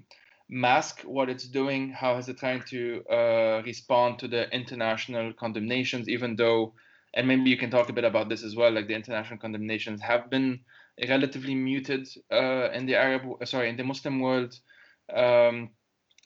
mask 0.47 1.01
what 1.01 1.29
it's 1.29 1.47
doing? 1.47 1.91
How 1.91 2.15
has 2.15 2.29
it 2.29 2.37
tried 2.37 2.67
to 2.67 3.03
uh, 3.09 3.61
respond 3.65 4.19
to 4.19 4.27
the 4.27 4.49
international 4.53 5.33
condemnations, 5.33 6.07
even 6.09 6.35
though? 6.35 6.73
And 7.15 7.27
maybe 7.27 7.49
you 7.49 7.57
can 7.57 7.71
talk 7.71 7.89
a 7.89 7.93
bit 7.93 8.03
about 8.03 8.29
this 8.29 8.43
as 8.43 8.55
well. 8.55 8.71
Like 8.71 8.87
the 8.87 8.93
international 8.93 9.39
condemnations 9.39 10.01
have 10.01 10.29
been 10.29 10.59
relatively 11.07 11.55
muted 11.55 12.07
uh, 12.31 12.69
in 12.71 12.85
the 12.85 12.95
Arab, 12.95 13.21
sorry, 13.45 13.69
in 13.69 13.77
the 13.77 13.83
Muslim 13.83 14.19
world. 14.19 14.59
Um, 15.13 15.71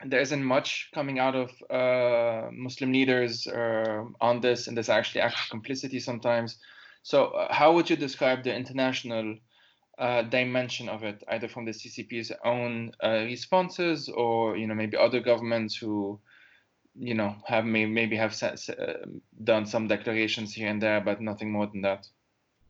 there 0.06 0.22
isn't 0.22 0.44
much 0.44 0.90
coming 0.94 1.20
out 1.20 1.36
of 1.36 1.52
uh, 1.70 2.50
Muslim 2.54 2.94
leaders 2.94 3.46
uh, 3.48 4.04
on 4.22 4.40
this, 4.40 4.68
and 4.68 4.78
there's 4.78 4.90
actually 4.90 5.22
active 5.22 5.50
complicity 5.50 6.00
sometimes. 6.00 6.58
So, 7.04 7.26
uh, 7.26 7.54
how 7.54 7.74
would 7.74 7.90
you 7.90 7.96
describe 7.96 8.44
the 8.44 8.56
international 8.56 9.38
uh, 9.98 10.22
dimension 10.24 10.88
of 10.88 11.04
it, 11.04 11.22
either 11.28 11.50
from 11.50 11.66
the 11.66 11.72
CCP's 11.72 12.32
own 12.46 12.92
uh, 13.04 13.26
responses, 13.26 14.08
or 14.08 14.56
you 14.56 14.68
know 14.68 14.76
maybe 14.76 14.96
other 14.96 15.20
governments 15.20 15.76
who, 15.76 16.20
you 16.96 17.14
know, 17.14 17.36
have 17.46 17.66
may, 17.66 17.86
maybe 17.86 18.16
have 18.16 18.40
done 19.44 19.66
some 19.66 19.88
declarations 19.88 20.54
here 20.54 20.70
and 20.70 20.82
there, 20.82 21.02
but 21.02 21.20
nothing 21.20 21.52
more 21.52 21.68
than 21.68 21.82
that? 21.82 22.08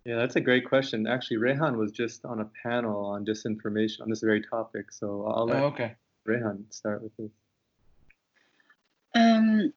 Yeah, 0.06 0.16
that's 0.16 0.36
a 0.36 0.42
great 0.42 0.66
question. 0.66 1.08
Actually, 1.08 1.38
Rayhan 1.38 1.76
was 1.76 1.92
just 1.92 2.26
on 2.26 2.40
a 2.40 2.50
panel 2.64 3.06
on 3.06 3.26
disinformation 3.26 4.02
on 4.02 4.10
this 4.10 4.22
very 4.22 4.42
topic. 4.42 4.92
So 4.92 5.26
I'll 5.26 5.46
let 5.46 5.62
oh, 5.62 5.68
okay. 5.68 5.96
Rayhan 6.28 6.72
start 6.74 7.04
with 7.04 7.16
this. 7.18 7.32
Um, 9.14 9.74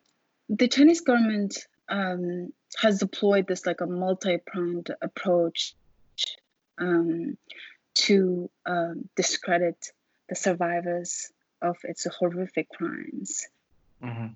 the 0.48 0.68
Chinese 0.68 1.00
government 1.00 1.66
um, 1.88 2.52
has 2.76 2.98
deployed 2.98 3.46
this 3.46 3.66
like 3.66 3.80
a 3.80 3.86
multi-pronged 3.86 4.90
approach 5.00 5.74
um, 6.78 7.36
to 7.94 8.50
um, 8.66 9.08
discredit 9.16 9.90
the 10.28 10.34
survivors 10.34 11.30
of 11.60 11.76
its 11.84 12.06
horrific 12.18 12.68
crimes. 12.70 13.46
Mm-hmm. 14.02 14.26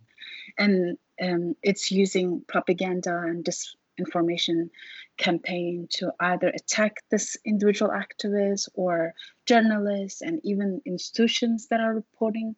And 0.58 0.98
um, 1.20 1.56
it's 1.62 1.90
using 1.90 2.42
propaganda 2.46 3.18
and 3.18 3.44
dis- 3.44 3.74
information 3.98 4.70
campaign 5.16 5.88
to 5.90 6.12
either 6.20 6.48
attack 6.48 7.02
this 7.10 7.36
individual 7.44 7.90
activists 7.90 8.68
or 8.74 9.14
journalists 9.46 10.20
and 10.22 10.40
even 10.44 10.82
institutions 10.84 11.68
that 11.68 11.80
are 11.80 11.94
reporting 11.94 12.54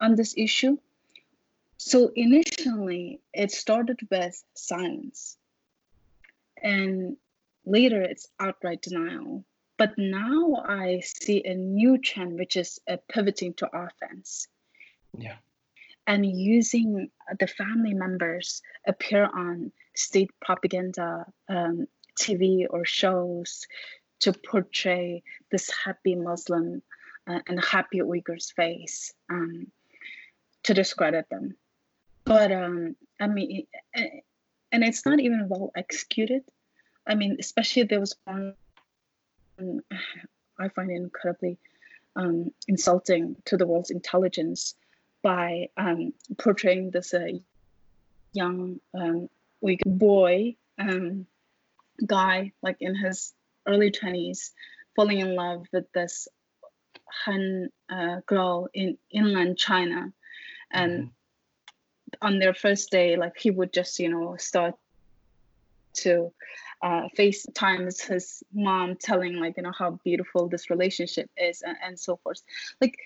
on 0.00 0.14
this 0.14 0.34
issue. 0.36 0.76
So 1.76 2.10
initially, 2.14 3.20
it 3.32 3.52
started 3.52 4.00
with 4.10 4.42
silence, 4.54 5.36
and 6.60 7.16
later 7.64 8.02
it's 8.02 8.28
outright 8.40 8.82
denial. 8.82 9.44
But 9.76 9.96
now 9.96 10.56
I 10.66 11.00
see 11.04 11.44
a 11.44 11.54
new 11.54 11.98
trend, 11.98 12.36
which 12.36 12.56
is 12.56 12.80
a 12.88 12.96
pivoting 12.96 13.54
to 13.54 13.68
offense. 13.72 14.48
Yeah. 15.16 15.36
And 16.08 16.26
using 16.26 17.10
the 17.38 17.46
family 17.46 17.94
members 17.94 18.60
appear 18.86 19.28
on 19.32 19.70
state 19.98 20.30
propaganda 20.40 21.26
um, 21.48 21.86
TV 22.18 22.66
or 22.68 22.84
shows 22.84 23.66
to 24.20 24.32
portray 24.32 25.22
this 25.50 25.70
happy 25.84 26.14
Muslim 26.14 26.82
uh, 27.26 27.40
and 27.46 27.62
happy 27.62 28.00
Uyghurs 28.00 28.52
face 28.52 29.12
um, 29.30 29.66
to 30.64 30.74
discredit 30.74 31.28
them. 31.30 31.56
But 32.24 32.52
um, 32.52 32.96
I 33.20 33.26
mean, 33.26 33.66
and 33.94 34.84
it's 34.84 35.06
not 35.06 35.20
even 35.20 35.48
well 35.48 35.72
executed. 35.76 36.42
I 37.06 37.14
mean, 37.14 37.36
especially 37.40 37.84
there 37.84 38.00
was 38.00 38.16
one 38.24 38.54
I 40.60 40.68
find 40.68 40.90
incredibly 40.90 41.58
um, 42.16 42.52
insulting 42.66 43.36
to 43.46 43.56
the 43.56 43.66
world's 43.66 43.90
intelligence 43.90 44.74
by 45.22 45.68
um, 45.76 46.12
portraying 46.36 46.90
this 46.90 47.14
uh, 47.14 47.26
young 48.32 48.80
um, 48.94 49.28
like 49.60 49.82
boy 49.84 50.56
um, 50.78 51.26
guy 52.06 52.52
like 52.62 52.76
in 52.80 52.94
his 52.94 53.34
early 53.66 53.90
20s 53.90 54.50
falling 54.94 55.20
in 55.20 55.34
love 55.34 55.66
with 55.72 55.90
this 55.92 56.28
Han 57.24 57.68
uh, 57.88 58.20
girl 58.26 58.68
in 58.74 58.98
inland 59.10 59.58
China 59.58 60.12
and 60.70 60.92
mm-hmm. 60.92 62.26
on 62.26 62.38
their 62.38 62.54
first 62.54 62.90
day 62.90 63.16
like 63.16 63.36
he 63.38 63.50
would 63.50 63.72
just 63.72 63.98
you 63.98 64.08
know 64.08 64.36
start 64.36 64.74
to 65.94 66.32
uh, 66.82 67.08
FaceTimes 67.16 68.06
his 68.06 68.42
mom 68.52 68.96
telling 68.96 69.36
like 69.36 69.56
you 69.56 69.62
know 69.62 69.72
how 69.76 69.98
beautiful 70.04 70.48
this 70.48 70.70
relationship 70.70 71.28
is 71.36 71.62
and, 71.62 71.76
and 71.84 71.98
so 71.98 72.16
forth 72.16 72.42
like 72.80 72.96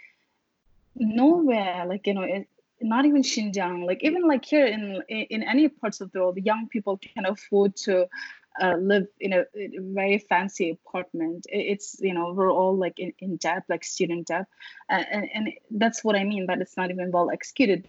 nowhere 0.97 1.87
like 1.87 2.07
you 2.07 2.15
know 2.15 2.23
it, 2.23 2.47
not 2.83 3.05
even 3.05 3.23
Xinjiang, 3.23 3.87
like 3.87 4.03
even 4.03 4.27
like 4.27 4.45
here 4.45 4.67
in 4.67 5.03
in 5.09 5.43
any 5.43 5.69
parts 5.69 6.01
of 6.01 6.13
the 6.13 6.21
world, 6.21 6.39
young 6.39 6.69
people 6.69 6.99
can 6.99 7.27
afford 7.27 7.77
to 7.77 8.09
uh, 8.61 8.77
live 8.77 9.07
in 9.21 9.33
a, 9.33 9.45
a, 9.57 9.79
very 9.79 10.19
fancy 10.19 10.71
apartment. 10.71 11.47
It's 11.49 11.97
you 12.01 12.15
know 12.15 12.33
we're 12.33 12.53
all 12.53 12.77
like 12.77 12.99
in, 12.99 13.13
in 13.19 13.37
debt, 13.37 13.65
like 13.69 13.85
student 13.85 14.29
debt, 14.29 14.47
uh, 14.91 15.05
and 15.11 15.29
and 15.35 15.53
that's 15.71 16.05
what 16.05 16.17
I 16.17 16.25
mean. 16.25 16.47
But 16.47 16.61
it's 16.61 16.77
not 16.77 16.91
even 16.91 17.11
well 17.11 17.31
executed 17.31 17.89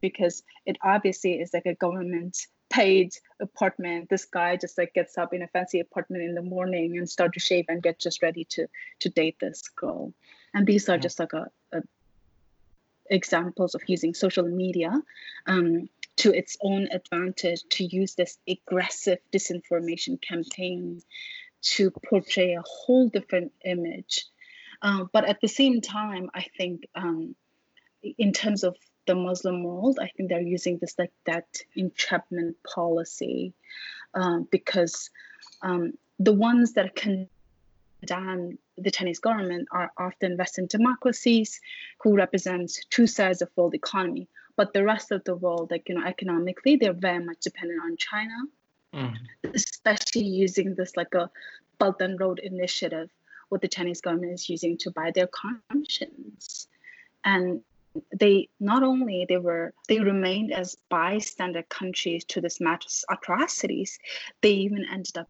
because 0.00 0.42
it 0.66 0.76
obviously 0.82 1.40
is 1.40 1.54
like 1.54 1.66
a 1.66 1.74
government 1.74 2.46
paid 2.70 3.14
apartment. 3.40 4.08
This 4.08 4.24
guy 4.24 4.56
just 4.56 4.78
like 4.78 4.94
gets 4.94 5.16
up 5.18 5.32
in 5.32 5.42
a 5.42 5.48
fancy 5.48 5.78
apartment 5.78 6.24
in 6.24 6.34
the 6.34 6.42
morning 6.42 6.96
and 6.98 7.08
start 7.08 7.34
to 7.34 7.40
shave 7.40 7.66
and 7.68 7.82
get 7.82 7.98
just 7.98 8.22
ready 8.22 8.44
to 8.50 8.66
to 9.00 9.08
date 9.08 9.38
this 9.40 9.68
girl. 9.68 10.12
And 10.54 10.66
these 10.66 10.88
are 10.88 10.98
just 10.98 11.18
like 11.18 11.32
a, 11.32 11.48
a 11.72 11.82
examples 13.12 13.74
of 13.74 13.82
using 13.86 14.14
social 14.14 14.44
media 14.44 14.90
um, 15.46 15.88
to 16.16 16.32
its 16.32 16.56
own 16.62 16.88
advantage 16.90 17.62
to 17.70 17.84
use 17.84 18.14
this 18.14 18.38
aggressive 18.48 19.18
disinformation 19.32 20.20
campaign 20.20 21.00
to 21.62 21.90
portray 21.90 22.54
a 22.54 22.62
whole 22.66 23.08
different 23.08 23.52
image. 23.64 24.24
Uh, 24.80 25.04
but 25.12 25.24
at 25.24 25.40
the 25.40 25.48
same 25.48 25.80
time, 25.80 26.28
I 26.34 26.46
think 26.56 26.88
um, 26.94 27.36
in 28.02 28.32
terms 28.32 28.64
of 28.64 28.76
the 29.06 29.14
Muslim 29.14 29.62
world, 29.62 29.98
I 30.00 30.08
think 30.08 30.28
they're 30.28 30.40
using 30.40 30.78
this 30.78 30.94
like 30.98 31.12
that 31.26 31.46
entrapment 31.76 32.56
policy 32.62 33.54
uh, 34.14 34.40
because 34.50 35.10
um, 35.62 35.94
the 36.18 36.32
ones 36.32 36.72
that 36.74 36.94
can 36.94 37.28
than 38.06 38.58
the 38.78 38.90
Chinese 38.90 39.18
government 39.18 39.68
are 39.72 39.92
often 39.98 40.36
Western 40.36 40.66
democracies 40.66 41.60
who 42.00 42.14
represent 42.14 42.70
two 42.90 43.06
sides 43.06 43.42
of 43.42 43.50
world 43.56 43.74
economy. 43.74 44.28
But 44.56 44.72
the 44.72 44.84
rest 44.84 45.12
of 45.12 45.24
the 45.24 45.34
world, 45.34 45.70
like 45.70 45.88
you 45.88 45.94
know, 45.94 46.06
economically, 46.06 46.76
they're 46.76 46.92
very 46.92 47.24
much 47.24 47.40
dependent 47.40 47.80
on 47.82 47.96
China, 47.96 48.34
mm. 48.94 49.16
especially 49.54 50.24
using 50.24 50.74
this 50.74 50.96
like 50.96 51.14
a 51.14 51.30
Belt 51.78 52.00
and 52.00 52.20
Road 52.20 52.38
initiative, 52.38 53.10
what 53.48 53.60
the 53.60 53.68
Chinese 53.68 54.00
government 54.00 54.32
is 54.34 54.48
using 54.48 54.76
to 54.78 54.90
buy 54.90 55.10
their 55.10 55.28
conscience. 55.28 56.68
And 57.24 57.62
they 58.18 58.48
not 58.58 58.82
only 58.82 59.26
they 59.28 59.36
were 59.36 59.74
they 59.88 60.00
remained 60.00 60.52
as 60.52 60.76
bystander 60.88 61.62
countries 61.64 62.24
to 62.24 62.40
this 62.40 62.60
mass 62.60 63.04
atrocities, 63.10 63.98
they 64.40 64.52
even 64.52 64.86
ended 64.90 65.18
up 65.18 65.28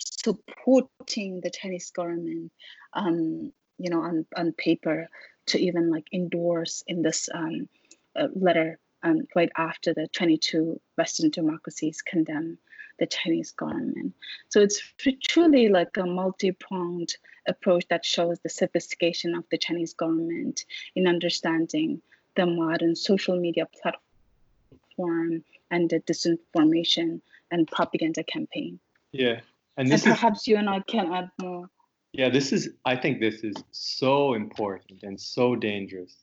supporting 0.00 1.40
the 1.40 1.50
Chinese 1.50 1.90
government, 1.90 2.52
um, 2.92 3.52
you 3.78 3.90
know, 3.90 4.00
on, 4.00 4.26
on 4.36 4.52
paper 4.52 5.08
to 5.46 5.58
even 5.58 5.90
like 5.90 6.06
endorse 6.12 6.82
in 6.86 7.02
this 7.02 7.28
um, 7.32 7.68
uh, 8.16 8.28
letter 8.34 8.78
um, 9.02 9.22
right 9.34 9.50
after 9.56 9.94
the 9.94 10.08
22 10.12 10.80
Western 10.96 11.30
democracies 11.30 12.02
condemn 12.02 12.58
the 12.98 13.06
Chinese 13.06 13.50
government. 13.52 14.14
So 14.50 14.60
it's 14.60 14.80
truly 15.26 15.68
like 15.68 15.96
a 15.96 16.04
multi-pronged 16.04 17.16
approach 17.48 17.84
that 17.88 18.04
shows 18.04 18.38
the 18.40 18.50
sophistication 18.50 19.34
of 19.34 19.44
the 19.50 19.58
Chinese 19.58 19.94
government 19.94 20.64
in 20.94 21.06
understanding 21.06 22.02
the 22.36 22.46
modern 22.46 22.94
social 22.94 23.40
media 23.40 23.66
platform 23.82 25.42
and 25.70 25.88
the 25.88 26.00
disinformation 26.00 27.22
and 27.50 27.66
propaganda 27.66 28.22
campaign. 28.22 28.78
Yeah. 29.12 29.40
And, 29.76 29.90
and 29.90 30.02
perhaps 30.02 30.40
is, 30.40 30.48
you 30.48 30.56
and 30.56 30.68
I 30.68 30.80
can 30.80 31.12
add 31.12 31.30
more. 31.40 31.68
Yeah, 32.12 32.28
this 32.28 32.52
is, 32.52 32.70
I 32.84 32.96
think 32.96 33.20
this 33.20 33.44
is 33.44 33.54
so 33.70 34.34
important 34.34 35.02
and 35.02 35.20
so 35.20 35.54
dangerous 35.54 36.16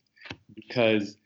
because 0.54 1.18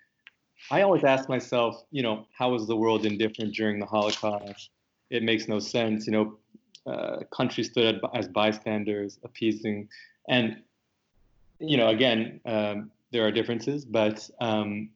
I 0.69 0.81
always 0.81 1.03
ask 1.03 1.27
myself, 1.27 1.83
you 1.91 2.03
know, 2.03 2.27
how 2.37 2.51
was 2.51 2.67
the 2.67 2.75
world 2.75 3.05
indifferent 3.05 3.55
during 3.55 3.79
the 3.79 3.85
Holocaust? 3.85 4.69
It 5.09 5.23
makes 5.23 5.47
no 5.47 5.59
sense. 5.59 6.05
You 6.05 6.13
know, 6.13 6.37
uh, 6.85 7.23
countries 7.31 7.69
stood 7.69 7.99
as 8.13 8.27
bystanders, 8.27 9.19
appeasing, 9.23 9.87
and 10.29 10.61
you 11.59 11.77
know, 11.77 11.89
again, 11.89 12.39
um, 12.45 12.91
there 13.11 13.25
are 13.25 13.31
differences, 13.31 13.85
but 13.85 14.27
um, 14.39 14.89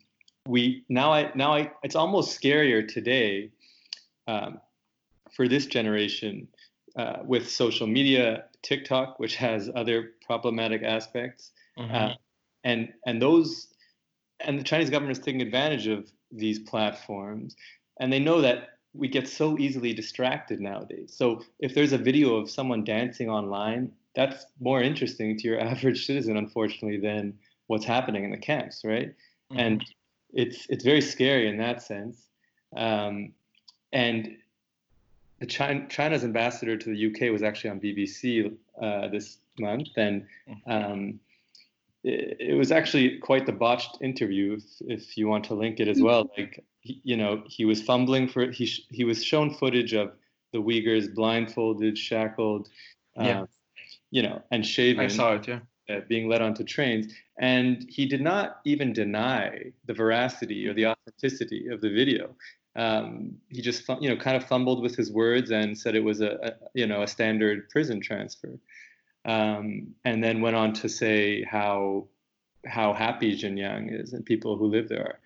we 0.47 0.83
now 0.89 1.11
I 1.11 1.31
now 1.35 1.53
I 1.53 1.71
it's 1.83 1.95
almost 1.95 2.39
scarier 2.39 2.87
today 2.87 3.51
um, 4.27 4.59
for 5.31 5.47
this 5.47 5.65
generation 5.65 6.47
uh, 6.97 7.17
with 7.25 7.49
social 7.49 7.87
media, 7.87 8.45
TikTok, 8.61 9.19
which 9.19 9.35
has 9.35 9.69
other 9.75 10.11
problematic 10.25 10.83
aspects, 10.83 11.51
mm-hmm. 11.77 11.93
uh, 11.93 12.13
and 12.63 12.93
and 13.05 13.21
those 13.21 13.67
and 14.39 14.59
the 14.59 14.63
Chinese 14.63 14.89
government 14.89 15.17
is 15.17 15.23
taking 15.23 15.41
advantage 15.41 15.87
of 15.87 16.11
these 16.31 16.59
platforms, 16.59 17.55
and 17.99 18.11
they 18.11 18.19
know 18.19 18.41
that 18.41 18.69
we 18.93 19.07
get 19.07 19.27
so 19.27 19.57
easily 19.59 19.93
distracted 19.93 20.59
nowadays. 20.59 21.13
So 21.15 21.41
if 21.59 21.75
there's 21.75 21.91
a 21.91 21.97
video 21.97 22.35
of 22.35 22.49
someone 22.49 22.83
dancing 22.83 23.29
online, 23.29 23.91
that's 24.15 24.45
more 24.59 24.81
interesting 24.81 25.37
to 25.37 25.47
your 25.47 25.59
average 25.71 26.05
citizen, 26.05 26.37
unfortunately, 26.37 26.99
than 26.99 27.33
what's 27.67 27.85
happening 27.85 28.23
in 28.23 28.31
the 28.31 28.37
camps, 28.37 28.81
right? 28.85 29.09
Mm-hmm. 29.51 29.59
And 29.59 29.85
it's 30.33 30.65
it's 30.69 30.83
very 30.83 31.01
scary 31.01 31.47
in 31.47 31.57
that 31.57 31.81
sense. 31.81 32.29
Um, 32.75 33.33
and 33.91 34.37
the 35.39 35.45
China, 35.45 35.85
China's 35.89 36.23
ambassador 36.23 36.77
to 36.77 36.89
the 36.89 37.07
UK 37.07 37.31
was 37.31 37.43
actually 37.43 37.69
on 37.71 37.79
BBC 37.79 38.55
uh, 38.81 39.07
this 39.09 39.37
month, 39.59 39.89
and 39.97 40.25
mm-hmm. 40.49 40.71
um, 40.71 41.19
it, 42.03 42.37
it, 42.39 42.53
was 42.53 42.71
actually 42.71 43.17
quite 43.19 43.45
the 43.45 43.51
botched 43.51 43.97
interview. 44.01 44.57
If, 44.57 44.63
if 44.81 45.17
you 45.17 45.27
want 45.27 45.43
to 45.45 45.53
link 45.53 45.79
it 45.79 45.87
as 45.87 46.01
well, 46.01 46.25
mm-hmm. 46.25 46.41
like 46.41 46.63
he, 46.81 47.01
you 47.03 47.17
know, 47.17 47.43
he 47.47 47.65
was 47.65 47.81
fumbling 47.81 48.27
for 48.27 48.49
he 48.51 48.65
he 48.89 49.03
was 49.03 49.23
shown 49.23 49.53
footage 49.53 49.93
of 49.93 50.13
the 50.53 50.59
Uyghurs 50.61 51.13
blindfolded, 51.13 51.97
shackled, 51.97 52.69
yeah. 53.17 53.41
Uh, 53.41 53.45
you 54.11 54.21
know, 54.21 54.41
and 54.51 54.65
shaven. 54.65 55.03
I 55.03 55.07
saw 55.07 55.35
it, 55.35 55.47
yeah. 55.47 55.59
Uh, 55.89 55.99
being 56.07 56.27
led 56.27 56.41
onto 56.41 56.63
trains, 56.63 57.13
and 57.37 57.85
he 57.89 58.07
did 58.07 58.21
not 58.21 58.61
even 58.65 58.91
deny 58.91 59.71
the 59.85 59.93
veracity 59.93 60.67
or 60.67 60.73
the 60.73 60.87
authenticity 60.87 61.67
of 61.67 61.81
the 61.81 61.89
video. 61.89 62.35
Um, 62.75 63.35
he 63.49 63.61
just 63.61 63.87
you 64.01 64.09
know 64.09 64.17
kind 64.17 64.35
of 64.35 64.45
fumbled 64.45 64.81
with 64.81 64.95
his 64.95 65.11
words 65.11 65.51
and 65.51 65.77
said 65.77 65.95
it 65.95 66.03
was 66.03 66.21
a, 66.21 66.37
a 66.43 66.51
you 66.73 66.87
know 66.87 67.03
a 67.03 67.07
standard 67.07 67.69
prison 67.69 68.01
transfer, 68.01 68.59
um, 69.25 69.87
and 70.03 70.23
then 70.23 70.41
went 70.41 70.55
on 70.55 70.73
to 70.73 70.89
say 70.89 71.43
how 71.43 72.07
how 72.65 72.93
happy 72.93 73.37
Xinjiang 73.37 74.01
is 74.01 74.13
and 74.13 74.25
people 74.25 74.57
who 74.57 74.65
live 74.65 74.89
there 74.89 75.01
are. 75.01 75.19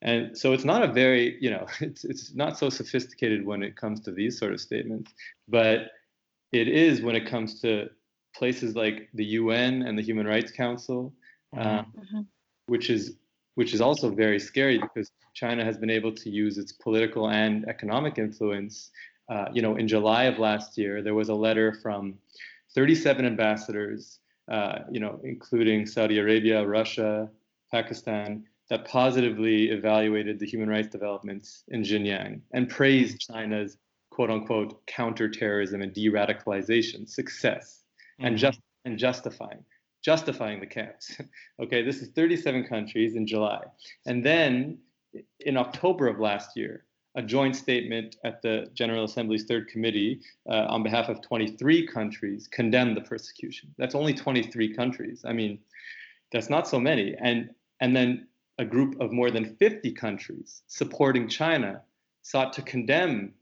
And 0.00 0.36
so 0.38 0.52
it's 0.52 0.64
not 0.64 0.82
a 0.82 0.92
very, 0.92 1.36
you 1.40 1.50
know, 1.50 1.66
it's, 1.80 2.04
it's 2.04 2.34
not 2.34 2.58
so 2.58 2.70
sophisticated 2.70 3.44
when 3.44 3.62
it 3.62 3.76
comes 3.76 4.00
to 4.02 4.12
these 4.12 4.38
sort 4.38 4.52
of 4.52 4.60
statements, 4.60 5.12
but 5.48 5.90
it 6.52 6.68
is 6.68 7.02
when 7.02 7.16
it 7.16 7.26
comes 7.26 7.60
to 7.62 7.88
places 8.34 8.74
like 8.76 9.08
the 9.14 9.24
UN 9.24 9.82
and 9.82 9.98
the 9.98 10.02
Human 10.02 10.26
Rights 10.26 10.52
Council, 10.52 11.12
mm-hmm. 11.54 11.68
um, 11.68 11.92
mm-hmm. 11.96 12.20
which 12.66 12.90
is 12.90 13.14
which 13.54 13.74
is 13.74 13.80
also 13.80 14.08
very 14.08 14.38
scary 14.38 14.78
because 14.78 15.10
China 15.38 15.64
has 15.64 15.78
been 15.78 15.90
able 15.90 16.12
to 16.12 16.30
use 16.30 16.58
its 16.58 16.72
political 16.72 17.30
and 17.30 17.64
economic 17.68 18.18
influence. 18.18 18.90
Uh, 19.28 19.46
you 19.52 19.62
know, 19.62 19.76
in 19.76 19.86
July 19.86 20.24
of 20.24 20.38
last 20.38 20.76
year, 20.76 21.00
there 21.00 21.14
was 21.14 21.28
a 21.28 21.34
letter 21.34 21.78
from 21.82 22.14
37 22.74 23.24
ambassadors, 23.24 24.18
uh, 24.50 24.80
you 24.90 24.98
know, 24.98 25.20
including 25.22 25.86
Saudi 25.86 26.18
Arabia, 26.18 26.66
Russia, 26.66 27.28
Pakistan, 27.70 28.44
that 28.68 28.84
positively 28.84 29.70
evaluated 29.70 30.40
the 30.40 30.46
human 30.46 30.68
rights 30.68 30.88
developments 30.88 31.62
in 31.68 31.82
Xinjiang 31.82 32.40
and 32.52 32.68
praised 32.68 33.20
China's 33.20 33.78
quote 34.10 34.30
unquote 34.30 34.84
counterterrorism 34.86 35.82
and 35.82 35.92
de-radicalization 35.92 37.08
success 37.08 37.84
mm-hmm. 38.20 38.26
and 38.26 38.38
just 38.38 38.60
and 38.84 38.98
justifying 38.98 39.64
justifying 40.02 40.60
the 40.60 40.66
camps. 40.66 41.20
okay, 41.62 41.82
this 41.82 42.00
is 42.00 42.08
37 42.10 42.66
countries 42.66 43.14
in 43.14 43.26
July. 43.26 43.62
And 44.06 44.24
then 44.24 44.78
in 45.40 45.56
October 45.56 46.08
of 46.08 46.18
last 46.18 46.56
year, 46.56 46.84
a 47.14 47.22
joint 47.22 47.56
statement 47.56 48.16
at 48.24 48.42
the 48.42 48.68
General 48.74 49.04
Assembly's 49.04 49.44
Third 49.44 49.68
Committee 49.68 50.20
uh, 50.48 50.66
on 50.68 50.82
behalf 50.82 51.08
of 51.08 51.20
23 51.22 51.86
countries 51.86 52.48
condemned 52.48 52.96
the 52.96 53.00
persecution. 53.00 53.74
That's 53.78 53.94
only 53.94 54.14
23 54.14 54.74
countries. 54.74 55.24
I 55.26 55.32
mean, 55.32 55.58
that's 56.32 56.50
not 56.50 56.68
so 56.68 56.78
many. 56.78 57.14
And 57.20 57.50
and 57.80 57.94
then 57.94 58.26
a 58.58 58.64
group 58.64 59.00
of 59.00 59.12
more 59.12 59.30
than 59.30 59.56
50 59.56 59.92
countries 59.92 60.62
supporting 60.66 61.28
China 61.28 61.80
sought 62.22 62.52
to 62.54 62.62
condemn 62.62 63.32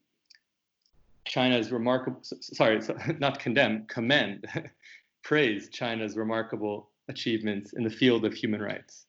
China's 1.24 1.72
remarkable, 1.72 2.20
sorry, 2.22 2.80
not 3.18 3.38
condemn, 3.38 3.86
commend, 3.86 4.46
praise 5.22 5.68
China's 5.70 6.16
remarkable 6.16 6.90
achievements 7.08 7.72
in 7.72 7.82
the 7.82 7.90
field 7.90 8.24
of 8.24 8.32
human 8.34 8.62
rights. 8.62 9.06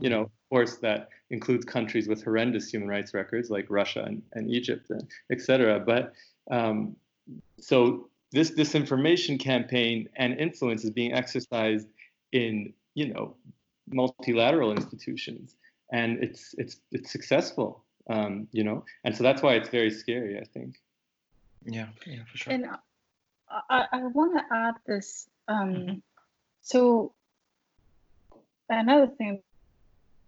You 0.00 0.10
know, 0.10 0.22
of 0.22 0.30
course, 0.50 0.76
that 0.78 1.08
includes 1.30 1.64
countries 1.64 2.08
with 2.08 2.24
horrendous 2.24 2.68
human 2.68 2.88
rights 2.88 3.14
records 3.14 3.50
like 3.50 3.66
Russia 3.68 4.02
and, 4.04 4.22
and 4.32 4.50
Egypt, 4.50 4.90
and 4.90 5.08
et 5.30 5.40
cetera. 5.40 5.78
But 5.78 6.12
um, 6.50 6.96
so 7.58 8.08
this 8.32 8.50
disinformation 8.50 9.38
campaign 9.38 10.08
and 10.16 10.38
influence 10.38 10.84
is 10.84 10.90
being 10.90 11.12
exercised 11.12 11.88
in, 12.32 12.72
you 12.94 13.12
know, 13.12 13.36
multilateral 13.92 14.72
institutions, 14.72 15.56
and 15.92 16.22
it's 16.22 16.54
it's 16.58 16.80
it's 16.92 17.10
successful, 17.10 17.84
um, 18.08 18.46
you 18.52 18.64
know, 18.64 18.84
and 19.04 19.16
so 19.16 19.22
that's 19.22 19.42
why 19.42 19.54
it's 19.54 19.68
very 19.68 19.90
scary. 19.90 20.38
I 20.38 20.44
think. 20.44 20.76
Yeah, 21.64 21.88
yeah, 22.06 22.24
for 22.30 22.38
sure. 22.38 22.52
And 22.52 22.66
I, 23.68 23.86
I 23.92 24.06
want 24.06 24.38
to 24.38 24.44
add 24.54 24.74
this. 24.86 25.28
Um, 25.48 25.74
mm-hmm. 25.74 25.98
So 26.62 27.12
another 28.68 29.08
thing 29.08 29.42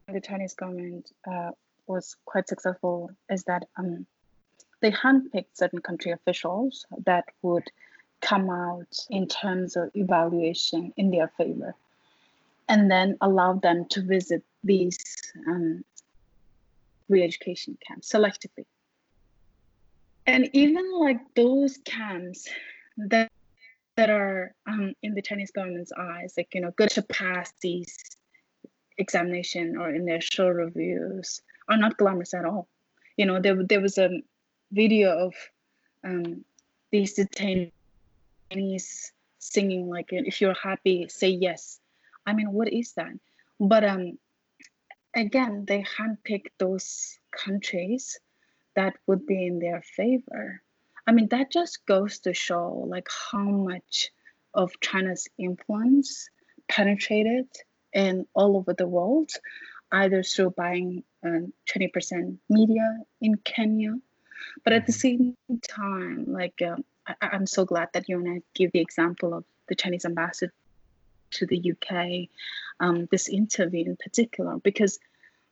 the 0.08 0.20
Chinese 0.20 0.54
government 0.54 1.12
uh, 1.30 1.50
was 1.86 2.16
quite 2.24 2.48
successful 2.48 3.10
is 3.30 3.44
that 3.44 3.64
um, 3.76 4.06
they 4.80 4.90
handpicked 4.90 5.54
certain 5.54 5.80
country 5.80 6.12
officials 6.12 6.86
that 7.06 7.24
would 7.42 7.70
come 8.20 8.50
out 8.50 8.96
in 9.10 9.26
terms 9.26 9.76
of 9.76 9.90
evaluation 9.94 10.92
in 10.96 11.10
their 11.10 11.28
favor 11.36 11.74
and 12.68 12.90
then 12.90 13.16
allow 13.20 13.54
them 13.54 13.84
to 13.90 14.00
visit 14.02 14.42
these 14.64 14.98
um, 15.48 15.84
re-education 17.08 17.76
camps 17.86 18.12
selectively. 18.12 18.64
And 20.26 20.48
even 20.52 20.90
like 20.98 21.18
those 21.34 21.78
camps 21.78 22.48
that 22.96 23.30
that 23.96 24.08
are 24.08 24.54
um, 24.66 24.94
in 25.02 25.14
the 25.14 25.20
Chinese 25.20 25.50
government's 25.50 25.92
eyes, 25.92 26.34
like 26.36 26.54
you 26.54 26.60
know, 26.60 26.70
good 26.70 26.90
to 26.90 27.02
pass 27.02 27.52
these 27.60 27.98
examination 28.98 29.76
or 29.76 29.90
initial 29.90 30.50
reviews, 30.50 31.40
are 31.68 31.76
not 31.76 31.96
glamorous 31.96 32.34
at 32.34 32.44
all. 32.44 32.68
You 33.16 33.26
know, 33.26 33.40
there 33.40 33.62
there 33.62 33.80
was 33.80 33.98
a 33.98 34.10
video 34.70 35.26
of 35.26 35.34
um, 36.04 36.44
these 36.90 37.16
detainees 37.16 37.70
singing 39.38 39.88
like, 39.88 40.08
"If 40.10 40.40
you're 40.40 40.54
happy, 40.54 41.08
say 41.08 41.28
yes." 41.28 41.80
I 42.26 42.32
mean, 42.32 42.52
what 42.52 42.72
is 42.72 42.92
that? 42.94 43.12
But 43.58 43.84
um, 43.84 44.18
again, 45.14 45.64
they 45.66 45.84
handpick 45.98 46.46
those 46.58 47.18
countries 47.30 48.18
that 48.74 48.96
would 49.06 49.26
be 49.26 49.46
in 49.46 49.58
their 49.58 49.82
favor. 49.82 50.62
I 51.06 51.12
mean, 51.12 51.28
that 51.28 51.50
just 51.50 51.84
goes 51.86 52.20
to 52.20 52.32
show 52.32 52.84
like 52.88 53.08
how 53.30 53.44
much 53.44 54.10
of 54.54 54.72
China's 54.80 55.28
influence 55.38 56.28
penetrated 56.68 57.46
in 57.92 58.26
all 58.34 58.56
over 58.56 58.72
the 58.72 58.86
world, 58.86 59.30
either 59.90 60.22
through 60.22 60.50
buying 60.50 61.04
uh, 61.24 61.46
20% 61.68 62.38
media 62.48 62.98
in 63.20 63.36
Kenya. 63.36 63.94
But 64.64 64.72
at 64.72 64.86
the 64.86 64.92
mm-hmm. 64.92 65.30
same 65.48 65.60
time, 65.60 66.24
like 66.28 66.60
um, 66.62 66.84
I- 67.06 67.36
am 67.36 67.46
so 67.46 67.64
glad 67.64 67.88
that 67.92 68.08
you 68.08 68.18
and 68.18 68.28
I 68.28 68.42
give 68.54 68.72
the 68.72 68.80
example 68.80 69.34
of 69.34 69.44
the 69.68 69.74
Chinese 69.74 70.04
ambassador 70.04 70.52
to 71.32 71.46
the 71.46 71.72
UK, 71.72 72.28
um, 72.80 73.06
this 73.10 73.28
interview 73.28 73.86
in 73.86 73.96
particular, 73.96 74.58
because 74.58 74.98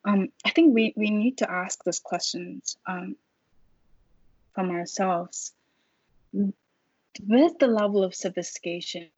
um, 0.05 0.28
I 0.45 0.51
think 0.51 0.74
we, 0.74 0.95
we 0.97 1.11
need 1.11 1.38
to 1.38 1.51
ask 1.51 1.82
those 1.84 2.01
questions 2.01 2.76
um, 2.86 3.16
from 4.55 4.70
ourselves. 4.70 5.53
With 6.32 7.59
the 7.59 7.66
level 7.66 8.05
of 8.05 8.14
sophistication 8.14 9.09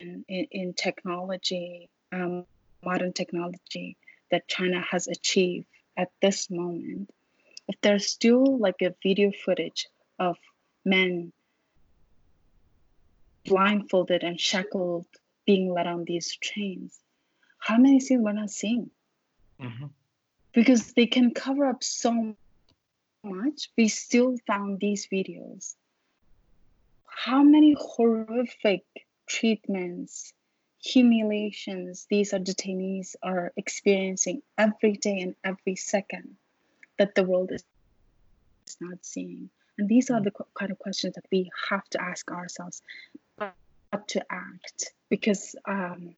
in, 0.00 0.24
in 0.28 0.74
technology, 0.74 1.90
um, 2.12 2.44
modern 2.84 3.12
technology 3.12 3.96
that 4.30 4.48
China 4.48 4.80
has 4.80 5.08
achieved 5.08 5.66
at 5.96 6.10
this 6.22 6.50
moment, 6.50 7.10
if 7.66 7.80
there's 7.80 8.06
still 8.06 8.58
like 8.58 8.80
a 8.82 8.94
video 9.02 9.32
footage 9.44 9.88
of 10.18 10.36
men 10.84 11.32
blindfolded 13.44 14.22
and 14.22 14.40
shackled 14.40 15.06
being 15.46 15.72
led 15.72 15.86
on 15.86 16.04
these 16.04 16.36
trains, 16.36 16.98
how 17.58 17.76
many 17.76 18.00
scenes 18.00 18.22
we're 18.22 18.32
not 18.32 18.50
seeing? 18.50 18.90
Mm-hmm. 19.60 19.86
Because 20.52 20.92
they 20.92 21.06
can 21.06 21.32
cover 21.32 21.66
up 21.66 21.82
so 21.82 22.36
much, 23.24 23.70
we 23.76 23.88
still 23.88 24.36
found 24.46 24.80
these 24.80 25.08
videos. 25.12 25.74
How 27.06 27.42
many 27.42 27.74
horrific 27.78 28.84
treatments, 29.26 30.32
humiliations 30.80 32.06
these 32.08 32.32
are 32.32 32.38
detainees 32.38 33.16
are 33.22 33.52
experiencing 33.56 34.42
every 34.56 34.92
day 34.92 35.20
and 35.20 35.34
every 35.44 35.76
second 35.76 36.36
that 36.98 37.14
the 37.14 37.24
world 37.24 37.50
is 37.52 37.64
not 38.80 38.98
seeing. 39.04 39.50
And 39.78 39.88
these 39.88 40.10
are 40.10 40.20
the 40.20 40.32
kind 40.54 40.70
of 40.70 40.78
questions 40.78 41.14
that 41.14 41.24
we 41.30 41.50
have 41.70 41.88
to 41.90 42.02
ask 42.02 42.30
ourselves, 42.30 42.82
but 43.38 44.08
to 44.08 44.24
act, 44.30 44.92
because 45.08 45.54
um, 45.64 46.14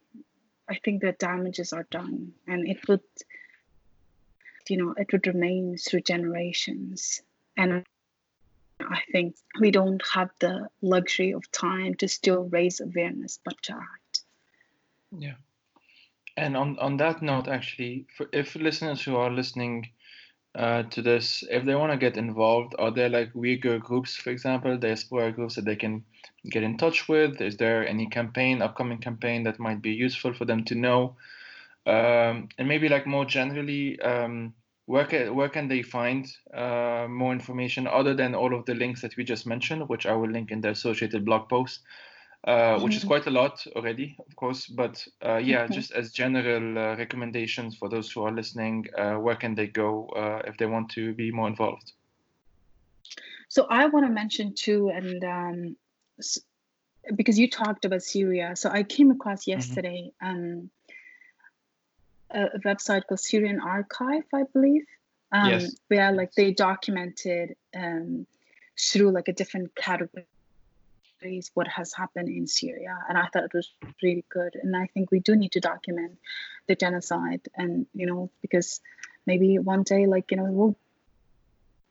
I 0.68 0.76
think 0.82 1.02
the 1.02 1.12
damages 1.12 1.72
are 1.72 1.86
done, 1.90 2.32
and 2.46 2.66
it 2.66 2.88
would, 2.88 3.02
you 4.68 4.78
know, 4.78 4.94
it 4.96 5.12
would 5.12 5.26
remain 5.26 5.76
through 5.76 6.00
generations. 6.00 7.20
And 7.56 7.84
I 8.80 9.02
think 9.12 9.36
we 9.60 9.70
don't 9.70 10.02
have 10.14 10.30
the 10.38 10.68
luxury 10.80 11.32
of 11.32 11.50
time 11.52 11.94
to 11.96 12.08
still 12.08 12.44
raise 12.44 12.80
awareness, 12.80 13.38
but 13.44 13.60
to 13.64 13.74
act. 13.74 13.99
Yeah. 15.12 15.34
And 16.36 16.56
on, 16.56 16.78
on 16.78 16.96
that 16.98 17.22
note, 17.22 17.48
actually, 17.48 18.06
for, 18.16 18.26
if 18.32 18.54
listeners 18.54 19.02
who 19.02 19.16
are 19.16 19.30
listening 19.30 19.90
uh, 20.54 20.84
to 20.84 21.02
this, 21.02 21.44
if 21.50 21.64
they 21.64 21.74
want 21.74 21.92
to 21.92 21.98
get 21.98 22.16
involved, 22.16 22.74
are 22.78 22.90
there 22.90 23.08
like 23.08 23.32
Uyghur 23.34 23.80
groups, 23.80 24.16
for 24.16 24.30
example, 24.30 24.76
diaspora 24.76 25.32
groups 25.32 25.56
that 25.56 25.64
they 25.64 25.76
can 25.76 26.04
get 26.50 26.62
in 26.62 26.76
touch 26.78 27.08
with? 27.08 27.40
Is 27.40 27.56
there 27.56 27.86
any 27.86 28.06
campaign, 28.06 28.62
upcoming 28.62 28.98
campaign 28.98 29.44
that 29.44 29.58
might 29.58 29.82
be 29.82 29.92
useful 29.92 30.32
for 30.32 30.44
them 30.44 30.64
to 30.64 30.74
know? 30.74 31.16
Um, 31.86 32.48
and 32.58 32.68
maybe 32.68 32.88
like 32.88 33.06
more 33.06 33.24
generally, 33.24 34.00
um, 34.00 34.54
where 34.86 35.04
can, 35.04 35.34
where 35.34 35.48
can 35.48 35.68
they 35.68 35.82
find 35.82 36.26
uh, 36.54 37.06
more 37.08 37.32
information 37.32 37.86
other 37.86 38.14
than 38.14 38.34
all 38.34 38.54
of 38.54 38.64
the 38.66 38.74
links 38.74 39.02
that 39.02 39.16
we 39.16 39.24
just 39.24 39.46
mentioned, 39.46 39.88
which 39.88 40.06
I 40.06 40.14
will 40.14 40.30
link 40.30 40.50
in 40.50 40.60
the 40.60 40.70
associated 40.70 41.24
blog 41.24 41.48
post, 41.48 41.80
uh, 42.44 42.78
which 42.80 42.94
is 42.94 43.00
mm-hmm. 43.00 43.08
quite 43.08 43.26
a 43.26 43.30
lot 43.30 43.66
already, 43.76 44.16
of 44.26 44.34
course. 44.36 44.66
But 44.66 45.06
uh, 45.24 45.36
yeah, 45.36 45.64
mm-hmm. 45.64 45.74
just 45.74 45.92
as 45.92 46.12
general 46.12 46.78
uh, 46.78 46.96
recommendations 46.96 47.76
for 47.76 47.88
those 47.88 48.10
who 48.10 48.22
are 48.22 48.32
listening, 48.32 48.86
uh, 48.96 49.14
where 49.14 49.36
can 49.36 49.54
they 49.54 49.66
go 49.66 50.06
uh, 50.16 50.42
if 50.46 50.56
they 50.56 50.66
want 50.66 50.90
to 50.92 51.12
be 51.14 51.30
more 51.30 51.48
involved? 51.48 51.92
So 53.48 53.66
I 53.68 53.86
want 53.86 54.06
to 54.06 54.12
mention 54.12 54.54
too, 54.54 54.90
and 54.90 55.24
um, 55.24 55.76
because 57.14 57.38
you 57.38 57.50
talked 57.50 57.84
about 57.84 58.02
Syria, 58.02 58.54
so 58.54 58.70
I 58.70 58.84
came 58.84 59.10
across 59.10 59.42
mm-hmm. 59.42 59.58
yesterday. 59.58 60.12
Mm-hmm. 60.22 60.36
Um, 60.36 60.70
a 62.32 62.58
website 62.64 63.06
called 63.08 63.20
Syrian 63.20 63.60
Archive, 63.60 64.22
I 64.32 64.44
believe. 64.52 64.84
Um, 65.32 65.50
yes. 65.50 65.76
Where 65.88 66.12
like 66.12 66.32
they 66.34 66.52
documented 66.52 67.56
um, 67.74 68.26
through 68.78 69.10
like 69.10 69.28
a 69.28 69.32
different 69.32 69.74
categories 71.20 71.50
what 71.54 71.68
has 71.68 71.92
happened 71.92 72.28
in 72.28 72.46
Syria, 72.46 72.96
and 73.08 73.18
I 73.18 73.26
thought 73.26 73.44
it 73.44 73.54
was 73.54 73.72
really 74.02 74.24
good. 74.28 74.56
And 74.60 74.76
I 74.76 74.86
think 74.86 75.10
we 75.10 75.20
do 75.20 75.36
need 75.36 75.52
to 75.52 75.60
document 75.60 76.18
the 76.66 76.74
genocide, 76.74 77.42
and 77.54 77.86
you 77.94 78.06
know 78.06 78.30
because 78.42 78.80
maybe 79.26 79.58
one 79.58 79.82
day 79.82 80.06
like 80.06 80.30
you 80.30 80.36
know 80.36 80.44
we'll 80.44 80.76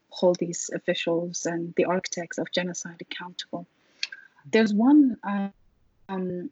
hold 0.09 0.37
these 0.39 0.69
officials 0.73 1.45
and 1.45 1.73
the 1.75 1.85
architects 1.85 2.37
of 2.37 2.51
genocide 2.51 3.01
accountable. 3.01 3.67
There's 4.51 4.73
one 4.73 5.17
um, 6.07 6.49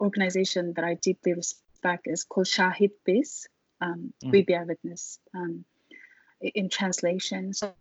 organization 0.00 0.72
that 0.74 0.84
I 0.84 0.94
deeply 0.94 1.34
respect 1.34 2.06
is 2.06 2.24
called 2.24 2.46
Shahid 2.46 2.92
Biz. 3.04 3.48
Um, 3.80 4.14
mm. 4.24 4.32
We 4.32 4.42
bear 4.42 4.64
witness 4.64 5.18
um, 5.34 5.64
in 6.40 6.70
translation. 6.70 7.52
So, 7.52 7.74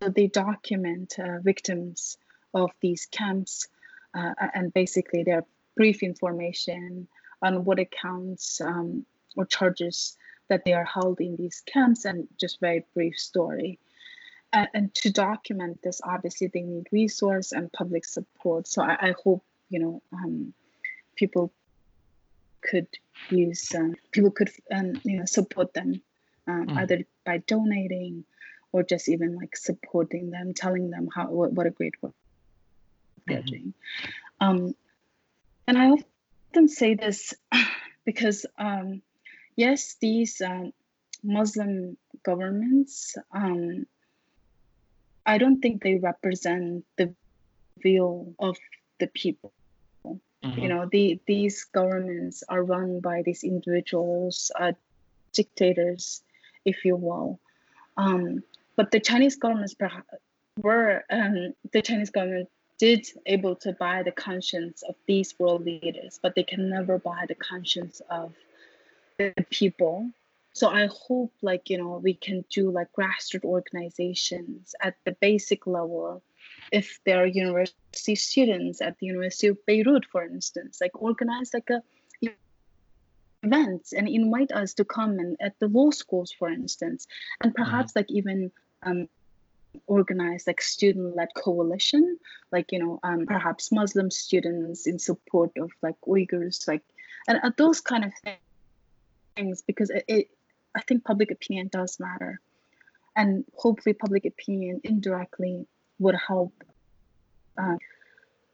so 0.00 0.08
they 0.08 0.28
document 0.28 1.14
uh, 1.18 1.40
victims 1.42 2.16
of 2.54 2.70
these 2.80 3.06
camps 3.06 3.66
uh, 4.14 4.34
and 4.54 4.72
basically 4.72 5.22
their 5.22 5.44
brief 5.76 6.02
information 6.02 7.08
on 7.40 7.64
what 7.64 7.78
accounts 7.78 8.60
um, 8.60 9.04
or 9.36 9.44
charges 9.44 10.16
that 10.48 10.64
they 10.64 10.72
are 10.72 10.84
held 10.84 11.20
in 11.20 11.36
these 11.36 11.62
camps 11.66 12.04
and 12.04 12.28
just 12.38 12.60
very 12.60 12.84
brief 12.94 13.18
story. 13.18 13.78
And, 14.52 14.68
and, 14.74 14.94
to 14.96 15.10
document 15.10 15.80
this, 15.82 16.02
obviously 16.04 16.48
they 16.48 16.60
need 16.60 16.86
resource 16.92 17.52
and 17.52 17.72
public 17.72 18.04
support. 18.04 18.66
So 18.66 18.82
I, 18.82 19.08
I 19.08 19.14
hope 19.24 19.42
you 19.70 19.78
know 19.78 20.02
um, 20.12 20.52
people 21.16 21.52
could 22.60 22.88
use 23.30 23.74
um, 23.74 23.94
people 24.10 24.30
could 24.30 24.50
um, 24.70 25.00
you 25.04 25.18
know 25.18 25.24
support 25.24 25.72
them 25.72 26.02
um, 26.46 26.66
mm. 26.66 26.76
either 26.76 26.98
by 27.24 27.38
donating 27.38 28.24
or 28.72 28.82
just 28.82 29.08
even 29.08 29.36
like 29.36 29.56
supporting 29.56 30.30
them 30.30 30.52
telling 30.54 30.90
them 30.90 31.08
how 31.14 31.28
what, 31.28 31.52
what 31.52 31.66
a 31.66 31.70
great 31.70 31.94
work 32.02 32.14
mm-hmm. 33.28 33.70
um, 34.40 34.74
and 35.66 35.78
i 35.78 35.90
often 35.90 36.68
say 36.68 36.94
this 36.94 37.34
because 38.04 38.46
um, 38.58 39.02
yes 39.56 39.96
these 40.00 40.40
um, 40.40 40.72
muslim 41.22 41.96
governments 42.24 43.16
um, 43.32 43.86
i 45.26 45.38
don't 45.38 45.60
think 45.60 45.82
they 45.82 45.96
represent 45.96 46.84
the 46.96 47.14
will 47.84 48.34
of 48.38 48.56
the 48.98 49.06
people 49.08 49.52
Mm-hmm. 50.44 50.60
You 50.60 50.68
know, 50.68 50.88
the, 50.90 51.20
these 51.26 51.64
governments 51.64 52.42
are 52.48 52.64
run 52.64 53.00
by 53.00 53.22
these 53.24 53.44
individuals, 53.44 54.50
uh, 54.58 54.72
dictators, 55.32 56.22
if 56.64 56.84
you 56.84 56.96
will. 56.96 57.38
Um, 57.96 58.42
but 58.74 58.90
the 58.90 59.00
Chinese 59.00 59.36
governments 59.36 59.76
were 60.58 61.04
um, 61.10 61.54
the 61.72 61.82
Chinese 61.82 62.10
government 62.10 62.48
did 62.82 63.06
able 63.26 63.54
to 63.54 63.72
buy 63.74 64.02
the 64.02 64.10
conscience 64.10 64.82
of 64.82 64.96
these 65.06 65.38
world 65.38 65.64
leaders, 65.64 66.18
but 66.20 66.34
they 66.34 66.42
can 66.42 66.68
never 66.68 66.98
buy 66.98 67.24
the 67.28 67.36
conscience 67.36 68.02
of 68.10 68.34
the 69.18 69.32
people. 69.50 70.10
So 70.52 70.66
I 70.68 70.88
hope, 71.06 71.32
like 71.42 71.70
you 71.70 71.78
know, 71.78 72.00
we 72.02 72.14
can 72.14 72.44
do 72.50 72.72
like 72.72 72.88
grassroots 72.98 73.44
organizations 73.44 74.74
at 74.82 74.96
the 75.04 75.12
basic 75.20 75.64
level 75.64 76.24
if 76.72 76.98
there 77.06 77.22
are 77.22 77.26
university 77.26 78.16
students 78.16 78.80
at 78.80 78.98
the 78.98 79.06
University 79.06 79.46
of 79.46 79.64
Beirut, 79.64 80.04
for 80.10 80.24
instance, 80.24 80.80
like 80.80 81.00
organize 81.00 81.54
like 81.54 81.70
a 81.70 81.82
events 83.44 83.92
and 83.92 84.08
invite 84.08 84.50
us 84.50 84.74
to 84.74 84.84
come 84.84 85.20
and 85.20 85.36
at 85.40 85.56
the 85.60 85.68
law 85.68 85.90
schools, 85.90 86.32
for 86.36 86.48
instance, 86.50 87.06
and 87.40 87.52
mm-hmm. 87.52 87.62
perhaps 87.62 87.92
mm-hmm. 87.92 88.00
like 88.00 88.10
even 88.10 88.50
um, 88.82 89.08
organize 89.86 90.46
like 90.46 90.60
student-led 90.60 91.28
coalition, 91.36 92.18
like 92.50 92.72
you 92.72 92.78
know 92.78 93.00
um, 93.02 93.26
perhaps 93.26 93.72
Muslim 93.72 94.10
students 94.10 94.86
in 94.86 94.98
support 94.98 95.52
of 95.58 95.70
like 95.82 95.96
Uyghurs, 96.06 96.66
like 96.68 96.82
and 97.28 97.38
uh, 97.42 97.50
those 97.56 97.80
kind 97.80 98.04
of 98.04 98.12
things 99.36 99.62
because 99.62 99.90
it, 99.90 100.04
it 100.08 100.30
I 100.74 100.80
think 100.82 101.04
public 101.04 101.30
opinion 101.30 101.68
does 101.72 101.98
matter, 102.00 102.40
and 103.16 103.44
hopefully 103.56 103.94
public 103.94 104.24
opinion 104.24 104.80
indirectly 104.84 105.66
would 105.98 106.16
help 106.16 106.52
uh, 107.56 107.76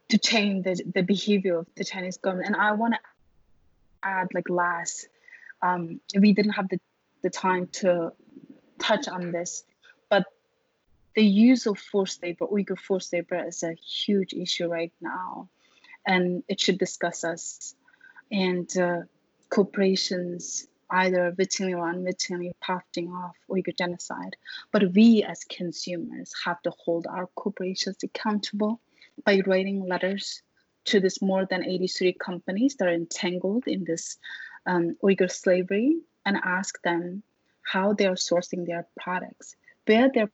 to 0.09 0.19
change 0.19 0.64
the, 0.64 0.83
the 0.95 1.03
behavior 1.03 1.59
of 1.59 1.66
the 1.77 1.85
Chinese 1.85 2.16
government. 2.16 2.49
And 2.49 2.57
I 2.57 2.73
want 2.73 2.95
to 2.95 3.01
add, 4.03 4.29
like, 4.35 4.49
last, 4.49 5.09
um, 5.62 6.01
we 6.19 6.33
didn't 6.33 6.53
have 6.53 6.69
the, 6.69 6.81
the 7.23 7.31
time 7.31 7.69
to 7.73 8.12
touch 8.79 9.09
on 9.09 9.33
this, 9.33 9.64
the 11.15 11.25
use 11.25 11.67
of 11.67 11.79
forced 11.79 12.23
labor, 12.23 12.47
Uyghur 12.47 12.79
forced 12.79 13.13
labor, 13.13 13.45
is 13.47 13.63
a 13.63 13.75
huge 13.75 14.33
issue 14.33 14.69
right 14.69 14.93
now, 15.01 15.49
and 16.07 16.43
it 16.49 16.61
should 16.61 16.79
discuss 16.79 17.25
us. 17.25 17.75
And 18.31 18.69
uh, 18.77 19.03
corporations 19.51 20.67
either 20.91 21.35
wittingly 21.37 21.75
or 21.75 21.89
unwittingly 21.89 22.55
profiting 22.61 23.09
off 23.09 23.37
Uyghur 23.51 23.77
genocide. 23.77 24.37
But 24.73 24.93
we 24.95 25.23
as 25.23 25.45
consumers 25.45 26.33
have 26.45 26.61
to 26.63 26.73
hold 26.85 27.07
our 27.07 27.27
corporations 27.35 27.99
accountable 28.03 28.81
by 29.25 29.43
writing 29.47 29.87
letters 29.87 30.43
to 30.87 31.01
this 31.01 31.21
more 31.21 31.45
than 31.45 31.65
83 31.65 32.15
companies 32.15 32.77
that 32.77 32.89
are 32.89 32.95
entangled 32.95 33.65
in 33.67 33.85
this 33.85 34.17
um, 34.67 34.97
Uyghur 35.03 35.31
slavery 35.31 35.99
and 36.25 36.39
ask 36.43 36.81
them 36.83 37.23
how 37.63 37.93
they 37.93 38.07
are 38.07 38.15
sourcing 38.15 38.67
their 38.67 38.87
products, 38.99 39.55
where 39.87 40.11
their 40.13 40.31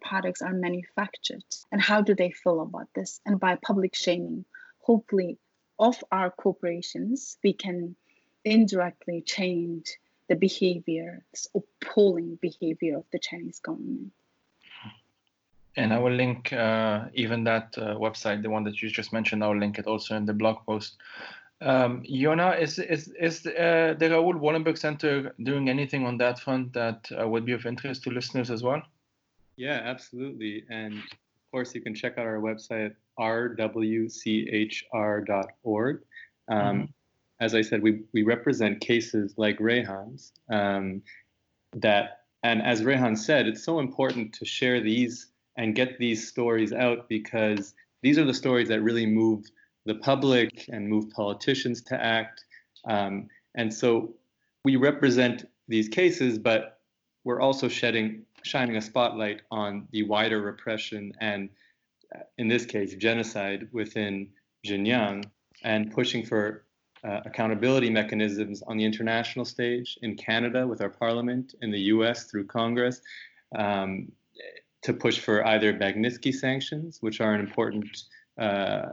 products 0.00 0.42
are 0.42 0.52
manufactured, 0.52 1.44
and 1.72 1.80
how 1.80 2.00
do 2.00 2.14
they 2.14 2.30
feel 2.30 2.60
about 2.60 2.88
this. 2.94 3.20
And 3.26 3.38
by 3.38 3.56
public 3.56 3.94
shaming, 3.94 4.44
hopefully, 4.80 5.38
of 5.78 6.02
our 6.10 6.30
corporations, 6.30 7.38
we 7.44 7.52
can 7.52 7.96
indirectly 8.44 9.22
change 9.22 9.96
the 10.28 10.36
behavior, 10.36 11.24
this 11.32 11.48
appalling 11.54 12.38
behavior 12.40 12.98
of 12.98 13.04
the 13.12 13.18
Chinese 13.18 13.60
government. 13.60 14.12
And 15.76 15.92
I 15.92 15.98
will 15.98 16.12
link 16.12 16.52
uh, 16.52 17.04
even 17.14 17.44
that 17.44 17.78
uh, 17.78 17.94
website, 17.94 18.42
the 18.42 18.50
one 18.50 18.64
that 18.64 18.82
you 18.82 18.90
just 18.90 19.12
mentioned. 19.12 19.44
I 19.44 19.48
will 19.48 19.58
link 19.58 19.78
it 19.78 19.86
also 19.86 20.16
in 20.16 20.26
the 20.26 20.32
blog 20.32 20.66
post. 20.66 20.96
Um, 21.60 22.02
Yonah, 22.04 22.52
is 22.52 22.78
is 22.78 23.08
is 23.20 23.46
uh, 23.46 23.94
the 23.98 24.10
Raoul 24.10 24.34
Wallenberg 24.34 24.78
Center 24.78 25.34
doing 25.42 25.68
anything 25.68 26.04
on 26.06 26.18
that 26.18 26.38
front 26.40 26.72
that 26.72 27.08
uh, 27.12 27.28
would 27.28 27.44
be 27.44 27.52
of 27.52 27.66
interest 27.66 28.02
to 28.04 28.10
listeners 28.10 28.50
as 28.50 28.62
well? 28.62 28.82
Yeah, 29.58 29.80
absolutely. 29.84 30.64
And 30.70 30.94
of 30.94 31.50
course, 31.50 31.74
you 31.74 31.80
can 31.80 31.94
check 31.94 32.16
out 32.16 32.26
our 32.26 32.38
website 32.38 32.94
rwchr.org. 33.18 33.60
Um, 36.48 36.58
mm-hmm. 36.58 36.84
As 37.40 37.54
I 37.54 37.62
said, 37.62 37.82
we 37.82 38.02
we 38.12 38.22
represent 38.22 38.80
cases 38.80 39.34
like 39.36 39.58
Rayhan's 39.58 40.32
um, 40.50 41.02
that, 41.74 42.20
and 42.42 42.62
as 42.62 42.82
Rayhan 42.82 43.18
said, 43.18 43.46
it's 43.48 43.64
so 43.64 43.80
important 43.80 44.32
to 44.34 44.44
share 44.44 44.80
these 44.80 45.26
and 45.56 45.74
get 45.74 45.98
these 45.98 46.28
stories 46.28 46.72
out 46.72 47.08
because 47.08 47.74
these 48.02 48.16
are 48.16 48.24
the 48.24 48.34
stories 48.34 48.68
that 48.68 48.80
really 48.82 49.06
move 49.06 49.44
the 49.86 49.96
public 49.96 50.68
and 50.72 50.88
move 50.88 51.10
politicians 51.10 51.82
to 51.82 52.00
act. 52.00 52.44
Um, 52.84 53.28
and 53.56 53.74
so 53.74 54.14
we 54.64 54.76
represent 54.76 55.48
these 55.66 55.88
cases, 55.88 56.38
but 56.38 56.80
we're 57.24 57.40
also 57.40 57.68
shedding, 57.68 58.22
shining 58.48 58.76
a 58.76 58.82
spotlight 58.82 59.42
on 59.50 59.86
the 59.92 60.02
wider 60.02 60.40
repression 60.40 61.12
and, 61.20 61.50
uh, 62.14 62.20
in 62.38 62.48
this 62.48 62.64
case, 62.64 62.94
genocide 62.94 63.68
within 63.72 64.28
Xinjiang, 64.66 65.24
and 65.62 65.92
pushing 65.92 66.24
for 66.24 66.64
uh, 67.04 67.20
accountability 67.24 67.90
mechanisms 67.90 68.62
on 68.62 68.76
the 68.76 68.84
international 68.84 69.44
stage, 69.44 69.98
in 70.02 70.16
Canada 70.16 70.66
with 70.66 70.80
our 70.80 70.88
parliament, 70.88 71.54
in 71.62 71.70
the 71.70 71.80
US 71.94 72.24
through 72.24 72.46
Congress, 72.46 73.00
um, 73.56 74.10
to 74.82 74.92
push 74.92 75.18
for 75.18 75.46
either 75.46 75.72
Magnitsky 75.74 76.34
sanctions, 76.34 76.98
which 77.00 77.20
are 77.20 77.34
an 77.34 77.40
important 77.40 77.86
uh, 78.38 78.90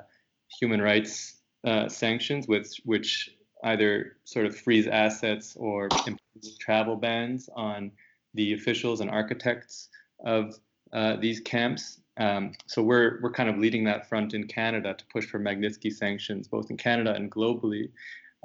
human 0.60 0.82
rights 0.82 1.42
uh, 1.66 1.88
sanctions, 1.88 2.48
which 2.48 2.82
which 2.84 3.30
either 3.64 4.18
sort 4.24 4.46
of 4.46 4.56
freeze 4.56 4.88
assets 4.88 5.56
or 5.56 5.88
impose 6.06 6.58
travel 6.60 6.96
bans 6.96 7.50
on 7.56 7.92
the 8.36 8.54
officials 8.54 9.02
and 9.02 9.10
architects 9.10 9.90
of 10.24 10.56
uh, 10.94 11.16
these 11.18 11.40
camps. 11.40 12.00
Um, 12.18 12.54
so 12.68 12.82
we're 12.82 13.20
we're 13.22 13.32
kind 13.32 13.50
of 13.50 13.58
leading 13.58 13.84
that 13.86 14.08
front 14.08 14.34
in 14.34 14.48
Canada 14.48 14.94
to 14.94 15.06
push 15.12 15.26
for 15.26 15.40
Magnitsky 15.40 15.92
sanctions, 15.92 16.48
both 16.48 16.70
in 16.70 16.78
Canada 16.78 17.14
and 17.14 17.30
globally, 17.30 17.90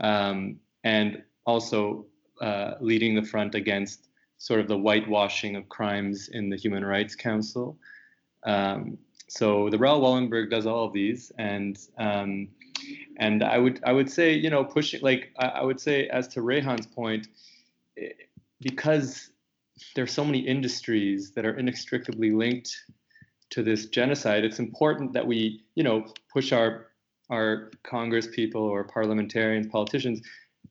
um, 0.01 0.59
and 0.83 1.23
also 1.47 2.07
uh, 2.41 2.75
leading 2.81 3.15
the 3.15 3.23
front 3.23 3.55
against 3.55 4.09
sort 4.39 4.59
of 4.59 4.67
the 4.67 4.77
whitewashing 4.77 5.55
of 5.55 5.69
crimes 5.69 6.29
in 6.33 6.49
the 6.49 6.57
Human 6.57 6.85
Rights 6.85 7.15
Council. 7.15 7.79
Um, 8.45 8.99
so 9.29 9.71
the 9.71 9.79
Raoul 9.79 10.01
Wallenberg 10.01 10.51
does 10.51 10.67
all 10.67 10.87
of 10.87 10.93
these, 10.93 11.31
and 11.39 11.79
um, 11.99 12.49
and 13.19 13.45
I 13.45 13.59
would 13.59 13.81
I 13.85 13.93
would 13.93 14.11
say 14.11 14.33
you 14.33 14.51
know 14.51 14.65
pushing 14.65 15.01
like 15.03 15.31
I, 15.39 15.47
I 15.47 15.63
would 15.63 15.79
say 15.79 16.09
as 16.09 16.27
to 16.29 16.41
Rayhan's 16.41 16.87
point, 16.87 17.29
eh, 17.97 18.09
because 19.95 20.05
are 20.05 20.09
so 20.09 20.25
many 20.25 20.39
industries 20.39 21.33
that 21.33 21.45
are 21.45 21.59
inextricably 21.59 22.31
linked 22.31 22.75
to 23.51 23.63
this 23.63 23.87
genocide. 23.87 24.45
It's 24.45 24.59
important 24.59 25.13
that 25.13 25.27
we 25.27 25.65
you 25.75 25.83
know 25.83 26.07
push 26.33 26.53
our 26.53 26.89
our 27.31 27.71
Congress 27.85 28.27
people 28.27 28.63
or 28.63 28.85
parliamentarians, 28.85 29.69
politicians, 29.69 30.21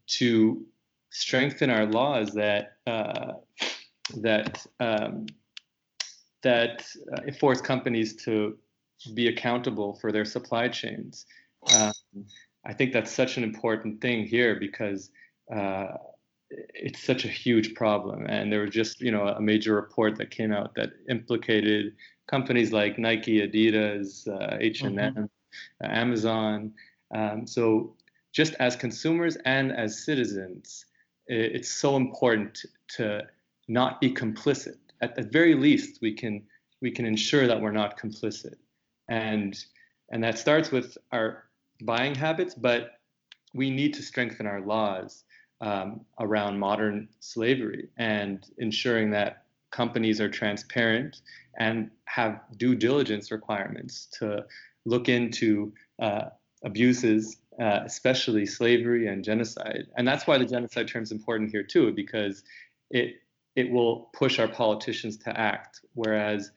to 0.07 0.65
strengthen 1.09 1.69
our 1.69 1.85
laws 1.85 2.31
that 2.33 2.77
uh, 2.87 3.33
that 4.17 4.65
um, 4.79 5.25
that 6.41 6.85
uh, 7.13 7.31
force 7.39 7.61
companies 7.61 8.15
to 8.15 8.57
be 9.13 9.27
accountable 9.27 9.95
for 9.95 10.11
their 10.11 10.25
supply 10.25 10.67
chains. 10.67 11.25
Um, 11.75 11.93
I 12.65 12.73
think 12.73 12.93
that's 12.93 13.11
such 13.11 13.37
an 13.37 13.43
important 13.43 14.01
thing 14.01 14.25
here 14.25 14.59
because 14.59 15.11
uh, 15.53 15.93
it's 16.49 17.03
such 17.03 17.25
a 17.25 17.27
huge 17.27 17.75
problem. 17.75 18.25
And 18.27 18.51
there 18.51 18.61
was 18.61 18.71
just 18.71 19.01
you 19.01 19.11
know 19.11 19.27
a 19.27 19.41
major 19.41 19.75
report 19.75 20.17
that 20.17 20.31
came 20.31 20.51
out 20.51 20.75
that 20.75 20.91
implicated 21.09 21.95
companies 22.27 22.71
like 22.71 22.97
Nike, 22.97 23.41
Adidas, 23.41 24.27
H 24.59 24.81
and 24.81 24.99
M, 24.99 25.13
mm-hmm. 25.13 25.91
Amazon. 25.91 26.71
Um, 27.13 27.47
so 27.47 27.95
just 28.31 28.53
as 28.59 28.75
consumers 28.75 29.35
and 29.45 29.71
as 29.71 30.03
citizens, 30.03 30.85
it's 31.27 31.69
so 31.69 31.95
important 31.95 32.65
to 32.95 33.23
not 33.67 33.99
be 34.01 34.11
complicit. 34.11 34.77
At 35.01 35.15
the 35.15 35.23
very 35.23 35.55
least, 35.55 36.01
we 36.01 36.13
can 36.13 36.43
we 36.81 36.91
can 36.91 37.05
ensure 37.05 37.47
that 37.47 37.61
we're 37.61 37.71
not 37.71 37.99
complicit, 37.99 38.55
and 39.07 39.57
and 40.11 40.23
that 40.23 40.39
starts 40.39 40.71
with 40.71 40.97
our 41.11 41.45
buying 41.83 42.15
habits. 42.15 42.55
But 42.55 42.99
we 43.53 43.69
need 43.69 43.93
to 43.95 44.03
strengthen 44.03 44.45
our 44.45 44.61
laws 44.61 45.23
um, 45.61 46.01
around 46.19 46.57
modern 46.59 47.07
slavery 47.19 47.89
and 47.97 48.45
ensuring 48.57 49.11
that 49.11 49.43
companies 49.71 50.19
are 50.19 50.29
transparent 50.29 51.21
and 51.57 51.91
have 52.05 52.41
due 52.57 52.75
diligence 52.75 53.31
requirements 53.31 54.07
to 54.19 54.45
look 54.85 55.09
into 55.09 55.73
uh, 55.99 56.25
abuses 56.63 57.37
uh, 57.59 57.81
especially 57.83 58.45
slavery 58.45 59.07
and 59.07 59.23
genocide. 59.23 59.87
And 59.97 60.07
that's 60.07 60.25
why 60.25 60.37
the 60.37 60.45
genocide 60.45 60.87
term 60.87 61.03
is 61.03 61.11
important 61.11 61.51
here 61.51 61.63
too, 61.63 61.91
because 61.91 62.43
it 62.89 63.15
it 63.55 63.69
will 63.69 64.09
push 64.13 64.39
our 64.39 64.47
politicians 64.47 65.17
to 65.17 65.37
act. 65.37 65.81
Whereas 65.93 66.51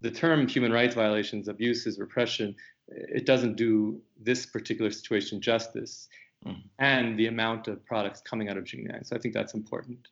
the 0.00 0.10
term 0.10 0.48
human 0.48 0.72
rights 0.72 0.96
violations, 0.96 1.46
abuses, 1.46 2.00
repression, 2.00 2.56
it 2.88 3.24
doesn't 3.24 3.56
do 3.56 4.00
this 4.20 4.44
particular 4.46 4.90
situation 4.90 5.40
justice 5.40 6.08
mm. 6.46 6.62
and 6.78 7.18
the 7.18 7.26
amount 7.26 7.68
of 7.68 7.84
products 7.84 8.20
coming 8.20 8.48
out 8.48 8.56
of 8.56 8.64
Xinjiang. 8.64 9.06
So 9.06 9.16
I 9.16 9.18
think 9.18 9.34
that's 9.34 9.54
important. 9.54 10.08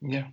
Yeah. 0.00 0.26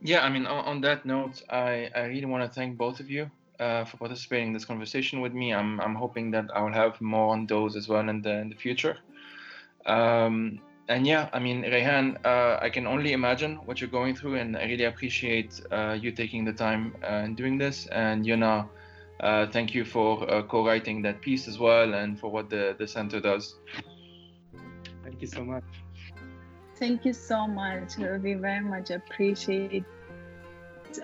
Yeah, 0.00 0.24
I 0.24 0.28
mean, 0.30 0.46
on, 0.46 0.64
on 0.64 0.80
that 0.80 1.06
note, 1.06 1.42
I, 1.48 1.88
I 1.94 2.02
really 2.06 2.26
want 2.26 2.42
to 2.44 2.52
thank 2.52 2.76
both 2.76 2.98
of 2.98 3.08
you 3.08 3.30
uh, 3.60 3.84
for 3.84 3.96
participating 3.98 4.48
in 4.48 4.52
this 4.52 4.64
conversation 4.64 5.20
with 5.20 5.32
me. 5.32 5.54
I'm, 5.54 5.80
I'm 5.80 5.94
hoping 5.94 6.32
that 6.32 6.46
I 6.54 6.60
will 6.60 6.72
have 6.72 7.00
more 7.00 7.32
on 7.32 7.46
those 7.46 7.76
as 7.76 7.88
well 7.88 8.08
in 8.08 8.20
the, 8.20 8.38
in 8.38 8.48
the 8.48 8.56
future. 8.56 8.96
Um, 9.86 10.60
and 10.88 11.06
yeah, 11.06 11.28
I 11.32 11.38
mean, 11.38 11.62
Rayhan, 11.62 12.24
uh, 12.24 12.58
I 12.60 12.68
can 12.68 12.86
only 12.86 13.12
imagine 13.12 13.56
what 13.66 13.80
you're 13.80 13.90
going 13.90 14.16
through, 14.16 14.34
and 14.34 14.56
I 14.56 14.64
really 14.64 14.84
appreciate 14.84 15.60
uh, 15.70 15.96
you 15.98 16.10
taking 16.10 16.44
the 16.44 16.52
time 16.52 16.94
uh, 17.02 17.22
and 17.24 17.36
doing 17.36 17.56
this. 17.56 17.86
And 17.86 18.26
you 18.26 18.34
Yonah, 18.34 18.68
uh, 19.20 19.46
thank 19.46 19.74
you 19.74 19.84
for 19.84 20.28
uh, 20.30 20.42
co-writing 20.42 21.02
that 21.02 21.20
piece 21.20 21.48
as 21.48 21.58
well, 21.58 21.94
and 21.94 22.18
for 22.18 22.30
what 22.30 22.50
the, 22.50 22.74
the 22.78 22.86
center 22.86 23.20
does. 23.20 23.56
Thank 25.02 25.20
you 25.20 25.28
so 25.28 25.44
much. 25.44 25.64
Thank 26.76 27.04
you 27.04 27.12
so 27.12 27.46
much. 27.46 27.96
We 27.96 28.34
very 28.34 28.64
much 28.64 28.90
appreciate 28.90 29.84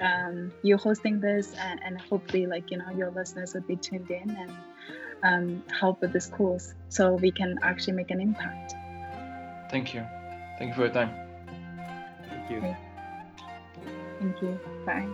um, 0.01 0.53
you 0.63 0.77
hosting 0.77 1.21
this 1.21 1.55
and, 1.55 1.81
and, 1.83 2.01
hopefully 2.01 2.47
like 2.47 2.71
you 2.71 2.79
know 2.79 2.91
your 2.91 3.11
listeners 3.11 3.55
will 3.55 3.63
be 3.63 3.77
tuned 3.77 4.11
in 4.11 4.31
and 4.31 4.53
um, 5.23 5.63
help 5.73 6.01
with 6.01 6.13
this 6.13 6.27
course 6.27 6.75
so 6.89 7.15
we 7.15 7.31
can 7.31 7.59
actually 7.63 7.95
make 7.95 8.11
an 8.11 8.21
impact 8.21 8.75
thank 9.71 9.95
you 9.95 10.05
thank 10.59 10.71
you 10.71 10.75
for 10.75 10.83
your 10.83 10.93
time 10.93 11.11
thank 12.29 12.51
you 12.51 12.77
thank 14.21 14.43
you 14.43 14.61
bye 14.85 15.09